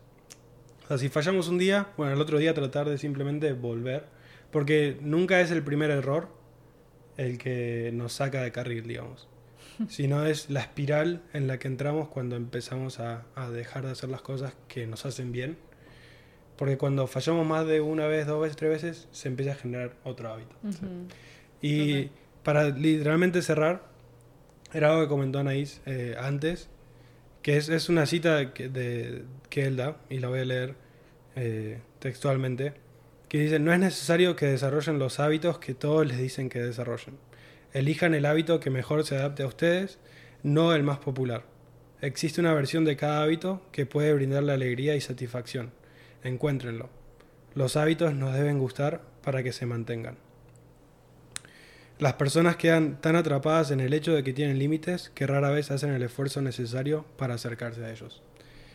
O 0.84 0.88
sea, 0.88 0.98
si 0.98 1.10
fallamos 1.10 1.48
un 1.48 1.58
día, 1.58 1.88
bueno, 1.98 2.14
el 2.14 2.22
otro 2.22 2.38
día 2.38 2.54
tratar 2.54 2.90
de 2.90 2.98
simplemente 2.98 3.54
volver, 3.54 4.06
porque 4.52 4.98
nunca 5.02 5.42
es 5.42 5.52
el 5.52 5.64
primer 5.64 5.92
error 5.92 6.30
el 7.18 7.38
que 7.38 7.92
nos 7.94 8.14
saca 8.14 8.42
de 8.42 8.52
carril, 8.52 8.88
digamos, 8.88 9.28
sino 9.90 10.26
es 10.26 10.50
la 10.50 10.62
espiral 10.62 11.22
en 11.34 11.48
la 11.48 11.60
que 11.60 11.68
entramos 11.68 12.08
cuando 12.08 12.36
empezamos 12.36 13.00
a, 13.00 13.26
a 13.36 13.50
dejar 13.50 13.86
de 13.86 13.92
hacer 13.92 14.10
las 14.10 14.22
cosas 14.22 14.54
que 14.68 14.88
nos 14.88 15.06
hacen 15.06 15.32
bien. 15.32 15.58
Porque 16.56 16.78
cuando 16.78 17.08
fallamos 17.08 17.48
más 17.48 17.66
de 17.66 17.80
una 17.80 18.06
vez, 18.08 18.28
dos 18.28 18.42
veces, 18.42 18.58
tres 18.58 18.72
veces, 18.72 19.08
se 19.12 19.30
empieza 19.30 19.54
a 19.54 19.56
generar 19.56 19.96
otro 20.04 20.30
hábito. 20.30 20.56
Ujú. 20.64 21.08
Y 21.62 22.04
Total. 22.04 22.18
para 22.44 22.70
literalmente 22.70 23.42
cerrar, 23.42 23.84
era 24.74 24.90
algo 24.90 25.02
que 25.04 25.08
comentó 25.08 25.40
Anaís 25.40 25.82
eh, 25.86 26.16
antes, 26.20 26.70
que 27.42 27.58
es, 27.58 27.70
es 27.70 27.90
una 27.90 28.06
cita 28.06 28.54
que, 28.54 28.70
de, 28.70 29.24
que 29.50 29.66
él 29.66 29.78
da, 29.78 29.98
y 30.10 30.20
la 30.20 30.28
voy 30.28 30.40
a 30.40 30.46
leer 30.46 30.76
eh, 31.36 31.80
textualmente, 32.00 32.74
que 33.30 33.40
dice, 33.40 33.60
no 33.60 33.72
es 33.72 33.80
necesario 33.80 34.36
que 34.36 34.48
desarrollen 34.48 34.98
los 34.98 35.20
hábitos 35.20 35.60
que 35.60 35.76
todos 35.76 36.06
les 36.06 36.18
dicen 36.18 36.50
que 36.50 36.60
desarrollen. 36.60 37.18
Elijan 37.74 38.16
el 38.16 38.26
hábito 38.26 38.60
que 38.60 38.72
mejor 38.72 39.06
se 39.06 39.16
adapte 39.16 39.44
a 39.44 39.48
ustedes, 39.48 40.00
no 40.42 40.74
el 40.74 40.82
más 40.82 40.98
popular. 40.98 41.44
Existe 42.02 42.42
una 42.42 42.56
versión 42.56 42.86
de 42.86 42.98
cada 42.98 43.22
hábito 43.22 43.62
que 43.72 43.86
puede 43.86 44.14
brindarle 44.14 44.52
alegría 44.52 44.96
y 44.96 45.02
satisfacción. 45.02 45.72
Encuéntrenlo. 46.24 46.90
Los 47.54 47.78
hábitos 47.78 48.16
nos 48.16 48.34
deben 48.34 48.58
gustar 48.58 49.02
para 49.22 49.44
que 49.44 49.54
se 49.54 49.68
mantengan. 49.68 50.18
Las 52.00 52.14
personas 52.14 52.56
quedan 52.56 53.00
tan 53.02 53.16
atrapadas 53.16 53.70
en 53.72 53.80
el 53.80 53.94
hecho 53.94 54.14
de 54.14 54.24
que 54.24 54.34
tienen 54.34 54.58
límites 54.58 55.12
que 55.14 55.28
rara 55.28 55.52
vez 55.52 55.70
hacen 55.70 55.92
el 55.92 56.02
esfuerzo 56.02 56.42
necesario 56.42 57.06
para 57.18 57.36
acercarse 57.36 57.84
a 57.86 57.92
ellos. 57.92 58.24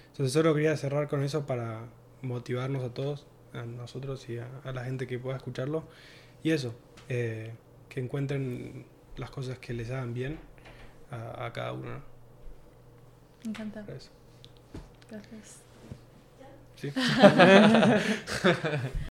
Entonces 0.08 0.32
solo 0.32 0.54
quería 0.54 0.76
cerrar 0.76 1.08
con 1.08 1.24
eso 1.24 1.46
para 1.46 1.86
motivarnos 2.20 2.84
a 2.84 2.92
todos, 2.92 3.26
a 3.54 3.64
nosotros 3.64 4.28
y 4.28 4.38
a, 4.38 4.46
a 4.64 4.72
la 4.72 4.84
gente 4.84 5.06
que 5.06 5.18
pueda 5.18 5.36
escucharlo. 5.36 5.84
Y 6.42 6.50
eso, 6.50 6.74
eh, 7.08 7.52
que 7.88 8.00
encuentren 8.00 8.86
las 9.16 9.30
cosas 9.30 9.58
que 9.58 9.72
les 9.72 9.90
hagan 9.90 10.14
bien 10.14 10.38
a, 11.10 11.46
a 11.46 11.52
cada 11.52 11.72
uno. 11.72 11.90
¿no? 11.90 12.02
Me 13.44 13.50
encanta. 13.50 13.84
Eso. 13.88 14.10
Gracias. 15.10 15.60
¿Sí? 16.76 16.92